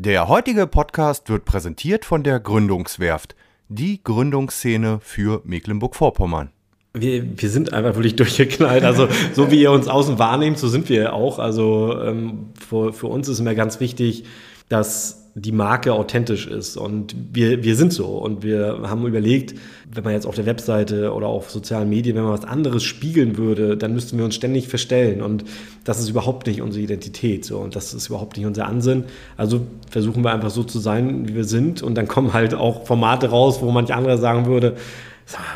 Der 0.00 0.28
heutige 0.28 0.68
Podcast 0.68 1.28
wird 1.28 1.44
präsentiert 1.44 2.04
von 2.04 2.22
der 2.22 2.38
Gründungswerft, 2.38 3.34
die 3.68 4.00
Gründungsszene 4.00 5.00
für 5.02 5.42
Mecklenburg-Vorpommern. 5.44 6.50
Wir, 6.94 7.24
wir 7.36 7.50
sind 7.50 7.72
einfach 7.72 7.96
wirklich 7.96 8.14
durchgeknallt. 8.14 8.84
Also 8.84 9.08
so 9.32 9.50
wie 9.50 9.60
ihr 9.60 9.72
uns 9.72 9.88
außen 9.88 10.20
wahrnehmt, 10.20 10.56
so 10.56 10.68
sind 10.68 10.88
wir 10.88 11.14
auch. 11.14 11.40
Also 11.40 12.00
ähm, 12.00 12.50
für, 12.64 12.92
für 12.92 13.08
uns 13.08 13.26
ist 13.26 13.40
immer 13.40 13.56
ganz 13.56 13.80
wichtig, 13.80 14.22
dass 14.68 15.27
die 15.40 15.52
Marke 15.52 15.92
authentisch 15.92 16.46
ist. 16.46 16.76
Und 16.76 17.14
wir, 17.32 17.62
wir 17.62 17.76
sind 17.76 17.92
so. 17.92 18.06
Und 18.06 18.42
wir 18.42 18.80
haben 18.84 19.06
überlegt, 19.06 19.54
wenn 19.92 20.04
man 20.04 20.12
jetzt 20.12 20.26
auf 20.26 20.34
der 20.34 20.46
Webseite 20.46 21.12
oder 21.12 21.26
auf 21.28 21.50
sozialen 21.50 21.88
Medien, 21.88 22.16
wenn 22.16 22.24
man 22.24 22.32
was 22.32 22.44
anderes 22.44 22.82
spiegeln 22.82 23.36
würde, 23.36 23.76
dann 23.76 23.94
müssten 23.94 24.18
wir 24.18 24.24
uns 24.24 24.34
ständig 24.34 24.68
verstellen. 24.68 25.22
Und 25.22 25.44
das 25.84 26.00
ist 26.00 26.08
überhaupt 26.08 26.46
nicht 26.46 26.60
unsere 26.60 26.82
Identität. 26.82 27.44
So. 27.44 27.58
Und 27.58 27.76
das 27.76 27.94
ist 27.94 28.08
überhaupt 28.08 28.36
nicht 28.36 28.46
unser 28.46 28.66
Ansinn. 28.66 29.04
Also 29.36 29.66
versuchen 29.90 30.22
wir 30.24 30.32
einfach 30.32 30.50
so 30.50 30.64
zu 30.64 30.78
sein, 30.78 31.28
wie 31.28 31.34
wir 31.34 31.44
sind. 31.44 31.82
Und 31.82 31.94
dann 31.94 32.08
kommen 32.08 32.32
halt 32.32 32.54
auch 32.54 32.86
Formate 32.86 33.30
raus, 33.30 33.60
wo 33.62 33.70
manch 33.70 33.94
andere 33.94 34.18
sagen 34.18 34.46
würde, 34.46 34.76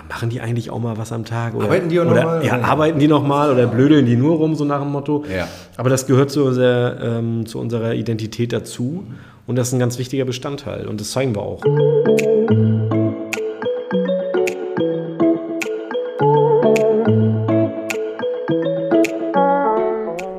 machen 0.09 0.29
die 0.29 0.41
eigentlich 0.41 0.71
auch 0.71 0.79
mal 0.79 0.99
was 0.99 1.13
am 1.13 1.25
Tag? 1.25 1.55
Oder, 1.55 1.67
arbeiten 1.67 1.89
die 1.89 2.01
auch 2.01 2.07
oder, 2.07 2.39
noch 2.39 2.45
Ja, 2.45 2.61
arbeiten 2.61 2.99
die 2.99 3.09
noch 3.09 3.27
mal 3.27 3.51
oder 3.51 3.67
blödeln 3.67 4.07
die 4.07 4.17
nur 4.17 4.37
rum, 4.37 4.55
so 4.55 4.65
nach 4.65 4.81
dem 4.81 4.93
Motto. 4.93 5.25
Ja. 5.35 5.49
Aber 5.77 5.89
das 5.89 6.07
gehört 6.07 6.31
zu 6.31 6.45
unserer, 6.45 7.19
ähm, 7.19 7.47
zu 7.47 7.59
unserer 7.59 7.95
Identität 7.95 8.53
dazu. 8.53 9.05
Und 9.47 9.57
das 9.57 9.69
ist 9.69 9.75
ein 9.75 9.81
ganz 9.81 9.99
wichtiger 9.99 10.25
Bestandteil. 10.25 10.87
Und 10.87 11.01
das 11.01 11.11
zeigen 11.11 11.35
wir 11.35 11.43
auch. 11.43 11.63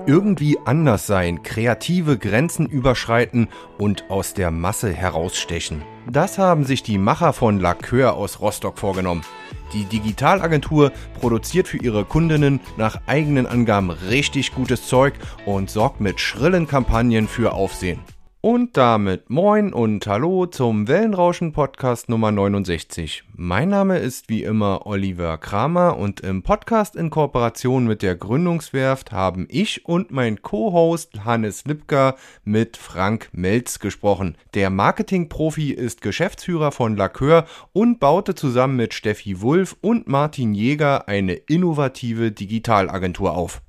Irgendwie 0.06 0.58
anders 0.66 1.08
sein, 1.08 1.44
kreative 1.44 2.18
Grenzen 2.18 2.68
überschreiten 2.68 3.48
und 3.78 4.10
aus 4.10 4.34
der 4.34 4.52
Masse 4.52 4.92
herausstechen. 4.92 5.82
Das 6.10 6.38
haben 6.38 6.66
sich 6.66 6.84
die 6.84 6.98
Macher 6.98 7.34
von 7.34 7.60
Lacœur 7.60 8.10
aus 8.10 8.40
Rostock 8.40 8.78
vorgenommen. 8.78 9.24
Die 9.74 9.86
Digitalagentur 9.86 10.92
produziert 11.20 11.68
für 11.68 11.78
ihre 11.78 12.06
Kundinnen 12.06 12.60
nach 12.78 13.02
eigenen 13.08 13.48
Angaben 13.48 13.90
richtig 13.90 14.54
gutes 14.54 14.88
Zeug 14.88 15.16
und 15.46 15.70
sorgt 15.70 16.00
mit 16.00 16.20
schrillen 16.20 16.68
Kampagnen 16.68 17.28
für 17.28 17.54
Aufsehen. 17.54 18.00
Und 18.46 18.76
damit 18.76 19.30
moin 19.30 19.72
und 19.72 20.06
hallo 20.06 20.48
zum 20.48 20.90
Wellenrauschen 20.90 21.54
Podcast 21.54 22.10
Nummer 22.10 22.30
69. 22.30 23.24
Mein 23.38 23.70
Name 23.70 24.00
ist 24.00 24.28
wie 24.28 24.44
immer 24.44 24.86
Oliver 24.86 25.38
Kramer 25.38 25.98
und 25.98 26.20
im 26.20 26.44
Podcast 26.44 26.98
in 26.98 27.10
Kooperation 27.10 27.88
mit 27.88 28.02
der 28.02 28.18
Gründungswerft 28.18 29.14
haben 29.14 29.48
ich 29.50 29.86
und 29.86 30.12
mein 30.12 30.42
Co-Host 30.42 31.24
Hannes 31.24 31.64
Lipka 31.64 32.18
mit 32.44 32.76
Frank 32.76 33.30
Melz 33.32 33.80
gesprochen. 33.80 34.36
Der 34.56 34.70
Marketingprofi 34.70 35.72
ist 35.72 36.02
Geschäftsführer 36.02 36.74
von 36.74 36.98
Lacœur 36.98 37.46
und 37.72 38.02
baute 38.02 38.36
zusammen 38.36 38.76
mit 38.76 38.94
Steffi 38.94 39.40
Wulff 39.40 39.78
und 39.80 40.10
Martin 40.10 40.54
Jäger 40.54 41.08
eine 41.08 41.36
innovative 41.36 42.34
Digitalagentur 42.34 43.38
auf. 43.38 43.62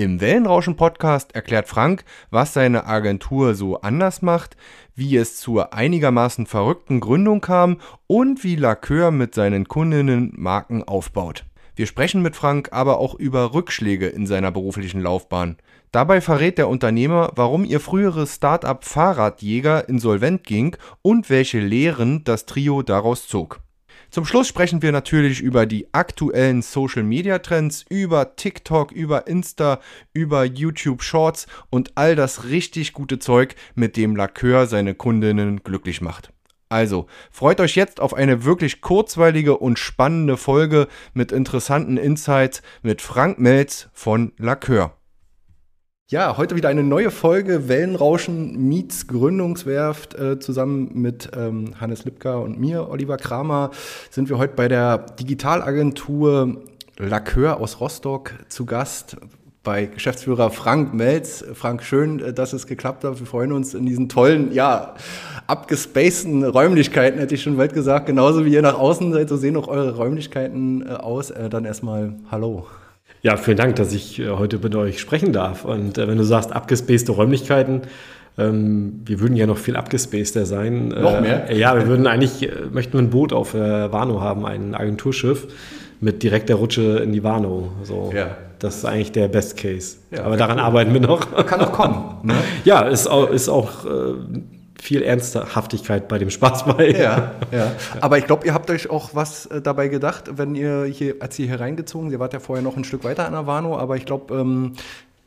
Im 0.00 0.18
Wellenrauschen-Podcast 0.18 1.34
erklärt 1.34 1.68
Frank, 1.68 2.06
was 2.30 2.54
seine 2.54 2.86
Agentur 2.86 3.54
so 3.54 3.82
anders 3.82 4.22
macht, 4.22 4.56
wie 4.94 5.14
es 5.18 5.36
zur 5.36 5.74
einigermaßen 5.74 6.46
verrückten 6.46 7.00
Gründung 7.00 7.42
kam 7.42 7.76
und 8.06 8.42
wie 8.42 8.56
Lacœur 8.56 9.10
mit 9.10 9.34
seinen 9.34 9.68
Kundinnen 9.68 10.32
Marken 10.34 10.82
aufbaut. 10.82 11.44
Wir 11.76 11.86
sprechen 11.86 12.22
mit 12.22 12.34
Frank 12.34 12.70
aber 12.72 12.98
auch 12.98 13.14
über 13.14 13.52
Rückschläge 13.52 14.06
in 14.06 14.26
seiner 14.26 14.50
beruflichen 14.50 15.02
Laufbahn. 15.02 15.58
Dabei 15.92 16.22
verrät 16.22 16.56
der 16.56 16.70
Unternehmer, 16.70 17.32
warum 17.36 17.66
ihr 17.66 17.78
früheres 17.78 18.36
Start-up 18.36 18.86
Fahrradjäger 18.86 19.86
insolvent 19.86 20.44
ging 20.44 20.78
und 21.02 21.28
welche 21.28 21.60
Lehren 21.60 22.24
das 22.24 22.46
Trio 22.46 22.80
daraus 22.80 23.28
zog. 23.28 23.60
Zum 24.10 24.24
Schluss 24.24 24.48
sprechen 24.48 24.82
wir 24.82 24.90
natürlich 24.90 25.40
über 25.40 25.66
die 25.66 25.86
aktuellen 25.94 26.62
Social 26.62 27.04
Media 27.04 27.38
Trends, 27.38 27.84
über 27.88 28.34
TikTok, 28.34 28.90
über 28.90 29.28
Insta, 29.28 29.78
über 30.12 30.42
YouTube 30.44 31.04
Shorts 31.04 31.46
und 31.70 31.92
all 31.94 32.16
das 32.16 32.44
richtig 32.44 32.92
gute 32.92 33.20
Zeug, 33.20 33.54
mit 33.76 33.96
dem 33.96 34.16
Lacœur 34.16 34.66
seine 34.66 34.96
Kundinnen 34.96 35.62
glücklich 35.62 36.00
macht. 36.00 36.32
Also, 36.68 37.06
freut 37.30 37.60
euch 37.60 37.76
jetzt 37.76 38.00
auf 38.00 38.12
eine 38.12 38.44
wirklich 38.44 38.80
kurzweilige 38.80 39.56
und 39.56 39.78
spannende 39.78 40.36
Folge 40.36 40.88
mit 41.14 41.30
interessanten 41.30 41.96
Insights 41.96 42.62
mit 42.82 43.02
Frank 43.02 43.38
Melz 43.38 43.90
von 43.92 44.32
Lacœur. 44.38 44.90
Ja, 46.10 46.36
heute 46.36 46.56
wieder 46.56 46.68
eine 46.68 46.82
neue 46.82 47.12
Folge 47.12 47.68
Wellenrauschen 47.68 48.68
meets 48.68 49.06
Gründungswerft. 49.06 50.16
Äh, 50.16 50.40
zusammen 50.40 50.90
mit 50.92 51.30
ähm, 51.36 51.74
Hannes 51.80 52.04
Lipka 52.04 52.34
und 52.34 52.58
mir, 52.58 52.88
Oliver 52.88 53.16
Kramer, 53.16 53.70
sind 54.10 54.28
wir 54.28 54.36
heute 54.36 54.54
bei 54.56 54.66
der 54.66 54.98
Digitalagentur 55.20 56.62
Lacœur 56.98 57.60
aus 57.60 57.78
Rostock 57.78 58.32
zu 58.48 58.66
Gast 58.66 59.18
bei 59.62 59.86
Geschäftsführer 59.86 60.50
Frank 60.50 60.94
Melz. 60.94 61.44
Frank, 61.54 61.84
schön, 61.84 62.18
äh, 62.18 62.32
dass 62.32 62.54
es 62.54 62.66
geklappt 62.66 63.04
hat. 63.04 63.20
Wir 63.20 63.26
freuen 63.28 63.52
uns 63.52 63.74
in 63.74 63.86
diesen 63.86 64.08
tollen, 64.08 64.52
ja, 64.52 64.94
abgespaceden 65.46 66.42
Räumlichkeiten, 66.42 67.20
hätte 67.20 67.36
ich 67.36 67.42
schon 67.44 67.56
bald 67.56 67.72
gesagt. 67.72 68.06
Genauso 68.06 68.44
wie 68.44 68.52
ihr 68.52 68.62
nach 68.62 68.76
außen 68.76 69.12
seid, 69.12 69.28
so 69.28 69.36
sehen 69.36 69.56
auch 69.56 69.68
eure 69.68 69.94
Räumlichkeiten 69.94 70.84
äh, 70.84 70.88
aus. 70.88 71.30
Äh, 71.30 71.48
dann 71.48 71.64
erstmal 71.64 72.14
Hallo. 72.32 72.66
Ja, 73.22 73.36
vielen 73.36 73.56
Dank, 73.56 73.76
dass 73.76 73.92
ich 73.92 74.18
äh, 74.18 74.28
heute 74.30 74.58
mit 74.58 74.74
euch 74.74 74.98
sprechen 75.00 75.32
darf. 75.32 75.64
Und 75.64 75.98
äh, 75.98 76.08
wenn 76.08 76.16
du 76.16 76.24
sagst, 76.24 76.52
abgespacede 76.52 77.12
Räumlichkeiten, 77.12 77.82
ähm, 78.38 79.00
wir 79.04 79.20
würden 79.20 79.36
ja 79.36 79.46
noch 79.46 79.58
viel 79.58 79.76
abgespaceder 79.76 80.46
sein. 80.46 80.88
Noch 80.88 81.20
mehr? 81.20 81.50
Äh, 81.50 81.58
ja, 81.58 81.76
wir 81.76 81.86
würden 81.86 82.06
eigentlich, 82.06 82.42
äh, 82.42 82.50
möchten 82.72 82.94
wir 82.94 83.00
ein 83.00 83.10
Boot 83.10 83.32
auf 83.32 83.54
äh, 83.54 83.92
Warnow 83.92 84.20
haben, 84.20 84.46
ein 84.46 84.74
Agenturschiff 84.74 85.46
mit 86.00 86.22
direkter 86.22 86.54
Rutsche 86.54 86.98
in 86.98 87.12
die 87.12 87.22
Warnow. 87.22 87.68
So. 87.82 88.10
Ja. 88.14 88.36
Das 88.58 88.76
ist 88.76 88.84
eigentlich 88.84 89.12
der 89.12 89.28
Best 89.28 89.56
Case. 89.56 89.96
Ja, 90.10 90.24
Aber 90.24 90.36
daran 90.36 90.58
arbeiten 90.58 90.92
wir 90.92 91.00
noch. 91.00 91.46
Kann 91.46 91.60
noch 91.60 91.72
kommen. 91.72 92.16
Ne? 92.22 92.34
Ja, 92.64 92.82
ist 92.82 93.06
auch, 93.06 93.30
ist 93.30 93.48
auch 93.48 93.86
äh, 93.86 94.14
viel 94.82 95.02
Ernsthaftigkeit 95.02 96.08
bei 96.08 96.18
dem 96.18 96.30
Spaß 96.30 96.64
bei. 96.64 96.90
Ja, 96.90 97.32
ja. 97.52 97.72
Aber 98.00 98.18
ich 98.18 98.26
glaube, 98.26 98.46
ihr 98.46 98.54
habt 98.54 98.70
euch 98.70 98.90
auch 98.90 99.14
was 99.14 99.46
äh, 99.46 99.60
dabei 99.60 99.88
gedacht, 99.88 100.38
wenn 100.38 100.54
ihr 100.54 100.84
hier, 100.84 101.16
als 101.20 101.38
ihr 101.38 101.46
hier 101.46 101.60
reingezogen, 101.60 102.10
ihr 102.10 102.18
wart 102.18 102.32
ja 102.32 102.40
vorher 102.40 102.62
noch 102.62 102.76
ein 102.76 102.84
Stück 102.84 103.04
weiter 103.04 103.26
an 103.26 103.32
der 103.32 103.46
aber 103.78 103.96
ich 103.96 104.06
glaube, 104.06 104.34
ähm, 104.34 104.74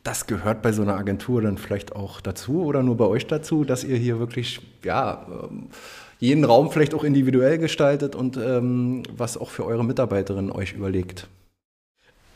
das 0.02 0.26
gehört 0.26 0.62
bei 0.62 0.72
so 0.72 0.82
einer 0.82 0.96
Agentur 0.96 1.40
dann 1.42 1.56
vielleicht 1.56 1.96
auch 1.96 2.20
dazu 2.20 2.64
oder 2.64 2.82
nur 2.82 2.96
bei 2.96 3.06
euch 3.06 3.26
dazu, 3.26 3.64
dass 3.64 3.84
ihr 3.84 3.96
hier 3.96 4.18
wirklich, 4.18 4.60
ja, 4.82 5.26
ähm, 5.30 5.68
jeden 6.18 6.44
Raum 6.44 6.70
vielleicht 6.70 6.94
auch 6.94 7.04
individuell 7.04 7.58
gestaltet 7.58 8.14
und 8.14 8.36
ähm, 8.36 9.02
was 9.16 9.36
auch 9.36 9.50
für 9.50 9.64
eure 9.64 9.84
Mitarbeiterinnen 9.84 10.52
euch 10.52 10.72
überlegt. 10.72 11.28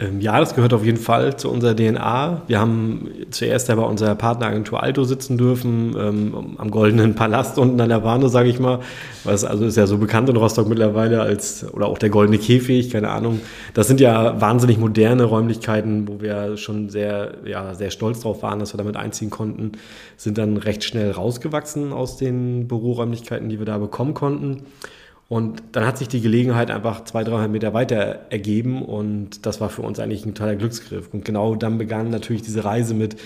Ähm, 0.01 0.21
ja, 0.21 0.39
das 0.39 0.55
gehört 0.55 0.73
auf 0.73 0.85
jeden 0.85 0.99
Fall 0.99 1.37
zu 1.37 1.51
unserer 1.51 1.75
DNA. 1.75 2.43
Wir 2.47 2.61
haben 2.61 3.09
zuerst 3.31 3.69
ja 3.69 3.75
bei 3.75 3.83
unserer 3.83 4.15
Partneragentur 4.15 4.81
Alto 4.81 5.03
sitzen 5.03 5.37
dürfen, 5.37 5.97
ähm, 5.99 6.55
am 6.57 6.71
Goldenen 6.71 7.17
Palast 7.17 7.59
unten 7.59 7.81
an 7.81 7.89
der 7.89 8.05
Warne, 8.05 8.29
sage 8.29 8.49
ich 8.49 8.61
mal. 8.61 8.79
Was 9.25 9.45
also 9.45 9.65
ist 9.65 9.77
ja 9.77 9.89
so 9.89 9.99
bekannt 9.99 10.29
in 10.29 10.37
Rostock 10.37 10.69
mittlerweile 10.69 11.21
als, 11.21 11.67
oder 11.73 11.87
auch 11.87 11.99
der 11.99 12.11
Goldene 12.11 12.39
Käfig, 12.39 12.91
keine 12.91 13.11
Ahnung. 13.11 13.41
Das 13.75 13.89
sind 13.89 13.99
ja 13.99 14.41
wahnsinnig 14.41 14.79
moderne 14.79 15.25
Räumlichkeiten, 15.25 16.07
wo 16.07 16.21
wir 16.21 16.57
schon 16.57 16.91
sehr, 16.91 17.39
ja, 17.45 17.75
sehr 17.75 17.91
stolz 17.91 18.21
drauf 18.21 18.45
waren, 18.45 18.61
dass 18.61 18.73
wir 18.73 18.79
damit 18.79 18.97
einziehen 18.97 19.31
konnten. 19.31 19.73
Sind 20.17 20.39
dann 20.39 20.59
recht 20.59 20.85
schnell 20.85 21.11
rausgewachsen 21.11 21.93
aus 21.93 22.17
den 22.17 22.69
Büroräumlichkeiten, 22.69 23.49
die 23.49 23.59
wir 23.59 23.67
da 23.67 23.79
bekommen 23.79 24.15
konnten. 24.15 24.63
Und 25.29 25.63
dann 25.73 25.85
hat 25.85 25.99
sich 25.99 26.09
die 26.09 26.23
Gelegenheit 26.23 26.71
einfach 26.71 27.05
200, 27.05 27.35
300 27.35 27.51
Meter 27.51 27.75
weiter 27.75 28.21
ergeben 28.31 28.83
und 28.83 29.45
das 29.45 29.61
war 29.61 29.69
für 29.69 29.83
uns 29.83 30.01
eigentlich 30.01 30.25
ein 30.25 30.35
totaler 30.35 30.57
Glücksgriff. 30.57 31.13
Und 31.13 31.25
genau 31.25 31.55
dann 31.55 31.77
begann 31.77 32.09
natürlich 32.09 32.41
diese 32.43 32.65
Reise 32.65 32.95
mit 32.95 33.17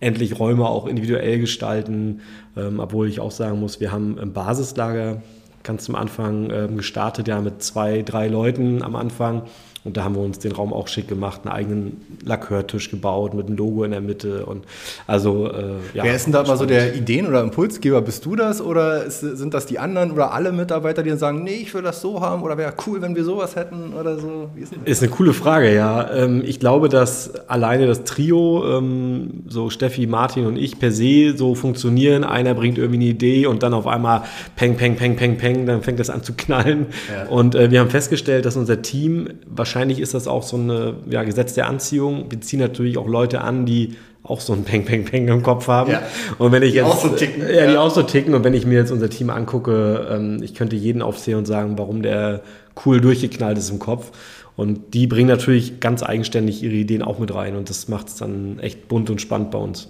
endlich 0.00 0.38
Räume 0.38 0.66
auch 0.66 0.86
individuell 0.86 1.38
gestalten, 1.38 2.22
ähm, 2.56 2.80
obwohl 2.80 3.08
ich 3.08 3.20
auch 3.20 3.30
sagen 3.30 3.60
muss, 3.60 3.78
wir 3.78 3.92
haben 3.92 4.16
im 4.16 4.32
Basislager 4.32 5.22
ganz 5.62 5.84
zum 5.84 5.94
Anfang 5.94 6.50
ähm, 6.50 6.78
gestartet, 6.78 7.28
ja 7.28 7.42
mit 7.42 7.62
zwei, 7.62 8.00
drei 8.00 8.28
Leuten 8.28 8.82
am 8.82 8.96
Anfang 8.96 9.42
und 9.82 9.96
da 9.96 10.04
haben 10.04 10.14
wir 10.14 10.22
uns 10.22 10.38
den 10.38 10.52
Raum 10.52 10.74
auch 10.74 10.88
schick 10.88 11.08
gemacht, 11.08 11.40
einen 11.44 11.54
eigenen 11.54 12.18
Lackörtisch 12.22 12.90
gebaut 12.90 13.32
mit 13.32 13.46
einem 13.46 13.56
Logo 13.56 13.82
in 13.84 13.92
der 13.92 14.02
Mitte. 14.02 14.44
Und 14.44 14.66
also, 15.06 15.50
äh, 15.50 15.76
ja, 15.94 16.04
Wer 16.04 16.14
ist 16.14 16.26
denn 16.26 16.34
da 16.34 16.42
mal 16.42 16.58
so 16.58 16.66
der 16.66 16.94
Ideen- 16.94 17.26
oder 17.26 17.40
Impulsgeber? 17.40 18.02
Bist 18.02 18.26
du 18.26 18.36
das 18.36 18.60
oder 18.60 19.04
ist, 19.04 19.20
sind 19.20 19.54
das 19.54 19.64
die 19.64 19.78
anderen 19.78 20.10
oder 20.10 20.34
alle 20.34 20.52
Mitarbeiter, 20.52 21.02
die 21.02 21.08
dann 21.08 21.18
sagen, 21.18 21.44
nee, 21.44 21.60
ich 21.62 21.72
will 21.72 21.80
das 21.80 22.02
so 22.02 22.20
haben 22.20 22.42
oder 22.42 22.58
wäre 22.58 22.74
cool, 22.86 23.00
wenn 23.00 23.16
wir 23.16 23.24
sowas 23.24 23.56
hätten 23.56 23.94
oder 23.98 24.18
so? 24.18 24.50
Ist, 24.54 24.74
ist, 24.84 25.02
eine 25.02 25.10
coole 25.10 25.32
Frage, 25.32 25.74
ja. 25.74 26.12
Ähm, 26.12 26.42
ich 26.44 26.60
glaube, 26.60 26.90
dass 26.90 27.48
alleine 27.48 27.86
das 27.86 28.04
Trio, 28.04 28.76
ähm, 28.76 29.44
so 29.48 29.70
Steffi, 29.70 30.06
Martin 30.06 30.44
und 30.44 30.56
ich 30.56 30.78
per 30.78 30.92
se 30.92 31.34
so 31.34 31.54
funktionieren. 31.54 32.24
Einer 32.24 32.52
bringt 32.52 32.76
irgendwie 32.76 32.98
eine 33.00 33.06
Idee 33.06 33.46
und 33.46 33.62
dann 33.62 33.72
auf 33.72 33.86
einmal 33.86 34.24
peng, 34.56 34.76
peng, 34.76 34.96
peng, 34.96 35.16
peng, 35.16 35.38
peng, 35.38 35.64
dann 35.64 35.80
fängt 35.82 36.00
das 36.00 36.10
an 36.10 36.22
zu 36.22 36.34
knallen. 36.34 36.86
Ja. 37.10 37.30
Und 37.30 37.54
äh, 37.54 37.70
wir 37.70 37.80
haben 37.80 37.88
festgestellt, 37.88 38.44
dass 38.44 38.56
unser 38.56 38.82
Team 38.82 39.30
wahrscheinlich 39.46 39.69
wahrscheinlich 39.70 40.00
ist 40.00 40.14
das 40.14 40.26
auch 40.26 40.42
so 40.42 40.56
eine 40.56 40.94
ja, 41.08 41.22
Gesetz 41.22 41.54
der 41.54 41.68
Anziehung. 41.68 42.26
Wir 42.28 42.40
ziehen 42.40 42.58
natürlich 42.58 42.98
auch 42.98 43.06
Leute 43.06 43.40
an, 43.40 43.66
die 43.66 43.94
auch 44.24 44.40
so 44.40 44.52
ein 44.52 44.64
Peng, 44.64 44.84
Peng, 44.84 45.04
Peng 45.04 45.28
im 45.28 45.42
Kopf 45.44 45.68
haben. 45.68 45.92
Ja. 45.92 46.02
Und 46.38 46.50
wenn 46.50 46.62
ich 46.64 46.72
Die 46.72 46.78
jetzt, 46.78 46.86
auch 46.86 47.00
so 47.00 47.08
ticken. 47.10 47.42
Ja, 47.42 47.66
die 47.68 47.74
Ja. 47.74 47.80
auch 47.80 47.90
so 47.90 48.02
ticken. 48.02 48.34
Und 48.34 48.42
wenn 48.42 48.52
ich 48.52 48.66
mir 48.66 48.80
jetzt 48.80 48.90
unser 48.90 49.08
Team 49.08 49.30
angucke, 49.30 50.08
ähm, 50.10 50.42
ich 50.42 50.54
könnte 50.54 50.74
jeden 50.74 51.02
aufzählen 51.02 51.38
und 51.38 51.46
sagen, 51.46 51.78
warum 51.78 52.02
der 52.02 52.42
cool 52.84 53.00
durchgeknallt 53.00 53.58
ist 53.58 53.70
im 53.70 53.78
Kopf. 53.78 54.10
Und 54.56 54.92
die 54.92 55.06
bringen 55.06 55.28
natürlich 55.28 55.78
ganz 55.78 56.02
eigenständig 56.02 56.62
ihre 56.64 56.74
Ideen 56.74 57.02
auch 57.02 57.20
mit 57.20 57.32
rein. 57.32 57.54
Und 57.56 57.70
das 57.70 57.86
macht 57.86 58.08
es 58.08 58.16
dann 58.16 58.58
echt 58.58 58.88
bunt 58.88 59.08
und 59.08 59.20
spannend 59.20 59.52
bei 59.52 59.58
uns. 59.58 59.88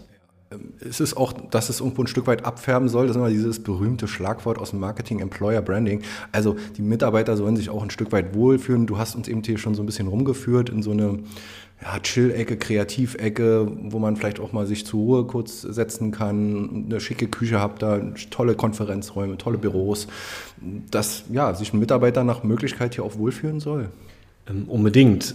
Es 0.80 0.98
ist 0.98 1.16
auch, 1.16 1.32
dass 1.32 1.68
es 1.68 1.78
irgendwo 1.78 2.02
ein 2.02 2.08
Stück 2.08 2.26
weit 2.26 2.44
abfärben 2.44 2.88
soll. 2.88 3.06
Das 3.06 3.14
ist 3.14 3.20
immer 3.20 3.30
dieses 3.30 3.62
berühmte 3.62 4.08
Schlagwort 4.08 4.58
aus 4.58 4.70
dem 4.70 4.80
Marketing, 4.80 5.20
Employer 5.20 5.62
Branding. 5.62 6.02
Also 6.32 6.56
die 6.76 6.82
Mitarbeiter 6.82 7.36
sollen 7.36 7.56
sich 7.56 7.70
auch 7.70 7.82
ein 7.82 7.90
Stück 7.90 8.10
weit 8.10 8.34
wohlfühlen. 8.34 8.86
Du 8.86 8.98
hast 8.98 9.14
uns 9.14 9.28
eben 9.28 9.42
hier 9.44 9.58
schon 9.58 9.74
so 9.74 9.82
ein 9.82 9.86
bisschen 9.86 10.08
rumgeführt 10.08 10.68
in 10.68 10.82
so 10.82 10.90
eine 10.90 11.20
ja, 11.82 11.98
Chill-Ecke, 12.00 12.56
Kreativecke, 12.56 13.70
wo 13.84 13.98
man 14.00 14.16
vielleicht 14.16 14.40
auch 14.40 14.52
mal 14.52 14.66
sich 14.66 14.84
zur 14.84 15.00
Ruhe 15.00 15.24
kurz 15.24 15.62
setzen 15.62 16.10
kann, 16.10 16.86
eine 16.86 17.00
schicke 17.00 17.28
Küche 17.28 17.60
habt 17.60 17.82
da, 17.82 18.00
tolle 18.30 18.54
Konferenzräume, 18.54 19.38
tolle 19.38 19.56
Büros, 19.56 20.08
dass 20.90 21.24
ja, 21.32 21.54
sich 21.54 21.72
ein 21.72 21.78
Mitarbeiter 21.78 22.24
nach 22.24 22.42
Möglichkeit 22.42 22.96
hier 22.96 23.04
auch 23.04 23.16
wohlfühlen 23.16 23.60
soll. 23.60 23.88
Ähm, 24.48 24.64
unbedingt. 24.68 25.34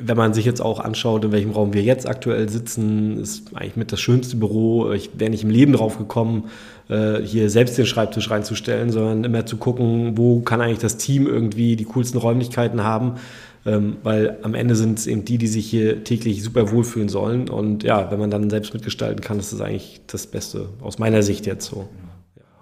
Wenn 0.00 0.16
man 0.16 0.32
sich 0.32 0.44
jetzt 0.44 0.60
auch 0.60 0.78
anschaut, 0.78 1.24
in 1.24 1.32
welchem 1.32 1.50
Raum 1.50 1.72
wir 1.72 1.82
jetzt 1.82 2.08
aktuell 2.08 2.48
sitzen, 2.48 3.18
ist 3.18 3.54
eigentlich 3.54 3.76
mit 3.76 3.90
das 3.90 4.00
schönste 4.00 4.36
Büro. 4.36 4.92
Ich 4.92 5.10
wäre 5.18 5.30
nicht 5.30 5.42
im 5.42 5.50
Leben 5.50 5.72
drauf 5.72 5.98
gekommen, 5.98 6.44
äh, 6.88 7.20
hier 7.22 7.50
selbst 7.50 7.76
den 7.78 7.86
Schreibtisch 7.86 8.30
reinzustellen, 8.30 8.92
sondern 8.92 9.24
immer 9.24 9.44
zu 9.44 9.56
gucken, 9.56 10.16
wo 10.16 10.40
kann 10.40 10.60
eigentlich 10.60 10.78
das 10.78 10.98
Team 10.98 11.26
irgendwie 11.26 11.74
die 11.74 11.84
coolsten 11.84 12.18
Räumlichkeiten 12.18 12.84
haben. 12.84 13.14
Ähm, 13.66 13.96
weil 14.02 14.38
am 14.42 14.54
Ende 14.54 14.76
sind 14.76 14.98
es 14.98 15.06
eben 15.06 15.24
die, 15.24 15.36
die 15.36 15.48
sich 15.48 15.68
hier 15.68 16.04
täglich 16.04 16.42
super 16.42 16.70
wohlfühlen 16.70 17.08
sollen. 17.08 17.48
Und 17.48 17.82
ja, 17.82 18.10
wenn 18.10 18.20
man 18.20 18.30
dann 18.30 18.50
selbst 18.50 18.72
mitgestalten 18.72 19.20
kann, 19.20 19.38
ist 19.38 19.52
das 19.52 19.60
eigentlich 19.60 20.00
das 20.06 20.26
Beste 20.26 20.68
aus 20.80 20.98
meiner 20.98 21.22
Sicht 21.22 21.44
jetzt 21.44 21.66
so. 21.66 21.88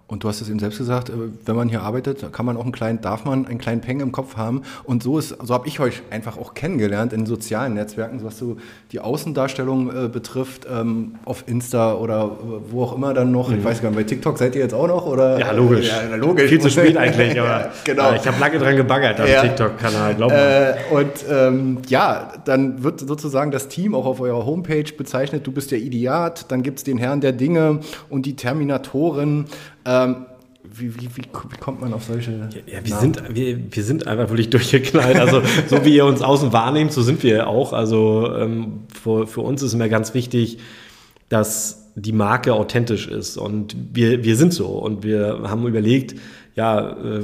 Und 0.08 0.23
du 0.23 0.29
hast 0.29 0.41
es 0.41 0.49
eben 0.49 0.61
selbst 0.61 0.79
gesagt, 0.79 1.08
äh, 1.08 1.12
wenn 1.47 1.56
man 1.56 1.69
hier 1.69 1.82
arbeitet, 1.82 2.32
kann 2.32 2.47
man 2.47 2.56
auch 2.56 2.62
einen 2.62 2.70
kleinen, 2.70 3.00
darf 3.00 3.25
man 3.25 3.44
einen 3.47 3.58
kleinen 3.58 3.81
Peng 3.81 3.99
im 3.99 4.12
Kopf 4.12 4.37
haben. 4.37 4.62
Und 4.85 5.03
so 5.03 5.19
ist, 5.19 5.37
so 5.43 5.53
habe 5.53 5.67
ich 5.67 5.81
euch 5.81 6.03
einfach 6.11 6.38
auch 6.38 6.55
kennengelernt 6.55 7.12
in 7.12 7.26
sozialen 7.26 7.75
Netzwerken, 7.75 8.20
was 8.23 8.38
so 8.38 8.56
die 8.93 9.00
Außendarstellung 9.00 10.05
äh, 10.05 10.08
betrifft, 10.08 10.64
ähm, 10.73 11.17
auf 11.25 11.43
Insta 11.49 11.94
oder 11.94 12.25
äh, 12.41 12.70
wo 12.70 12.85
auch 12.85 12.94
immer 12.94 13.14
dann 13.14 13.32
noch. 13.32 13.50
Ich 13.50 13.64
weiß 13.64 13.82
gar 13.82 13.88
nicht, 13.91 13.97
bei 13.97 14.05
TikTok 14.05 14.38
seid 14.38 14.55
ihr 14.55 14.62
jetzt 14.62 14.75
auch 14.75 14.87
noch 14.87 15.06
oder? 15.06 15.35
Mhm. 15.35 15.41
Ja, 15.41 15.50
logisch. 15.50 15.88
Ja, 15.88 16.14
logisch. 16.14 16.49
Viel 16.50 16.61
zu 16.61 16.70
spät 16.70 16.97
eigentlich, 16.97 17.41
aber 17.41 17.49
Ja, 17.49 17.70
genau. 17.82 18.12
äh, 18.12 18.17
ich 18.17 18.26
habe 18.29 18.38
lange 18.38 18.59
dran 18.59 18.76
gebaggert 18.76 19.19
am 19.19 19.26
Ja. 19.26 19.43
TikTok-Kanal, 19.43 20.14
glaub 20.14 20.31
mir. 20.31 20.37
Äh, 20.38 20.94
und 20.94 21.11
ähm, 21.29 21.79
ja, 21.88 22.32
dann 22.44 22.85
wird 22.85 23.00
sozusagen 23.00 23.50
das 23.50 23.67
Team 23.67 23.93
auch 23.97 24.06
auf 24.06 24.20
eurer 24.20 24.47
Homepage 24.47 24.85
bezeichnet. 24.97 25.44
Du 25.49 25.50
bist 25.50 25.73
der 25.73 25.79
Ideat, 25.79 26.50
dann 26.52 26.62
gibt 26.62 26.79
es 26.79 26.85
den 26.85 26.97
Herrn 26.99 27.20
der 27.20 27.32
Dinge 27.32 27.81
und 28.09 28.25
die 28.25 28.37
Terminatoren. 28.37 29.47
Ähm, 29.87 30.27
wie, 30.65 30.94
wie, 30.97 31.09
wie, 31.17 31.23
wie 31.23 31.56
kommt 31.61 31.81
man 31.81 31.93
auf 31.93 32.05
solche? 32.05 32.33
Ja, 32.67 32.85
wir 32.85 32.94
Namen? 32.94 33.15
sind, 33.15 33.35
wir, 33.35 33.59
wir 33.71 33.85
sind 33.85 34.06
einfach 34.06 34.29
wirklich 34.29 34.50
durchgeknallt. 34.50 35.19
Also, 35.19 35.43
so 35.69 35.85
wie 35.85 35.94
ihr 35.94 36.05
uns 36.05 36.23
außen 36.23 36.53
wahrnehmt, 36.53 36.93
so 36.93 37.03
sind 37.03 37.23
wir 37.23 37.47
auch. 37.49 37.73
Also, 37.73 38.35
ähm, 38.37 38.81
für, 38.93 39.27
für 39.27 39.41
uns 39.43 39.62
ist 39.62 39.75
immer 39.75 39.88
ganz 39.88 40.15
wichtig, 40.15 40.59
dass 41.29 41.93
die 41.94 42.12
Marke 42.12 42.53
authentisch 42.53 43.09
ist. 43.09 43.37
Und 43.37 43.77
wir, 43.93 44.25
wir 44.25 44.37
sind 44.37 44.53
so. 44.53 44.67
Und 44.67 45.03
wir 45.03 45.41
haben 45.44 45.67
überlegt, 45.67 46.17
ja, 46.55 46.91
äh, 46.91 47.23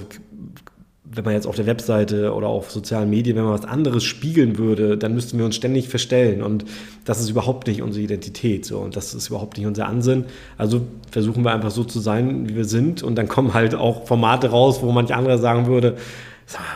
wenn 1.14 1.24
man 1.24 1.34
jetzt 1.34 1.46
auf 1.46 1.56
der 1.56 1.66
Webseite 1.66 2.32
oder 2.32 2.48
auf 2.48 2.70
sozialen 2.70 3.10
Medien, 3.10 3.36
wenn 3.36 3.44
man 3.44 3.52
was 3.52 3.64
anderes 3.64 4.02
spiegeln 4.04 4.56
würde, 4.56 4.96
dann 4.96 5.14
müssten 5.14 5.38
wir 5.38 5.44
uns 5.44 5.56
ständig 5.56 5.88
verstellen. 5.88 6.42
Und 6.42 6.64
das 7.04 7.20
ist 7.20 7.28
überhaupt 7.28 7.66
nicht 7.66 7.82
unsere 7.82 8.02
Identität. 8.02 8.64
So. 8.64 8.78
Und 8.78 8.96
das 8.96 9.12
ist 9.14 9.28
überhaupt 9.28 9.58
nicht 9.58 9.66
unser 9.66 9.86
Ansinn. 9.86 10.24
Also 10.56 10.82
versuchen 11.10 11.44
wir 11.44 11.52
einfach 11.52 11.70
so 11.70 11.84
zu 11.84 12.00
sein, 12.00 12.48
wie 12.48 12.56
wir 12.56 12.64
sind. 12.64 13.02
Und 13.02 13.16
dann 13.16 13.28
kommen 13.28 13.52
halt 13.52 13.74
auch 13.74 14.06
Formate 14.06 14.48
raus, 14.48 14.82
wo 14.82 14.90
manch 14.90 15.14
anderer 15.14 15.38
sagen 15.38 15.66
würde, 15.66 15.96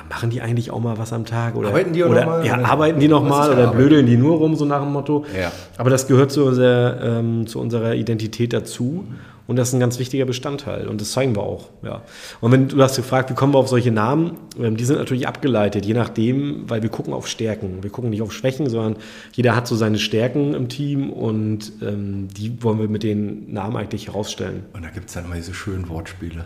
machen 0.08 0.30
die 0.30 0.40
eigentlich 0.40 0.70
auch 0.70 0.80
mal 0.80 0.98
was 0.98 1.12
am 1.12 1.24
Tag? 1.24 1.56
Oder, 1.56 1.68
Arbeiten 1.68 1.92
die 1.92 2.04
auch 2.04 2.10
oder, 2.10 2.20
noch 2.20 2.26
mal? 2.26 2.46
Ja, 2.46 2.58
Oder- 2.58 2.68
arbeiten 2.68 3.00
die 3.00 3.08
noch 3.08 3.22
Was 3.24 3.30
mal 3.30 3.50
ist 3.50 3.58
ja 3.58 3.68
oder 3.68 3.72
blödeln 3.72 4.06
die 4.06 4.16
nur 4.16 4.36
rum, 4.36 4.56
so 4.56 4.64
nach 4.64 4.82
dem 4.82 4.92
Motto. 4.92 5.24
Ja. 5.38 5.52
Aber 5.76 5.90
das 5.90 6.06
gehört 6.06 6.32
zu 6.32 6.44
unserer, 6.44 7.00
ähm, 7.02 7.46
zu 7.46 7.60
unserer 7.60 7.94
Identität 7.94 8.52
dazu. 8.52 9.04
Und 9.46 9.56
das 9.56 9.68
ist 9.68 9.74
ein 9.74 9.80
ganz 9.80 9.98
wichtiger 9.98 10.24
Bestandteil. 10.24 10.88
Und 10.88 11.00
das 11.00 11.12
zeigen 11.12 11.36
wir 11.36 11.42
auch. 11.42 11.68
Ja. 11.82 12.02
Und 12.40 12.50
wenn 12.50 12.68
du 12.68 12.82
hast 12.82 12.96
gefragt, 12.96 13.30
wie 13.30 13.34
kommen 13.34 13.54
wir 13.54 13.58
auf 13.58 13.68
solche 13.68 13.92
Namen? 13.92 14.32
Ähm, 14.60 14.76
die 14.76 14.84
sind 14.84 14.98
natürlich 14.98 15.28
abgeleitet, 15.28 15.86
je 15.86 15.94
nachdem, 15.94 16.68
weil 16.68 16.82
wir 16.82 16.88
gucken 16.88 17.12
auf 17.12 17.28
Stärken. 17.28 17.82
Wir 17.82 17.90
gucken 17.90 18.10
nicht 18.10 18.22
auf 18.22 18.32
Schwächen, 18.32 18.68
sondern 18.68 18.96
jeder 19.32 19.54
hat 19.54 19.68
so 19.68 19.76
seine 19.76 19.98
Stärken 19.98 20.54
im 20.54 20.68
Team 20.68 21.10
und 21.10 21.72
ähm, 21.80 22.28
die 22.36 22.60
wollen 22.62 22.80
wir 22.80 22.88
mit 22.88 23.04
den 23.04 23.52
Namen 23.52 23.76
eigentlich 23.76 24.08
herausstellen. 24.08 24.64
Und 24.72 24.84
da 24.84 24.90
gibt 24.90 25.08
es 25.08 25.14
dann 25.14 25.26
immer 25.26 25.36
diese 25.36 25.54
schönen 25.54 25.88
Wortspiele. 25.88 26.44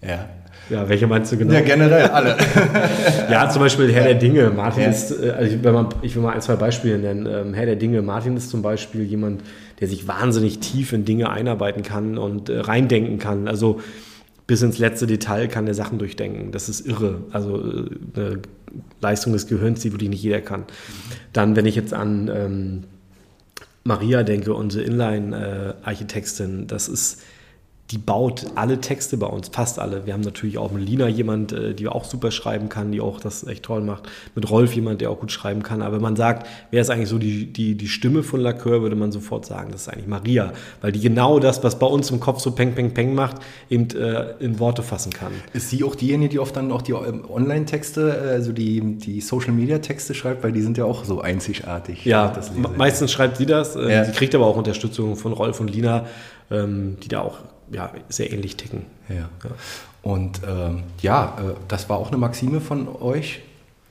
Ja. 0.00 0.28
Ja, 0.70 0.88
welche 0.88 1.06
meinst 1.06 1.30
du 1.32 1.36
genau? 1.36 1.52
Ja, 1.54 1.60
generell 1.60 2.08
alle. 2.08 2.36
Ja, 3.30 3.48
zum 3.50 3.60
Beispiel 3.60 3.92
Herr 3.92 4.04
der 4.04 4.14
Dinge. 4.14 4.50
Martin 4.50 4.84
Ja. 4.84 4.88
ist, 4.90 5.10
äh, 5.10 5.30
also 5.30 5.54
ich, 5.56 5.62
wenn 5.64 5.74
man, 5.74 5.88
ich 6.02 6.14
will 6.14 6.22
mal 6.22 6.32
ein, 6.32 6.40
zwei 6.40 6.56
Beispiele 6.56 6.98
nennen. 6.98 7.26
Ähm, 7.26 7.54
Herr 7.54 7.66
der 7.66 7.76
Dinge. 7.76 8.00
Martin 8.02 8.36
ist 8.36 8.48
zum 8.50 8.62
Beispiel 8.62 9.02
jemand, 9.02 9.42
der 9.80 9.88
sich 9.88 10.06
wahnsinnig 10.08 10.60
tief 10.60 10.92
in 10.92 11.04
Dinge 11.04 11.30
einarbeiten 11.30 11.82
kann 11.82 12.16
und 12.16 12.48
äh, 12.48 12.60
reindenken 12.60 13.18
kann. 13.18 13.48
Also 13.48 13.80
bis 14.46 14.62
ins 14.62 14.78
letzte 14.78 15.06
Detail 15.06 15.48
kann 15.48 15.66
er 15.66 15.74
Sachen 15.74 15.98
durchdenken. 15.98 16.52
Das 16.52 16.68
ist 16.68 16.86
irre. 16.86 17.22
Also 17.32 17.58
äh, 17.58 17.86
eine 18.16 18.38
Leistung 19.00 19.32
des 19.32 19.46
Gehirns, 19.46 19.80
die 19.80 19.92
wirklich 19.92 20.10
nicht 20.10 20.22
jeder 20.22 20.40
kann. 20.40 20.64
Dann, 21.32 21.56
wenn 21.56 21.66
ich 21.66 21.74
jetzt 21.76 21.92
an 21.92 22.30
ähm, 22.34 22.84
Maria 23.84 24.22
denke, 24.22 24.54
unsere 24.54 24.84
Inline-Architektin, 24.84 26.66
das 26.66 26.88
ist, 26.88 27.20
die 27.90 27.98
baut 27.98 28.46
alle 28.54 28.80
Texte 28.80 29.18
bei 29.18 29.26
uns, 29.26 29.48
fast 29.48 29.78
alle. 29.78 30.06
Wir 30.06 30.14
haben 30.14 30.22
natürlich 30.22 30.56
auch 30.56 30.72
mit 30.72 30.88
Lina 30.88 31.08
jemand, 31.08 31.52
äh, 31.52 31.74
die 31.74 31.88
auch 31.88 32.04
super 32.04 32.30
schreiben 32.30 32.70
kann, 32.70 32.90
die 32.90 33.02
auch 33.02 33.20
das 33.20 33.46
echt 33.46 33.64
toll 33.64 33.82
macht. 33.82 34.04
Mit 34.34 34.48
Rolf 34.50 34.72
jemand, 34.74 35.02
der 35.02 35.10
auch 35.10 35.20
gut 35.20 35.30
schreiben 35.30 35.62
kann. 35.62 35.82
Aber 35.82 35.96
wenn 35.96 36.02
man 36.02 36.16
sagt, 36.16 36.46
wer 36.70 36.80
ist 36.80 36.88
eigentlich 36.88 37.10
so 37.10 37.18
die, 37.18 37.52
die, 37.52 37.74
die 37.74 37.88
Stimme 37.88 38.22
von 38.22 38.40
Lacœur, 38.40 38.80
würde 38.80 38.96
man 38.96 39.12
sofort 39.12 39.44
sagen, 39.44 39.72
das 39.72 39.82
ist 39.82 39.88
eigentlich 39.88 40.06
Maria. 40.06 40.54
Weil 40.80 40.92
die 40.92 41.00
genau 41.00 41.38
das, 41.38 41.62
was 41.64 41.78
bei 41.78 41.86
uns 41.86 42.10
im 42.10 42.18
Kopf 42.18 42.40
so 42.40 42.52
peng, 42.52 42.74
peng, 42.74 42.94
peng 42.94 43.14
macht, 43.14 43.36
eben 43.68 43.90
äh, 43.90 44.36
in 44.40 44.58
Worte 44.58 44.82
fassen 44.82 45.12
kann. 45.12 45.32
Ist 45.52 45.68
sie 45.68 45.84
auch 45.84 45.94
diejenige, 45.94 46.30
die 46.30 46.38
oft 46.38 46.56
dann 46.56 46.72
auch 46.72 46.80
die 46.80 46.92
ähm, 46.92 47.24
Online-Texte, 47.28 48.18
also 48.26 48.52
die, 48.52 48.80
die 48.96 49.20
Social-Media-Texte 49.20 50.14
schreibt, 50.14 50.42
weil 50.44 50.52
die 50.52 50.62
sind 50.62 50.78
ja 50.78 50.86
auch 50.86 51.04
so 51.04 51.20
einzigartig. 51.20 52.06
Ja, 52.06 52.32
meistens 52.78 53.12
schreibt 53.12 53.36
sie 53.36 53.44
das. 53.44 53.76
Äh, 53.76 53.92
Ja. 53.92 54.04
Sie 54.06 54.12
kriegt 54.12 54.34
aber 54.34 54.46
auch 54.46 54.56
Unterstützung 54.56 55.16
von 55.16 55.34
Rolf 55.34 55.60
und 55.60 55.68
Lina, 55.68 56.06
ähm, 56.41 56.41
die 56.52 57.08
da 57.08 57.20
auch 57.20 57.38
ja, 57.70 57.90
sehr 58.08 58.32
ähnlich 58.32 58.56
ticken. 58.56 58.86
Ja. 59.08 59.28
Und 60.02 60.42
ähm, 60.46 60.82
ja, 61.00 61.36
äh, 61.38 61.54
das 61.68 61.88
war 61.88 61.96
auch 61.96 62.08
eine 62.08 62.18
Maxime 62.18 62.60
von 62.60 62.88
euch 62.88 63.40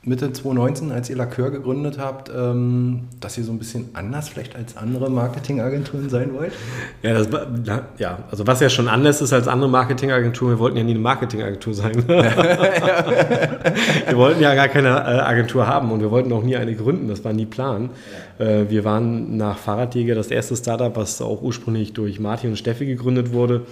Mitte 0.03 0.33
2019, 0.33 0.91
als 0.91 1.11
ihr 1.11 1.15
Lacœur 1.15 1.51
gegründet 1.51 1.99
habt, 1.99 2.31
ähm, 2.35 3.01
dass 3.19 3.37
ihr 3.37 3.43
so 3.43 3.51
ein 3.51 3.59
bisschen 3.59 3.89
anders 3.93 4.29
vielleicht 4.29 4.55
als 4.55 4.75
andere 4.75 5.11
Marketingagenturen 5.11 6.09
sein 6.09 6.33
wollt? 6.33 6.53
Ja, 7.03 7.13
das, 7.13 7.29
ja, 7.99 8.17
also 8.31 8.47
was 8.47 8.61
ja 8.61 8.69
schon 8.69 8.87
anders 8.87 9.21
ist 9.21 9.31
als 9.31 9.47
andere 9.47 9.69
Marketingagenturen, 9.69 10.55
wir 10.55 10.59
wollten 10.59 10.77
ja 10.77 10.83
nie 10.83 10.93
eine 10.93 11.01
Marketingagentur 11.01 11.75
sein. 11.75 11.91
wir 12.07 12.17
wollten 14.15 14.41
ja 14.41 14.55
gar 14.55 14.69
keine 14.69 14.89
äh, 14.89 15.19
Agentur 15.19 15.67
haben 15.67 15.91
und 15.91 15.99
wir 15.99 16.09
wollten 16.09 16.33
auch 16.33 16.41
nie 16.41 16.55
eine 16.55 16.73
gründen, 16.73 17.07
das 17.07 17.23
war 17.23 17.33
nie 17.33 17.45
Plan. 17.45 17.91
Äh, 18.39 18.63
wir 18.69 18.83
waren 18.83 19.37
nach 19.37 19.59
Fahrradjäger 19.59 20.15
das 20.15 20.31
erste 20.31 20.55
Startup, 20.55 20.95
was 20.95 21.21
auch 21.21 21.43
ursprünglich 21.43 21.93
durch 21.93 22.19
Martin 22.19 22.49
und 22.49 22.55
Steffi 22.55 22.87
gegründet 22.87 23.33
wurde. 23.33 23.67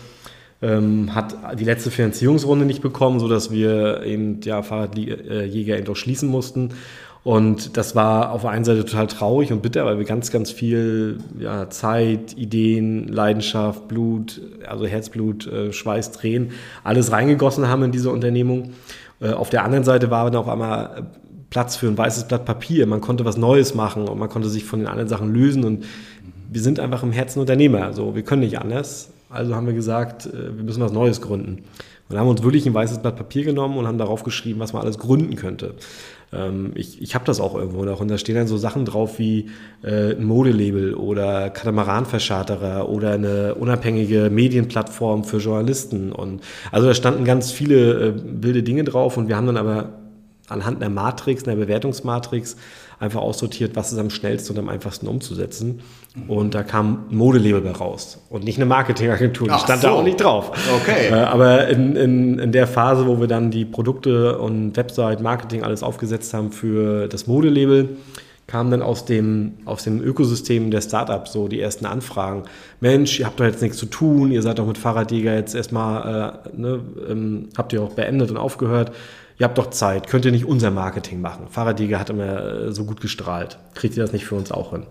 Ähm, 0.61 1.15
hat 1.15 1.37
die 1.57 1.63
letzte 1.63 1.89
Finanzierungsrunde 1.89 2.65
nicht 2.65 2.81
bekommen, 2.81 3.19
sodass 3.19 3.49
wir 3.49 4.03
eben 4.03 4.41
ja, 4.43 4.61
Fahrradjäger 4.61 5.77
eben 5.77 5.87
auch 5.87 5.95
schließen 5.95 6.27
mussten. 6.27 6.73
Und 7.23 7.75
das 7.77 7.95
war 7.95 8.31
auf 8.31 8.41
der 8.41 8.51
einen 8.51 8.63
Seite 8.65 8.85
total 8.85 9.07
traurig 9.07 9.51
und 9.51 9.61
bitter, 9.61 9.85
weil 9.85 9.97
wir 9.97 10.05
ganz, 10.05 10.31
ganz 10.31 10.51
viel 10.51 11.19
ja, 11.37 11.69
Zeit, 11.69 12.37
Ideen, 12.37 13.07
Leidenschaft, 13.07 13.87
Blut, 13.87 14.41
also 14.67 14.85
Herzblut, 14.85 15.45
äh, 15.47 15.73
Schweiß, 15.73 16.11
Tränen, 16.11 16.51
alles 16.83 17.11
reingegossen 17.11 17.67
haben 17.67 17.83
in 17.83 17.91
diese 17.91 18.09
Unternehmung. 18.09 18.71
Äh, 19.19 19.31
auf 19.31 19.49
der 19.49 19.63
anderen 19.63 19.83
Seite 19.83 20.09
war 20.09 20.25
dann 20.25 20.41
auf 20.41 20.47
einmal 20.47 21.07
Platz 21.49 21.75
für 21.75 21.87
ein 21.87 21.97
weißes 21.97 22.27
Blatt 22.27 22.45
Papier. 22.45 22.85
Man 22.85 23.01
konnte 23.01 23.25
was 23.25 23.37
Neues 23.37 23.75
machen 23.75 24.07
und 24.07 24.17
man 24.17 24.29
konnte 24.29 24.49
sich 24.49 24.63
von 24.63 24.79
den 24.79 24.87
anderen 24.87 25.09
Sachen 25.09 25.33
lösen. 25.33 25.65
Und 25.65 25.85
wir 26.49 26.61
sind 26.61 26.79
einfach 26.79 27.03
im 27.03 27.11
Herzen 27.11 27.39
Unternehmer. 27.39 27.83
Also 27.83 28.15
wir 28.15 28.23
können 28.23 28.41
nicht 28.41 28.59
anders. 28.59 29.11
Also 29.29 29.55
haben 29.55 29.67
wir 29.67 29.73
gesagt, 29.73 30.25
äh, 30.25 30.57
wir 30.57 30.63
müssen 30.63 30.81
was 30.81 30.91
Neues 30.91 31.21
gründen. 31.21 31.63
Und 32.09 32.17
haben 32.17 32.27
uns 32.27 32.41
wirklich 32.41 32.65
ein 32.65 32.73
weißes 32.73 32.99
Blatt 32.99 33.15
Papier 33.15 33.43
genommen 33.43 33.77
und 33.77 33.85
haben 33.85 33.99
darauf 33.99 34.23
geschrieben, 34.23 34.59
was 34.59 34.73
man 34.73 34.81
alles 34.81 34.97
gründen 34.97 35.35
könnte. 35.35 35.75
Ähm, 36.33 36.71
ich 36.73 36.99
ich 37.01 37.13
habe 37.13 37.25
das 37.25 37.39
auch 37.39 37.53
irgendwo 37.53 37.85
noch 37.85 38.01
und 38.01 38.07
da 38.07 38.17
stehen 38.17 38.33
dann 38.33 38.47
so 38.47 38.57
Sachen 38.57 38.85
drauf 38.85 39.19
wie 39.19 39.49
äh, 39.83 40.15
ein 40.15 40.23
Modelabel 40.23 40.95
oder 40.95 41.51
Katamaranverscharterer 41.51 42.89
oder 42.89 43.11
eine 43.11 43.55
unabhängige 43.55 44.31
Medienplattform 44.31 45.23
für 45.23 45.37
Journalisten. 45.37 46.11
Und 46.11 46.41
also 46.71 46.87
da 46.87 46.95
standen 46.95 47.25
ganz 47.25 47.51
viele 47.51 47.93
äh, 47.93 48.13
wilde 48.25 48.63
Dinge 48.63 48.83
drauf 48.83 49.17
und 49.17 49.27
wir 49.27 49.37
haben 49.37 49.45
dann 49.45 49.57
aber 49.57 49.98
anhand 50.49 50.81
einer 50.81 50.93
Matrix, 50.93 51.47
einer 51.47 51.55
Bewertungsmatrix, 51.55 52.57
einfach 52.99 53.21
aussortiert, 53.21 53.75
was 53.75 53.91
ist 53.91 53.97
am 53.97 54.09
schnellsten 54.09 54.53
und 54.53 54.59
am 54.59 54.69
einfachsten 54.69 55.07
umzusetzen. 55.07 55.81
Und 56.27 56.53
da 56.53 56.63
kam 56.63 57.05
ein 57.09 57.15
Modelabel 57.15 57.61
bei 57.61 57.71
raus 57.71 58.19
und 58.29 58.43
nicht 58.43 58.57
eine 58.57 58.65
Marketingagentur. 58.65 59.47
Die 59.47 59.53
Ach 59.53 59.63
stand 59.63 59.81
so. 59.81 59.87
da 59.87 59.93
auch 59.93 60.03
nicht 60.03 60.19
drauf. 60.19 60.51
Okay. 60.81 61.09
Äh, 61.09 61.13
aber 61.13 61.67
in, 61.69 61.95
in, 61.95 62.39
in 62.39 62.51
der 62.51 62.67
Phase, 62.67 63.07
wo 63.07 63.19
wir 63.19 63.27
dann 63.27 63.51
die 63.51 63.63
Produkte 63.63 64.37
und 64.37 64.75
Website, 64.75 65.21
Marketing 65.21 65.63
alles 65.63 65.83
aufgesetzt 65.83 66.33
haben 66.33 66.51
für 66.51 67.07
das 67.07 67.27
Modelabel, 67.27 67.97
kamen 68.47 68.71
dann 68.71 68.81
aus 68.81 69.05
dem, 69.05 69.53
aus 69.65 69.83
dem 69.83 70.01
Ökosystem 70.01 70.71
der 70.71 70.81
Startups 70.81 71.31
so 71.31 71.47
die 71.47 71.61
ersten 71.61 71.85
Anfragen. 71.85 72.43
Mensch, 72.81 73.19
ihr 73.19 73.27
habt 73.27 73.39
doch 73.39 73.45
jetzt 73.45 73.61
nichts 73.61 73.77
zu 73.77 73.85
tun, 73.85 74.31
ihr 74.31 74.41
seid 74.41 74.57
doch 74.57 74.65
mit 74.65 74.77
Fahrradjäger 74.77 75.35
jetzt 75.35 75.53
erstmal, 75.53 76.41
äh, 76.47 76.59
ne, 76.59 76.79
ähm, 77.07 77.49
habt 77.55 77.71
ihr 77.71 77.83
auch 77.83 77.93
beendet 77.93 78.31
und 78.31 78.37
aufgehört. 78.37 78.91
Ihr 79.39 79.45
habt 79.45 79.57
doch 79.57 79.69
Zeit, 79.69 80.07
könnt 80.07 80.25
ihr 80.25 80.31
nicht 80.31 80.45
unser 80.45 80.69
Marketing 80.69 81.21
machen? 81.21 81.47
Fahrradjäger 81.49 81.97
hat 81.97 82.09
immer 82.09 82.43
äh, 82.43 82.71
so 82.73 82.83
gut 82.83 82.99
gestrahlt. 82.99 83.57
Kriegt 83.73 83.95
ihr 83.95 84.03
das 84.03 84.11
nicht 84.11 84.25
für 84.25 84.35
uns 84.35 84.51
auch 84.51 84.71
hin? 84.71 84.81
Und 84.81 84.87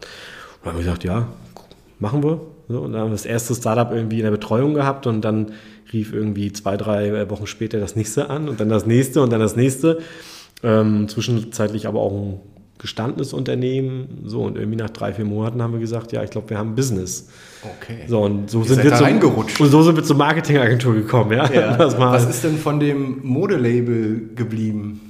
dann 0.62 0.72
haben 0.72 0.78
wir 0.78 0.84
gesagt, 0.84 1.04
ja, 1.04 1.28
machen 1.98 2.22
wir. 2.24 2.40
So, 2.66 2.80
und 2.80 2.92
dann 2.92 3.02
haben 3.02 3.08
wir 3.08 3.14
das 3.14 3.26
erste 3.26 3.54
Startup 3.54 3.92
irgendwie 3.92 4.18
in 4.18 4.24
der 4.24 4.30
Betreuung 4.30 4.72
gehabt 4.72 5.06
und 5.06 5.20
dann 5.20 5.52
rief 5.92 6.14
irgendwie 6.14 6.50
zwei, 6.52 6.78
drei 6.78 7.28
Wochen 7.28 7.46
später 7.46 7.78
das 7.78 7.94
nächste 7.94 8.30
an 8.30 8.48
und 8.48 8.58
dann 8.58 8.70
das 8.70 8.86
nächste 8.86 9.20
und 9.20 9.30
dann 9.30 9.40
das 9.40 9.54
nächste. 9.54 9.98
Ähm, 10.62 11.08
zwischenzeitlich 11.08 11.86
aber 11.86 12.00
auch 12.00 12.12
ein 12.12 12.40
gestandenes 12.78 13.32
Unternehmen. 13.32 14.22
So, 14.24 14.42
und 14.42 14.56
irgendwie 14.56 14.76
nach 14.76 14.90
drei, 14.90 15.12
vier 15.12 15.24
Monaten 15.24 15.62
haben 15.62 15.72
wir 15.72 15.80
gesagt, 15.80 16.12
ja, 16.12 16.22
ich 16.22 16.30
glaube, 16.30 16.50
wir 16.50 16.58
haben 16.58 16.74
Business. 16.74 17.28
Okay. 17.62 18.04
So, 18.06 18.20
und 18.22 18.50
so 18.50 18.60
Ihr 18.60 18.64
sind 18.66 18.84
wir 18.84 18.90
da 18.90 18.98
zum. 18.98 19.34
Und 19.34 19.70
so 19.70 19.82
sind 19.82 19.96
wir 19.96 20.04
zur 20.04 20.16
Marketingagentur 20.16 20.94
gekommen, 20.94 21.32
ja. 21.32 21.52
Ja. 21.52 21.78
Was 21.98 22.28
ist 22.28 22.44
denn 22.44 22.56
von 22.56 22.80
dem 22.80 23.20
Modelabel 23.22 24.30
geblieben? 24.34 25.00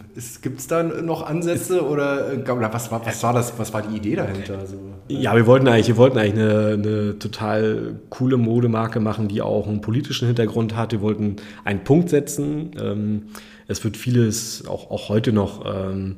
Gibt 0.43 0.59
es 0.59 0.67
da 0.67 0.83
noch 0.83 1.25
Ansätze 1.25 1.87
oder, 1.87 2.33
äh, 2.33 2.51
oder 2.51 2.73
was, 2.73 2.91
war, 2.91 3.07
was 3.07 3.23
war 3.23 3.33
das? 3.33 3.57
Was 3.57 3.73
war 3.73 3.83
die 3.83 3.97
Idee 3.97 4.17
dahinter? 4.17 4.59
Also, 4.59 4.75
Ja, 5.07 5.37
wir 5.37 5.47
wollten 5.47 5.69
eigentlich, 5.69 5.87
wir 5.87 5.97
wollten 5.97 6.19
eigentlich 6.19 6.45
eine, 6.45 6.73
eine 6.73 7.19
total 7.21 8.01
coole 8.11 8.37
Modemarke 8.37 8.99
machen, 8.99 9.29
die 9.29 9.43
auch 9.43 9.69
einen 9.69 9.81
politischen 9.81 10.27
Hintergrund 10.27 10.75
hat. 10.75 10.91
Wir 10.91 11.03
wollten 11.03 11.37
einen 11.65 11.85
Punkt 11.85 12.09
setzen. 12.09 12.73
Ähm, 12.81 13.23
es 13.69 13.85
wird 13.85 13.97
vieles, 13.97 14.67
auch, 14.67 14.91
auch 14.91 15.09
heute 15.09 15.33
noch, 15.33 15.65
ähm, 15.67 16.17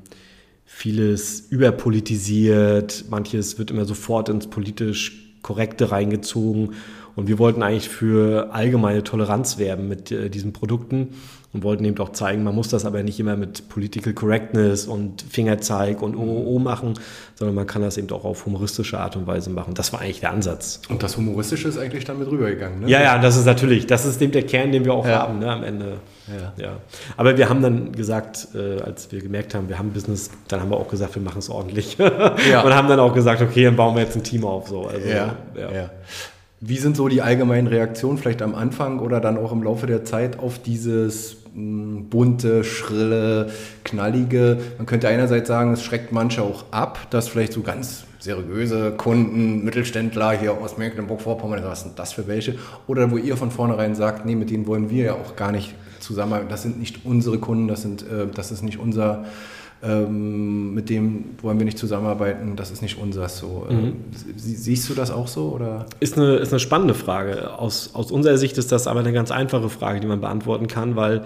vieles 0.80 1.40
überpolitisiert. 1.50 3.04
Manches 3.10 3.58
wird 3.58 3.70
immer 3.70 3.84
sofort 3.84 4.30
ins 4.30 4.46
politisch 4.46 5.34
Korrekte 5.42 5.90
reingezogen. 5.90 6.72
Und 7.16 7.28
wir 7.28 7.38
wollten 7.38 7.62
eigentlich 7.62 7.88
für 7.88 8.50
allgemeine 8.52 9.02
Toleranz 9.02 9.58
werben 9.58 9.88
mit 9.88 10.10
äh, 10.12 10.30
diesen 10.30 10.52
Produkten 10.52 11.08
und 11.52 11.64
wollten 11.64 11.84
eben 11.84 11.98
auch 11.98 12.10
zeigen, 12.12 12.44
man 12.44 12.54
muss 12.54 12.68
das 12.68 12.84
aber 12.84 13.02
nicht 13.02 13.18
immer 13.18 13.36
mit 13.36 13.68
Political 13.68 14.12
Correctness 14.12 14.86
und 14.86 15.22
Fingerzeig 15.22 16.00
und 16.00 16.14
OOO 16.14 16.60
machen, 16.60 16.94
sondern 17.34 17.56
man 17.56 17.66
kann 17.66 17.82
das 17.82 17.96
eben 17.98 18.08
auch 18.10 18.24
auf 18.24 18.46
humoristische 18.46 19.00
Art 19.00 19.16
und 19.16 19.26
Weise 19.26 19.50
machen. 19.50 19.74
Das 19.74 19.92
war 19.92 20.00
eigentlich 20.00 20.20
der 20.20 20.30
Ansatz. 20.30 20.80
und 20.88 21.02
das 21.02 21.16
Humoristische 21.16 21.66
ist 21.66 21.76
eigentlich 21.76 22.04
dann 22.04 22.20
mit 22.20 22.30
rübergegangen, 22.30 22.80
ne? 22.82 22.88
Ja, 22.88 23.02
ja, 23.02 23.18
das 23.18 23.36
ist 23.36 23.46
natürlich, 23.46 23.88
das 23.88 24.06
ist 24.06 24.22
eben 24.22 24.30
der 24.30 24.44
Kern, 24.44 24.70
den 24.70 24.84
wir 24.84 24.94
auch 24.94 25.04
Ja. 25.04 25.22
haben 25.22 25.40
ne, 25.40 25.50
am 25.50 25.64
Ende. 25.64 25.94
Ja. 26.28 26.64
Ja. 26.64 26.76
Aber 27.16 27.36
wir 27.36 27.48
haben 27.48 27.60
dann 27.62 27.90
gesagt, 27.90 28.46
äh, 28.54 28.80
als 28.82 29.10
wir 29.10 29.20
gemerkt 29.20 29.52
haben, 29.56 29.68
wir 29.68 29.76
haben 29.76 29.90
Business, 29.90 30.30
dann 30.46 30.60
haben 30.60 30.70
wir 30.70 30.76
auch 30.76 30.88
gesagt, 30.88 31.16
wir 31.16 31.22
machen 31.22 31.40
es 31.40 31.50
ordentlich. 31.50 31.98
Ja. 31.98 32.60
Und 32.64 32.72
haben 32.76 32.86
dann 32.86 33.00
auch 33.00 33.12
gesagt, 33.12 33.42
okay, 33.42 33.64
dann 33.64 33.74
bauen 33.74 33.96
wir 33.96 34.02
jetzt 34.04 34.14
ein 34.14 34.22
Team 34.22 34.44
auf. 34.44 34.68
So. 34.68 34.86
Also, 34.86 35.08
Ja, 35.08 35.34
ja. 35.58 35.90
Wie 36.62 36.76
sind 36.76 36.94
so 36.94 37.08
die 37.08 37.22
allgemeinen 37.22 37.68
Reaktionen 37.68 38.18
vielleicht 38.18 38.42
am 38.42 38.54
Anfang 38.54 38.98
oder 39.00 39.18
dann 39.20 39.38
auch 39.38 39.50
im 39.50 39.62
Laufe 39.62 39.86
der 39.86 40.04
Zeit 40.04 40.38
auf 40.38 40.58
dieses 40.58 41.38
mh, 41.54 42.02
bunte, 42.10 42.64
schrille, 42.64 43.50
knallige? 43.82 44.58
Man 44.76 44.84
könnte 44.84 45.08
einerseits 45.08 45.48
sagen, 45.48 45.72
es 45.72 45.82
schreckt 45.82 46.12
manche 46.12 46.42
auch 46.42 46.64
ab, 46.70 47.06
dass 47.08 47.28
vielleicht 47.28 47.54
so 47.54 47.62
ganz 47.62 48.04
seriöse 48.18 48.90
Kunden, 48.90 49.64
Mittelständler 49.64 50.32
hier 50.32 50.52
aus 50.52 50.76
Mecklenburg-Vorpommern, 50.76 51.64
was 51.64 51.80
sind 51.84 51.98
das 51.98 52.12
für 52.12 52.28
welche? 52.28 52.56
Oder 52.86 53.10
wo 53.10 53.16
ihr 53.16 53.38
von 53.38 53.50
vornherein 53.50 53.94
sagt, 53.94 54.26
nee, 54.26 54.34
mit 54.34 54.50
denen 54.50 54.66
wollen 54.66 54.90
wir 54.90 55.04
ja 55.04 55.14
auch 55.14 55.36
gar 55.36 55.52
nicht 55.52 55.74
zusammenarbeiten. 56.00 56.50
Das 56.50 56.60
sind 56.62 56.78
nicht 56.78 57.06
unsere 57.06 57.38
Kunden, 57.38 57.68
das, 57.68 57.80
sind, 57.80 58.02
äh, 58.02 58.26
das 58.34 58.52
ist 58.52 58.62
nicht 58.62 58.78
unser 58.78 59.24
ähm, 59.82 60.74
mit 60.74 60.90
dem 60.90 61.24
wollen 61.42 61.58
wir 61.58 61.64
nicht 61.64 61.78
zusammenarbeiten, 61.78 62.54
das 62.56 62.70
ist 62.70 62.82
nicht 62.82 62.98
unseres 62.98 63.38
so. 63.38 63.66
Ähm, 63.70 63.94
sie- 64.36 64.54
Siehst 64.56 64.88
du 64.90 64.94
das 64.94 65.10
auch 65.10 65.26
so? 65.28 65.48
Oder? 65.54 65.86
Ist 66.00 66.16
eine, 66.18 66.36
ist 66.36 66.52
eine 66.52 66.60
spannende 66.60 66.94
Frage. 66.94 67.58
Aus, 67.58 67.90
aus 67.94 68.10
unserer 68.12 68.36
Sicht 68.38 68.58
ist 68.58 68.72
das 68.72 68.86
aber 68.86 69.00
eine 69.00 69.12
ganz 69.12 69.30
einfache 69.30 69.68
Frage, 69.70 70.00
die 70.00 70.06
man 70.06 70.20
beantworten 70.20 70.66
kann, 70.66 70.96
weil 70.96 71.22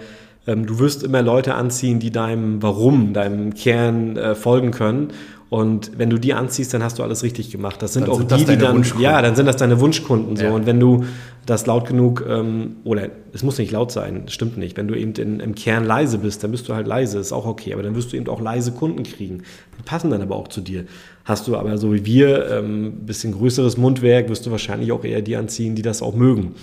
ähm, 0.47 0.65
du 0.67 0.79
wirst 0.79 1.03
immer 1.03 1.21
Leute 1.21 1.55
anziehen, 1.55 1.99
die 1.99 2.11
deinem 2.11 2.61
Warum, 2.61 3.13
deinem 3.13 3.53
Kern 3.55 4.15
äh, 4.15 4.35
folgen 4.35 4.71
können. 4.71 5.09
Und 5.49 5.91
wenn 5.97 6.09
du 6.09 6.17
die 6.17 6.33
anziehst, 6.33 6.73
dann 6.73 6.81
hast 6.83 6.97
du 6.97 7.03
alles 7.03 7.21
richtig 7.21 7.51
gemacht. 7.51 7.81
Das 7.81 7.93
sind 7.93 8.03
Dann 8.03 8.11
auch 8.11 8.17
sind 8.17 8.31
die, 8.31 8.45
die 8.45 8.57
dann, 8.57 8.83
ja, 8.99 9.21
dann 9.21 9.35
sind 9.35 9.45
das 9.45 9.57
deine 9.57 9.79
Wunschkunden 9.79 10.35
so. 10.35 10.45
Ja. 10.45 10.51
Und 10.51 10.65
wenn 10.65 10.79
du 10.79 11.05
das 11.45 11.67
laut 11.67 11.87
genug, 11.87 12.25
ähm, 12.27 12.77
oder 12.83 13.09
es 13.31 13.43
muss 13.43 13.59
nicht 13.59 13.71
laut 13.71 13.91
sein, 13.91 14.23
das 14.25 14.33
stimmt 14.33 14.57
nicht. 14.57 14.75
Wenn 14.75 14.87
du 14.87 14.95
eben 14.95 15.13
in, 15.13 15.39
im 15.39 15.53
Kern 15.53 15.85
leise 15.85 16.17
bist, 16.17 16.43
dann 16.43 16.49
bist 16.49 16.67
du 16.67 16.73
halt 16.73 16.87
leise, 16.87 17.19
ist 17.19 17.31
auch 17.31 17.45
okay. 17.45 17.73
Aber 17.73 17.83
dann 17.83 17.95
wirst 17.95 18.11
du 18.11 18.17
eben 18.17 18.27
auch 18.27 18.41
leise 18.41 18.71
Kunden 18.71 19.03
kriegen. 19.03 19.43
Die 19.77 19.83
passen 19.83 20.09
dann 20.09 20.23
aber 20.23 20.35
auch 20.35 20.47
zu 20.47 20.61
dir. 20.61 20.85
Hast 21.25 21.47
du 21.47 21.55
aber 21.55 21.77
so 21.77 21.93
wie 21.93 22.05
wir 22.05 22.49
ähm, 22.49 22.85
ein 22.85 23.05
bisschen 23.05 23.33
größeres 23.33 23.77
Mundwerk, 23.77 24.29
wirst 24.29 24.47
du 24.47 24.51
wahrscheinlich 24.51 24.91
auch 24.91 25.03
eher 25.03 25.21
die 25.21 25.35
anziehen, 25.35 25.75
die 25.75 25.83
das 25.83 26.01
auch 26.01 26.15
mögen. 26.15 26.55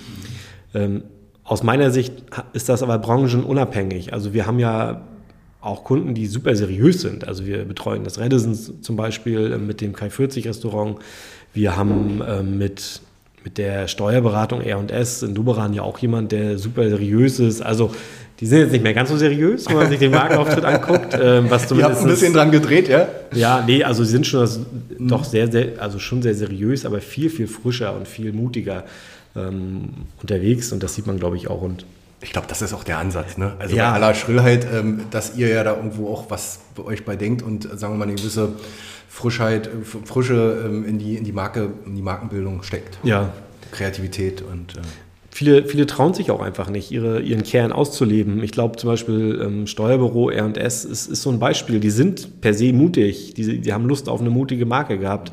Ähm, 0.74 1.04
aus 1.44 1.62
meiner 1.62 1.90
Sicht 1.90 2.14
ist 2.52 2.68
das 2.68 2.82
aber 2.82 2.98
branchenunabhängig. 2.98 4.12
Also 4.12 4.32
wir 4.32 4.46
haben 4.46 4.58
ja 4.58 5.02
auch 5.62 5.84
Kunden, 5.84 6.14
die 6.14 6.26
super 6.26 6.54
seriös 6.56 7.00
sind. 7.00 7.26
Also 7.26 7.46
wir 7.46 7.64
betreuen 7.64 8.04
das 8.04 8.18
Redisons 8.18 8.72
zum 8.82 8.96
Beispiel 8.96 9.52
äh, 9.52 9.58
mit 9.58 9.80
dem 9.80 9.94
Kai 9.94 10.10
40 10.10 10.46
Restaurant. 10.46 10.98
Wir 11.54 11.76
haben 11.76 12.20
ähm, 12.26 12.58
mit, 12.58 13.00
mit 13.44 13.58
der 13.58 13.86
Steuerberatung 13.86 14.60
R&S 14.60 15.22
in 15.22 15.34
Duberan 15.34 15.72
ja 15.72 15.82
auch 15.82 15.98
jemand, 15.98 16.32
der 16.32 16.58
super 16.58 16.88
seriös 16.88 17.38
ist. 17.38 17.60
Also 17.60 17.92
die 18.40 18.46
sind 18.46 18.58
jetzt 18.58 18.72
nicht 18.72 18.82
mehr 18.82 18.92
ganz 18.92 19.08
so 19.08 19.16
seriös, 19.16 19.68
wenn 19.68 19.76
man 19.76 19.88
sich 19.88 20.00
den 20.00 20.10
Markenauftritt 20.10 20.64
anguckt. 20.64 21.16
Ähm, 21.20 21.48
was 21.48 21.70
Ihr 21.70 21.84
habt 21.84 21.96
ein 21.96 22.06
bisschen 22.08 22.32
dran 22.32 22.50
gedreht, 22.50 22.88
ja? 22.88 23.06
ja, 23.32 23.62
nee, 23.64 23.84
also 23.84 24.02
sie 24.02 24.10
sind 24.10 24.26
schon 24.26 24.40
das, 24.40 24.58
doch 24.98 25.22
sehr, 25.22 25.50
sehr, 25.50 25.80
also 25.80 26.00
schon 26.00 26.22
sehr 26.22 26.34
seriös, 26.34 26.84
aber 26.84 27.00
viel, 27.00 27.30
viel 27.30 27.46
frischer 27.46 27.94
und 27.94 28.08
viel 28.08 28.32
mutiger 28.32 28.82
ähm, 29.36 29.90
unterwegs 30.20 30.72
und 30.72 30.82
das 30.82 30.96
sieht 30.96 31.06
man, 31.06 31.20
glaube 31.20 31.36
ich, 31.36 31.48
auch. 31.48 31.62
Und 31.62 31.84
Ich 32.22 32.32
glaube, 32.32 32.46
das 32.48 32.62
ist 32.62 32.72
auch 32.72 32.84
der 32.84 32.98
Ansatz, 32.98 33.36
ne? 33.36 33.54
Also 33.58 33.76
Ja. 33.76 33.90
bei 33.90 33.96
aller 33.96 34.14
Schrillheit, 34.14 34.66
ähm, 34.72 35.02
dass 35.10 35.36
ihr 35.36 35.48
ja 35.48 35.64
da 35.64 35.76
irgendwo 35.76 36.08
auch 36.08 36.30
was 36.30 36.60
bei 36.76 36.84
euch 36.84 37.04
bei 37.04 37.16
denkt 37.16 37.42
und 37.42 37.64
äh, 37.64 37.76
sagen 37.76 37.94
wir 37.94 37.98
mal 37.98 38.04
eine 38.04 38.14
gewisse 38.14 38.50
Frischheit, 39.08 39.66
äh, 39.66 39.70
Frische 40.04 40.62
ähm, 40.64 40.84
in, 40.86 40.98
die, 40.98 41.16
in 41.16 41.24
die 41.24 41.32
Marke, 41.32 41.70
in 41.84 41.96
die 41.96 42.02
Markenbildung 42.02 42.62
steckt. 42.62 42.98
ja, 43.02 43.32
Kreativität 43.72 44.42
und 44.42 44.76
äh, 44.76 44.80
viele, 45.30 45.64
viele 45.66 45.86
trauen 45.86 46.12
sich 46.14 46.30
auch 46.30 46.40
einfach 46.42 46.68
nicht, 46.68 46.90
ihre, 46.90 47.20
ihren 47.20 47.42
Kern 47.42 47.72
auszuleben. 47.72 48.42
Ich 48.42 48.52
glaube 48.52 48.76
zum 48.76 48.90
Beispiel 48.90 49.40
ähm, 49.42 49.66
Steuerbüro 49.66 50.30
R&S 50.30 50.84
ist, 50.84 51.06
ist 51.08 51.22
so 51.22 51.30
ein 51.30 51.38
Beispiel. 51.38 51.80
Die 51.80 51.90
sind 51.90 52.40
per 52.42 52.52
se 52.54 52.72
mutig, 52.72 53.34
die, 53.34 53.60
die 53.60 53.72
haben 53.72 53.86
Lust 53.86 54.08
auf 54.08 54.20
eine 54.20 54.30
mutige 54.30 54.66
Marke 54.66 54.98
gehabt 54.98 55.32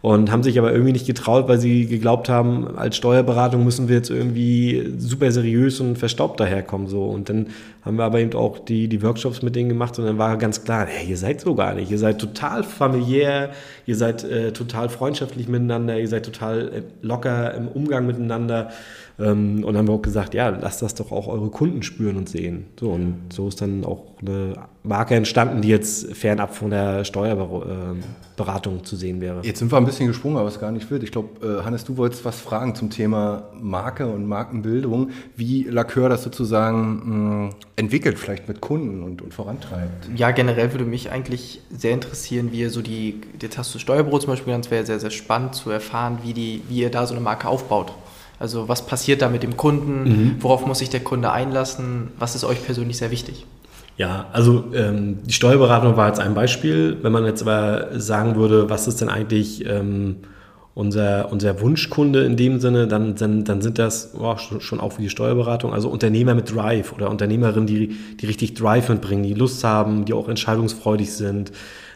und 0.00 0.30
haben 0.30 0.44
sich 0.44 0.58
aber 0.58 0.72
irgendwie 0.72 0.92
nicht 0.92 1.06
getraut, 1.06 1.48
weil 1.48 1.58
sie 1.58 1.86
geglaubt 1.86 2.28
haben, 2.28 2.78
als 2.78 2.96
Steuerberatung 2.96 3.64
müssen 3.64 3.88
wir 3.88 3.96
jetzt 3.96 4.10
irgendwie 4.10 4.94
super 4.96 5.32
seriös 5.32 5.80
und 5.80 5.98
verstaubt 5.98 6.38
daherkommen. 6.38 6.86
So. 6.86 7.04
Und 7.04 7.28
dann 7.28 7.48
haben 7.82 7.96
wir 7.96 8.04
aber 8.04 8.20
eben 8.20 8.34
auch 8.34 8.60
die, 8.60 8.86
die 8.86 9.02
Workshops 9.02 9.42
mit 9.42 9.56
denen 9.56 9.68
gemacht 9.68 9.98
und 9.98 10.04
dann 10.04 10.18
war 10.18 10.36
ganz 10.36 10.62
klar, 10.62 10.86
hey, 10.86 11.08
ihr 11.08 11.16
seid 11.16 11.40
so 11.40 11.54
gar 11.56 11.74
nicht. 11.74 11.90
Ihr 11.90 11.98
seid 11.98 12.20
total 12.20 12.62
familiär, 12.62 13.50
ihr 13.86 13.96
seid 13.96 14.22
äh, 14.22 14.52
total 14.52 14.88
freundschaftlich 14.88 15.48
miteinander, 15.48 15.98
ihr 15.98 16.08
seid 16.08 16.24
total 16.24 16.68
äh, 16.68 16.82
locker 17.02 17.54
im 17.54 17.66
Umgang 17.66 18.06
miteinander. 18.06 18.70
Ähm, 19.18 19.64
und 19.64 19.74
dann 19.74 19.78
haben 19.78 19.88
wir 19.88 19.94
auch 19.94 20.02
gesagt, 20.02 20.32
ja, 20.34 20.48
lasst 20.48 20.80
das 20.80 20.94
doch 20.94 21.10
auch 21.10 21.26
eure 21.26 21.50
Kunden 21.50 21.82
spüren 21.82 22.16
und 22.16 22.28
sehen. 22.28 22.66
So, 22.78 22.90
und 22.90 23.32
so 23.32 23.48
ist 23.48 23.60
dann 23.60 23.84
auch 23.84 24.02
eine 24.20 24.54
Marke 24.88 25.14
entstanden, 25.14 25.60
die 25.60 25.68
jetzt 25.68 26.14
fernab 26.16 26.54
von 26.54 26.70
der 26.70 27.04
Steuerberatung 27.04 28.84
zu 28.84 28.96
sehen 28.96 29.20
wäre. 29.20 29.42
Jetzt 29.42 29.58
sind 29.58 29.70
wir 29.70 29.76
ein 29.76 29.84
bisschen 29.84 30.06
gesprungen, 30.06 30.38
aber 30.38 30.48
es 30.48 30.58
gar 30.58 30.72
nicht 30.72 30.90
wird. 30.90 31.02
Ich 31.02 31.12
glaube, 31.12 31.46
äh, 31.46 31.64
Hannes, 31.64 31.84
du 31.84 31.98
wolltest 31.98 32.24
was 32.24 32.40
fragen 32.40 32.74
zum 32.74 32.88
Thema 32.88 33.42
Marke 33.60 34.06
und 34.06 34.26
Markenbildung, 34.26 35.10
wie 35.36 35.68
Lacœur 35.68 36.08
das 36.08 36.22
sozusagen 36.22 37.48
mh, 37.48 37.50
entwickelt, 37.76 38.18
vielleicht 38.18 38.48
mit 38.48 38.62
Kunden 38.62 39.02
und, 39.02 39.20
und 39.20 39.34
vorantreibt. 39.34 40.08
Ja, 40.16 40.30
generell 40.30 40.72
würde 40.72 40.86
mich 40.86 41.10
eigentlich 41.10 41.60
sehr 41.70 41.92
interessieren, 41.92 42.50
wie 42.50 42.60
ihr 42.60 42.70
so 42.70 42.80
die, 42.80 43.20
jetzt 43.42 43.58
hast 43.58 43.74
du 43.74 43.78
Steuerbüro 43.78 44.18
zum 44.18 44.30
Beispiel, 44.30 44.54
ganz 44.54 44.70
wäre 44.70 44.86
sehr, 44.86 45.00
sehr 45.00 45.10
spannend 45.10 45.54
zu 45.54 45.70
erfahren, 45.70 46.20
wie, 46.22 46.32
die, 46.32 46.62
wie 46.68 46.80
ihr 46.80 46.90
da 46.90 47.06
so 47.06 47.14
eine 47.14 47.22
Marke 47.22 47.46
aufbaut. 47.46 47.92
Also 48.38 48.68
was 48.68 48.86
passiert 48.86 49.20
da 49.20 49.28
mit 49.28 49.42
dem 49.42 49.56
Kunden, 49.56 50.36
worauf 50.40 50.64
muss 50.64 50.78
sich 50.78 50.88
der 50.88 51.00
Kunde 51.00 51.32
einlassen, 51.32 52.12
was 52.18 52.36
ist 52.36 52.44
euch 52.44 52.64
persönlich 52.64 52.96
sehr 52.96 53.10
wichtig? 53.10 53.44
Ja, 53.98 54.26
also 54.32 54.66
ähm, 54.74 55.18
die 55.24 55.32
Steuerberatung 55.32 55.96
war 55.96 56.06
jetzt 56.06 56.20
ein 56.20 56.32
Beispiel. 56.32 56.96
Wenn 57.02 57.10
man 57.10 57.26
jetzt 57.26 57.42
aber 57.42 58.00
sagen 58.00 58.36
würde, 58.36 58.70
was 58.70 58.86
ist 58.86 59.00
denn 59.00 59.08
eigentlich 59.08 59.66
ähm, 59.66 60.18
unser, 60.72 61.32
unser 61.32 61.60
Wunschkunde 61.60 62.24
in 62.24 62.36
dem 62.36 62.60
Sinne, 62.60 62.86
dann, 62.86 63.16
dann, 63.16 63.42
dann 63.42 63.60
sind 63.60 63.80
das 63.80 64.14
oh, 64.16 64.36
schon 64.36 64.78
auch 64.78 64.98
wie 64.98 65.02
die 65.02 65.10
Steuerberatung, 65.10 65.74
also 65.74 65.88
Unternehmer 65.88 66.36
mit 66.36 66.54
Drive 66.54 66.92
oder 66.92 67.10
Unternehmerinnen, 67.10 67.66
die, 67.66 67.96
die 68.20 68.26
richtig 68.26 68.54
Drive 68.54 68.88
mitbringen, 68.88 69.24
die 69.24 69.34
Lust 69.34 69.64
haben, 69.64 70.04
die 70.04 70.12
auch 70.12 70.28
entscheidungsfreudig 70.28 71.12
sind. 71.12 71.50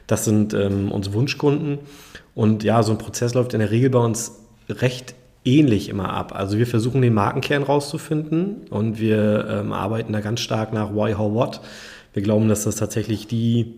Das 0.09 0.25
sind 0.25 0.55
ähm, 0.55 0.91
unsere 0.91 1.15
Wunschkunden. 1.15 1.79
Und 2.35 2.65
ja, 2.65 2.83
so 2.83 2.91
ein 2.91 2.99
Prozess 2.99 3.35
läuft 3.35 3.55
in 3.55 3.61
der 3.61 3.71
Regel 3.71 3.91
bei 3.91 4.01
uns 4.01 4.41
recht 4.69 5.15
ähnlich 5.45 5.89
immer 5.89 6.13
ab. 6.13 6.33
Also 6.35 6.59
wir 6.59 6.67
versuchen 6.67 7.03
den 7.03 7.15
Markenkern 7.15 7.63
rauszufinden 7.63 8.67
und 8.71 8.99
wir 8.99 9.47
ähm, 9.49 9.73
arbeiten 9.73 10.13
da 10.13 10.21
ganz 10.21 10.41
stark 10.41 10.73
nach 10.73 10.93
Why, 10.93 11.15
How, 11.15 11.33
What. 11.33 11.61
Wir 12.13 12.23
glauben, 12.23 12.49
dass 12.49 12.65
das 12.65 12.77
tatsächlich 12.77 13.27
die 13.27 13.75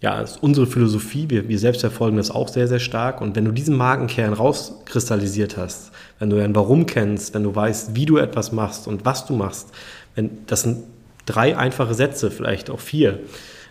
ja, 0.00 0.20
ist 0.20 0.42
unsere 0.42 0.66
Philosophie. 0.66 1.30
Wir, 1.30 1.48
wir 1.48 1.58
selbst 1.58 1.80
verfolgen 1.80 2.18
das 2.18 2.30
auch 2.30 2.48
sehr, 2.48 2.68
sehr 2.68 2.80
stark. 2.80 3.20
Und 3.20 3.34
wenn 3.34 3.46
du 3.46 3.52
diesen 3.52 3.76
Markenkern 3.76 4.34
rauskristallisiert 4.34 5.56
hast, 5.56 5.90
wenn 6.18 6.28
du 6.28 6.42
ein 6.42 6.54
Warum 6.54 6.86
kennst, 6.86 7.34
wenn 7.34 7.42
du 7.42 7.54
weißt, 7.54 7.96
wie 7.96 8.04
du 8.04 8.18
etwas 8.18 8.52
machst 8.52 8.86
und 8.88 9.04
was 9.04 9.26
du 9.26 9.34
machst, 9.34 9.70
wenn, 10.14 10.30
das 10.46 10.62
sind 10.62 10.84
drei 11.24 11.56
einfache 11.56 11.94
Sätze, 11.94 12.30
vielleicht 12.30 12.68
auch 12.68 12.80
vier. 12.80 13.20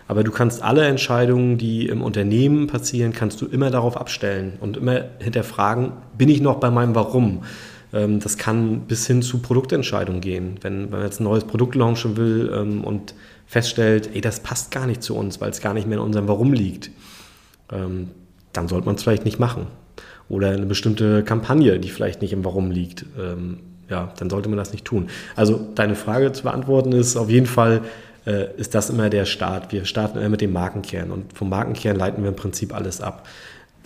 Aber 0.08 0.24
du 0.24 0.30
kannst 0.30 0.62
alle 0.62 0.84
Entscheidungen, 0.84 1.58
die 1.58 1.86
im 1.86 2.02
Unternehmen 2.02 2.66
passieren, 2.66 3.12
kannst 3.12 3.40
du 3.40 3.46
immer 3.46 3.70
darauf 3.70 3.96
abstellen 3.96 4.54
und 4.60 4.76
immer 4.76 5.04
hinterfragen, 5.18 5.92
bin 6.16 6.28
ich 6.28 6.40
noch 6.40 6.56
bei 6.56 6.70
meinem 6.70 6.94
Warum? 6.94 7.42
Ähm, 7.92 8.20
das 8.20 8.36
kann 8.36 8.80
bis 8.82 9.06
hin 9.06 9.22
zu 9.22 9.38
Produktentscheidungen 9.38 10.20
gehen. 10.20 10.56
Wenn, 10.60 10.84
wenn 10.84 10.98
man 10.98 11.02
jetzt 11.02 11.20
ein 11.20 11.24
neues 11.24 11.44
Produkt 11.44 11.74
launchen 11.74 12.16
will 12.16 12.52
ähm, 12.54 12.84
und 12.84 13.14
feststellt, 13.46 14.10
ey, 14.14 14.20
das 14.20 14.40
passt 14.40 14.70
gar 14.70 14.86
nicht 14.86 15.02
zu 15.02 15.16
uns, 15.16 15.40
weil 15.40 15.50
es 15.50 15.60
gar 15.60 15.74
nicht 15.74 15.86
mehr 15.86 15.98
in 15.98 16.04
unserem 16.04 16.28
Warum 16.28 16.52
liegt, 16.52 16.90
ähm, 17.72 18.10
dann 18.52 18.68
sollte 18.68 18.86
man 18.86 18.96
es 18.96 19.02
vielleicht 19.02 19.24
nicht 19.24 19.38
machen. 19.38 19.66
Oder 20.28 20.50
eine 20.50 20.66
bestimmte 20.66 21.22
Kampagne, 21.22 21.78
die 21.78 21.88
vielleicht 21.88 22.20
nicht 22.20 22.32
im 22.32 22.44
Warum 22.44 22.70
liegt, 22.70 23.06
ähm, 23.18 23.60
ja, 23.88 24.12
dann 24.18 24.28
sollte 24.30 24.48
man 24.48 24.58
das 24.58 24.72
nicht 24.72 24.84
tun. 24.84 25.08
Also 25.36 25.60
deine 25.74 25.94
Frage 25.94 26.32
zu 26.32 26.42
beantworten 26.42 26.92
ist 26.92 27.16
auf 27.16 27.30
jeden 27.30 27.46
Fall, 27.46 27.82
äh, 28.26 28.48
ist 28.56 28.74
das 28.74 28.90
immer 28.90 29.08
der 29.08 29.24
Start. 29.24 29.70
Wir 29.72 29.84
starten 29.84 30.18
immer 30.18 30.30
mit 30.30 30.40
dem 30.40 30.52
Markenkern 30.52 31.12
und 31.12 31.32
vom 31.32 31.48
Markenkern 31.48 31.96
leiten 31.96 32.22
wir 32.22 32.30
im 32.30 32.36
Prinzip 32.36 32.74
alles 32.74 33.00
ab. 33.00 33.28